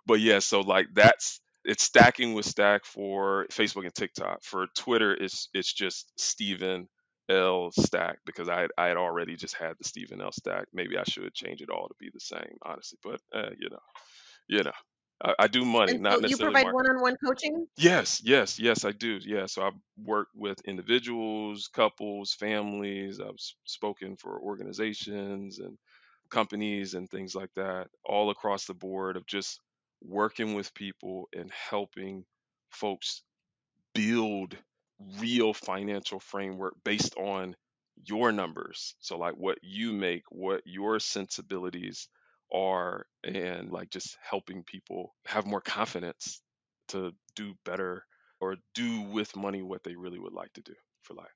but 0.06 0.20
yeah, 0.20 0.40
so 0.40 0.60
like 0.60 0.88
that's 0.94 1.40
it's 1.64 1.82
stacking 1.84 2.34
with 2.34 2.44
stack 2.44 2.84
for 2.84 3.46
Facebook 3.50 3.84
and 3.84 3.94
TikTok. 3.94 4.42
For 4.42 4.66
Twitter, 4.76 5.12
it's 5.14 5.48
it's 5.54 5.72
just 5.72 6.12
Steven 6.20 6.88
L 7.30 7.70
stack 7.72 8.18
because 8.26 8.48
I 8.48 8.68
I 8.76 8.88
had 8.88 8.98
already 8.98 9.36
just 9.36 9.56
had 9.56 9.74
the 9.78 9.84
Steven 9.88 10.20
L 10.20 10.32
stack. 10.32 10.66
Maybe 10.74 10.98
I 10.98 11.04
should 11.04 11.32
change 11.34 11.62
it 11.62 11.70
all 11.70 11.88
to 11.88 11.94
be 11.98 12.10
the 12.12 12.20
same, 12.20 12.58
honestly. 12.64 12.98
But 13.02 13.20
uh, 13.34 13.50
you 13.58 13.70
know, 13.70 13.78
you 14.48 14.62
know, 14.62 14.72
I, 15.22 15.34
I 15.40 15.46
do 15.48 15.64
money, 15.64 15.96
And 15.96 15.98
not 15.98 16.20
so 16.20 16.26
you 16.26 16.36
necessarily 16.36 16.36
provide 16.36 16.66
marketing. 16.66 16.74
one 16.74 16.86
on 16.90 17.00
one 17.00 17.16
coaching? 17.24 17.68
Yes, 17.76 18.22
yes, 18.24 18.58
yes, 18.58 18.84
I 18.84 18.92
do. 18.92 19.18
Yeah, 19.22 19.46
so 19.46 19.62
I've 19.66 19.80
worked 19.96 20.34
with 20.36 20.60
individuals, 20.64 21.68
couples, 21.68 22.34
families. 22.34 23.20
I've 23.20 23.34
s- 23.34 23.56
spoken 23.64 24.16
for 24.16 24.40
organizations 24.40 25.58
and 25.58 25.78
companies 26.30 26.94
and 26.94 27.10
things 27.10 27.34
like 27.34 27.52
that, 27.54 27.90
all 28.04 28.30
across 28.30 28.66
the 28.66 28.74
board 28.74 29.16
of 29.16 29.26
just 29.26 29.60
working 30.02 30.54
with 30.54 30.74
people 30.74 31.28
and 31.34 31.50
helping 31.52 32.26
folks 32.70 33.22
build 33.94 34.56
real 34.98 35.54
financial 35.54 36.20
framework 36.20 36.74
based 36.84 37.16
on 37.16 37.56
your 37.96 38.32
numbers. 38.32 38.94
So 39.00 39.18
like 39.18 39.34
what 39.36 39.58
you 39.62 39.92
make, 39.92 40.24
what 40.30 40.62
your 40.66 41.00
sensibilities 41.00 42.08
are 42.54 43.06
and 43.24 43.70
like 43.70 43.90
just 43.90 44.16
helping 44.22 44.62
people 44.62 45.14
have 45.26 45.46
more 45.46 45.60
confidence 45.60 46.40
to 46.88 47.12
do 47.34 47.54
better 47.64 48.04
or 48.40 48.56
do 48.74 49.02
with 49.02 49.36
money 49.36 49.62
what 49.62 49.82
they 49.82 49.96
really 49.96 50.18
would 50.18 50.32
like 50.32 50.52
to 50.52 50.62
do 50.62 50.74
for 51.02 51.14
life. 51.14 51.26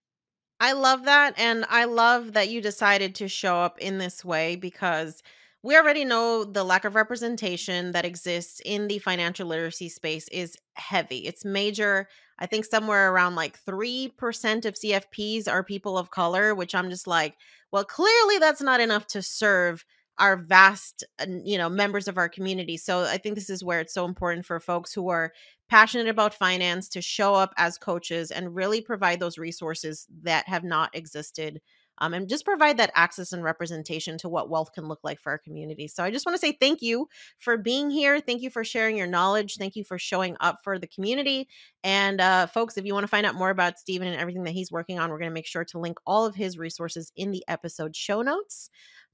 I 0.61 0.73
love 0.73 1.05
that. 1.05 1.35
And 1.39 1.65
I 1.69 1.85
love 1.85 2.33
that 2.33 2.49
you 2.49 2.61
decided 2.61 3.17
to 3.17 3.29
show 3.29 3.57
up 3.57 3.79
in 3.79 3.99
this 3.99 4.25
way 4.25 4.57
because 4.57 5.23
we 5.63 5.77
already 5.77 6.05
know 6.05 6.45
the 6.45 6.65
lack 6.65 6.85
of 6.85 6.95
representation 6.95 7.93
that 7.93 8.05
exists 8.05 8.61
in 8.65 8.87
the 8.89 8.99
financial 8.99 9.49
literacy 9.49 9.89
space 9.89 10.29
is 10.29 10.57
heavy. 10.75 11.19
It's 11.19 11.45
major. 11.45 12.09
I 12.39 12.47
think 12.47 12.65
somewhere 12.65 13.13
around 13.13 13.35
like 13.35 13.59
3% 13.65 14.65
of 14.65 14.75
CFPs 14.75 15.49
are 15.49 15.65
people 15.65 15.99
of 15.99 16.11
color, 16.11 16.55
which 16.55 16.75
I'm 16.75 16.91
just 16.91 17.07
like, 17.07 17.37
well, 17.73 17.85
clearly 17.85 18.39
that's 18.39 18.63
not 18.63 18.81
enough 18.81 19.07
to 19.09 19.23
serve 19.23 19.85
our 20.19 20.37
vast 20.37 21.05
you 21.45 21.59
know 21.59 21.69
members 21.69 22.09
of 22.09 22.19
our 22.19 22.29
community 22.29 22.77
so 22.77 23.03
i 23.05 23.17
think 23.19 23.35
this 23.35 23.51
is 23.51 23.65
where 23.65 23.81
it's 23.81 23.95
so 23.95 24.05
important 24.05 24.45
for 24.45 24.61
folks 24.61 24.93
who 24.93 25.09
are 25.09 25.33
passionate 25.69 26.09
about 26.09 26.35
finance 26.35 26.89
to 26.89 27.03
show 27.03 27.35
up 27.35 27.53
as 27.57 27.79
coaches 27.79 28.31
and 28.31 28.55
really 28.55 28.81
provide 28.81 29.21
those 29.21 29.39
resources 29.39 30.07
that 30.23 30.49
have 30.49 30.65
not 30.65 30.95
existed 30.95 31.61
um, 32.01 32.15
and 32.15 32.29
just 32.29 32.45
provide 32.45 32.79
that 32.79 32.93
access 32.95 33.33
and 33.33 33.43
representation 33.43 34.19
to 34.19 34.29
what 34.29 34.49
wealth 34.49 34.73
can 34.73 34.89
look 34.89 35.01
like 35.03 35.21
for 35.21 35.31
our 35.31 35.39
community. 35.39 35.89
So 35.89 36.03
I 36.03 36.11
just 36.11 36.25
want 36.27 36.35
to 36.35 36.41
say 36.41 36.53
thank 36.53 36.81
you 36.81 37.09
for 37.39 37.57
being 37.57 37.91
here. 37.91 38.21
Thank 38.21 38.43
you 38.43 38.51
for 38.51 38.65
sharing 38.65 38.97
your 38.97 39.07
knowledge. 39.07 39.57
Thank 39.57 39.77
you 39.77 39.85
for 39.85 39.99
showing 39.99 40.37
up 40.41 40.59
for 40.63 40.79
the 40.79 40.87
community. 40.87 41.49
And 41.83 42.21
uh, 42.21 42.47
folks, 42.47 42.77
if 42.77 42.85
you 42.85 42.95
want 42.95 43.05
to 43.05 43.09
find 43.09 43.27
out 43.27 43.35
more 43.35 43.51
about 43.51 43.79
Steven 43.79 44.09
and 44.09 44.21
everything 44.21 44.45
that 44.45 44.53
he's 44.53 44.73
working 44.73 44.99
on, 44.99 45.11
we're 45.11 45.19
going 45.19 45.31
to 45.31 45.35
make 45.35 45.47
sure 45.47 45.65
to 45.65 45.79
link 45.79 45.99
all 46.07 46.25
of 46.25 46.35
his 46.35 46.59
resources 46.59 47.13
in 47.17 47.31
the 47.31 47.45
episode 47.49 47.97
show 47.97 48.23
notes. 48.23 48.71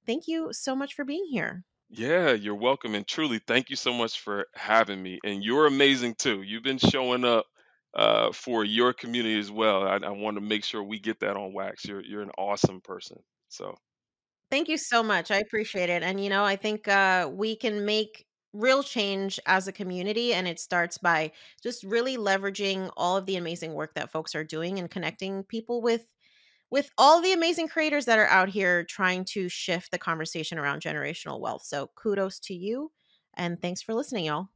Thank 0.07 0.29
you 0.29 0.53
so 0.53 0.75
much 0.77 0.95
for 0.95 1.05
being 1.05 1.27
here. 1.27 1.65
Yeah, 1.89 2.33
you're 2.33 2.55
welcome. 2.55 2.95
And 2.95 3.07
truly, 3.07 3.39
thank 3.39 3.71
you 3.71 3.77
so 3.77 3.93
much 3.93 4.21
for 4.21 4.47
having 4.55 5.03
me. 5.03 5.19
And 5.25 5.45
you're 5.45 5.67
amazing 5.67 6.15
too. 6.17 6.43
You've 6.43 6.63
been 6.63 6.79
showing 6.79 7.25
up 7.25 7.47
uh, 7.95 8.33
for 8.33 8.65
your 8.65 8.93
community 8.93 9.39
as 9.39 9.51
well. 9.51 9.87
I, 9.87 9.97
I 9.97 10.11
want 10.11 10.37
to 10.37 10.41
make 10.41 10.65
sure 10.65 10.83
we 10.83 10.99
get 10.99 11.21
that 11.21 11.37
on 11.37 11.53
wax. 11.53 11.85
You're 11.85 12.03
you're 12.03 12.23
an 12.23 12.33
awesome 12.39 12.81
person. 12.81 13.19
So 13.49 13.75
Thank 14.51 14.69
you 14.69 14.79
so 14.79 15.03
much. 15.03 15.31
I 15.31 15.39
appreciate 15.39 15.91
it. 15.91 16.03
And 16.03 16.23
you 16.23 16.31
know, 16.31 16.45
I 16.45 16.57
think 16.57 16.87
uh, 16.87 17.31
we 17.33 17.57
can 17.57 17.85
make 17.85 18.27
real 18.53 18.83
change 18.85 19.41
as 19.47 19.67
a 19.67 19.73
community 19.73 20.33
and 20.33 20.47
it 20.47 20.61
starts 20.61 20.97
by 20.97 21.33
just 21.63 21.83
really 21.83 22.17
leveraging 22.17 22.89
all 22.97 23.17
of 23.17 23.27
the 23.27 23.35
amazing 23.37 23.75
work 23.75 23.95
that 23.95 24.13
folks 24.13 24.35
are 24.35 24.45
doing 24.45 24.79
and 24.79 24.91
connecting 24.91 25.43
people 25.43 25.83
with 25.83 26.07
with 26.75 26.91
all 26.99 27.22
the 27.22 27.33
amazing 27.33 27.68
creators 27.68 28.05
that 28.05 28.18
are 28.18 28.27
out 28.27 28.49
here 28.49 28.83
trying 28.83 29.25
to 29.25 29.49
shift 29.49 29.93
the 29.93 29.99
conversation 29.99 30.59
around 30.59 30.83
generational 30.83 31.39
wealth. 31.39 31.62
So 31.62 31.89
kudos 31.95 32.41
to 32.41 32.53
you 32.53 32.91
and 33.35 33.62
thanks 33.62 33.81
for 33.81 33.95
listening 33.95 34.25
y'all. 34.25 34.49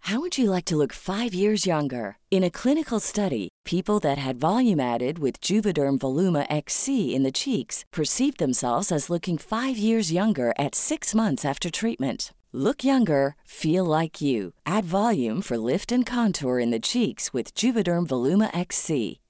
How 0.00 0.18
would 0.18 0.36
you 0.36 0.50
like 0.50 0.64
to 0.64 0.76
look 0.76 0.92
5 0.92 1.32
years 1.32 1.64
younger? 1.64 2.16
In 2.32 2.42
a 2.42 2.50
clinical 2.50 2.98
study, 2.98 3.48
people 3.64 4.00
that 4.00 4.18
had 4.18 4.36
volume 4.40 4.80
added 4.80 5.20
with 5.20 5.40
Juvederm 5.40 5.98
Voluma 5.98 6.44
XC 6.50 7.14
in 7.14 7.22
the 7.22 7.30
cheeks 7.30 7.84
perceived 7.92 8.38
themselves 8.38 8.90
as 8.90 9.08
looking 9.10 9.38
5 9.38 9.78
years 9.78 10.10
younger 10.10 10.52
at 10.58 10.74
6 10.74 11.14
months 11.14 11.44
after 11.44 11.70
treatment. 11.70 12.32
Look 12.52 12.82
younger, 12.82 13.36
feel 13.44 13.84
like 13.84 14.20
you. 14.20 14.54
Add 14.64 14.84
volume 14.84 15.40
for 15.40 15.56
lift 15.56 15.92
and 15.92 16.04
contour 16.04 16.58
in 16.58 16.72
the 16.72 16.80
cheeks 16.80 17.32
with 17.32 17.54
Juvederm 17.54 18.08
Voluma 18.08 18.50
XC. 18.52 19.20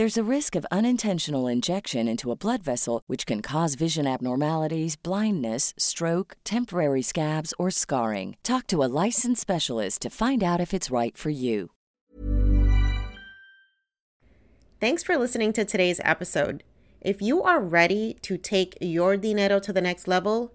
There's 0.00 0.16
a 0.16 0.34
risk 0.36 0.56
of 0.56 0.64
unintentional 0.70 1.46
injection 1.46 2.08
into 2.08 2.32
a 2.32 2.34
blood 2.34 2.62
vessel, 2.62 3.02
which 3.06 3.26
can 3.26 3.42
cause 3.42 3.74
vision 3.74 4.06
abnormalities, 4.06 4.96
blindness, 4.96 5.74
stroke, 5.76 6.38
temporary 6.42 7.02
scabs, 7.02 7.52
or 7.58 7.70
scarring. 7.70 8.38
Talk 8.42 8.66
to 8.68 8.82
a 8.82 8.88
licensed 9.04 9.42
specialist 9.42 10.00
to 10.00 10.08
find 10.08 10.42
out 10.42 10.58
if 10.58 10.72
it's 10.72 10.90
right 10.90 11.14
for 11.18 11.28
you. 11.28 11.72
Thanks 14.80 15.02
for 15.02 15.18
listening 15.18 15.52
to 15.52 15.66
today's 15.66 16.00
episode. 16.02 16.64
If 17.02 17.20
you 17.20 17.42
are 17.42 17.60
ready 17.60 18.16
to 18.22 18.38
take 18.38 18.78
your 18.80 19.18
dinero 19.18 19.60
to 19.60 19.70
the 19.70 19.82
next 19.82 20.08
level, 20.08 20.54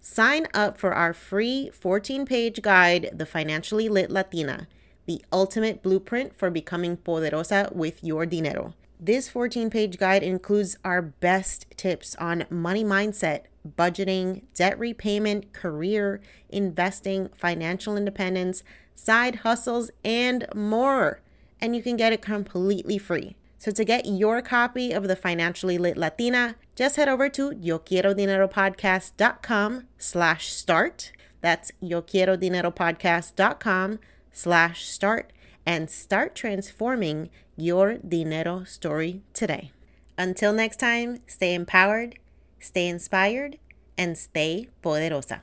sign 0.00 0.46
up 0.54 0.78
for 0.78 0.94
our 0.94 1.12
free 1.12 1.68
14 1.68 2.24
page 2.24 2.62
guide, 2.62 3.10
The 3.12 3.26
Financially 3.26 3.90
Lit 3.90 4.10
Latina, 4.10 4.68
the 5.04 5.22
ultimate 5.30 5.82
blueprint 5.82 6.34
for 6.34 6.48
becoming 6.48 6.96
poderosa 6.96 7.70
with 7.74 8.02
your 8.02 8.24
dinero. 8.24 8.72
This 8.98 9.28
14 9.28 9.68
page 9.68 9.98
guide 9.98 10.22
includes 10.22 10.78
our 10.82 11.02
best 11.02 11.66
tips 11.76 12.16
on 12.16 12.46
money 12.48 12.82
mindset, 12.82 13.42
budgeting, 13.76 14.44
debt 14.54 14.78
repayment, 14.78 15.52
career, 15.52 16.22
investing, 16.48 17.28
financial 17.36 17.94
independence, 17.96 18.62
side 18.94 19.34
hustles, 19.36 19.90
and 20.02 20.46
more. 20.54 21.20
And 21.60 21.76
you 21.76 21.82
can 21.82 21.98
get 21.98 22.14
it 22.14 22.22
completely 22.22 22.96
free. 22.96 23.36
So 23.58 23.70
to 23.70 23.84
get 23.84 24.06
your 24.06 24.40
copy 24.40 24.92
of 24.92 25.08
the 25.08 25.16
Financially 25.16 25.76
Lit 25.76 25.98
Latina, 25.98 26.56
just 26.74 26.96
head 26.96 27.08
over 27.08 27.28
to 27.30 27.50
YoQuieroDineroPodcast.com 27.50 29.86
slash 29.98 30.52
start. 30.52 31.12
That's 31.42 31.70
YoQuieroDineroPodcast.com 31.82 33.98
slash 34.32 34.86
start 34.86 35.32
and 35.66 35.90
start 35.90 36.34
transforming 36.34 37.28
your 37.56 37.98
dinero 37.98 38.64
story 38.64 39.22
today. 39.34 39.72
Until 40.16 40.52
next 40.52 40.76
time, 40.78 41.18
stay 41.26 41.52
empowered, 41.54 42.18
stay 42.60 42.88
inspired, 42.88 43.58
and 43.98 44.16
stay 44.16 44.68
poderosa. 44.82 45.42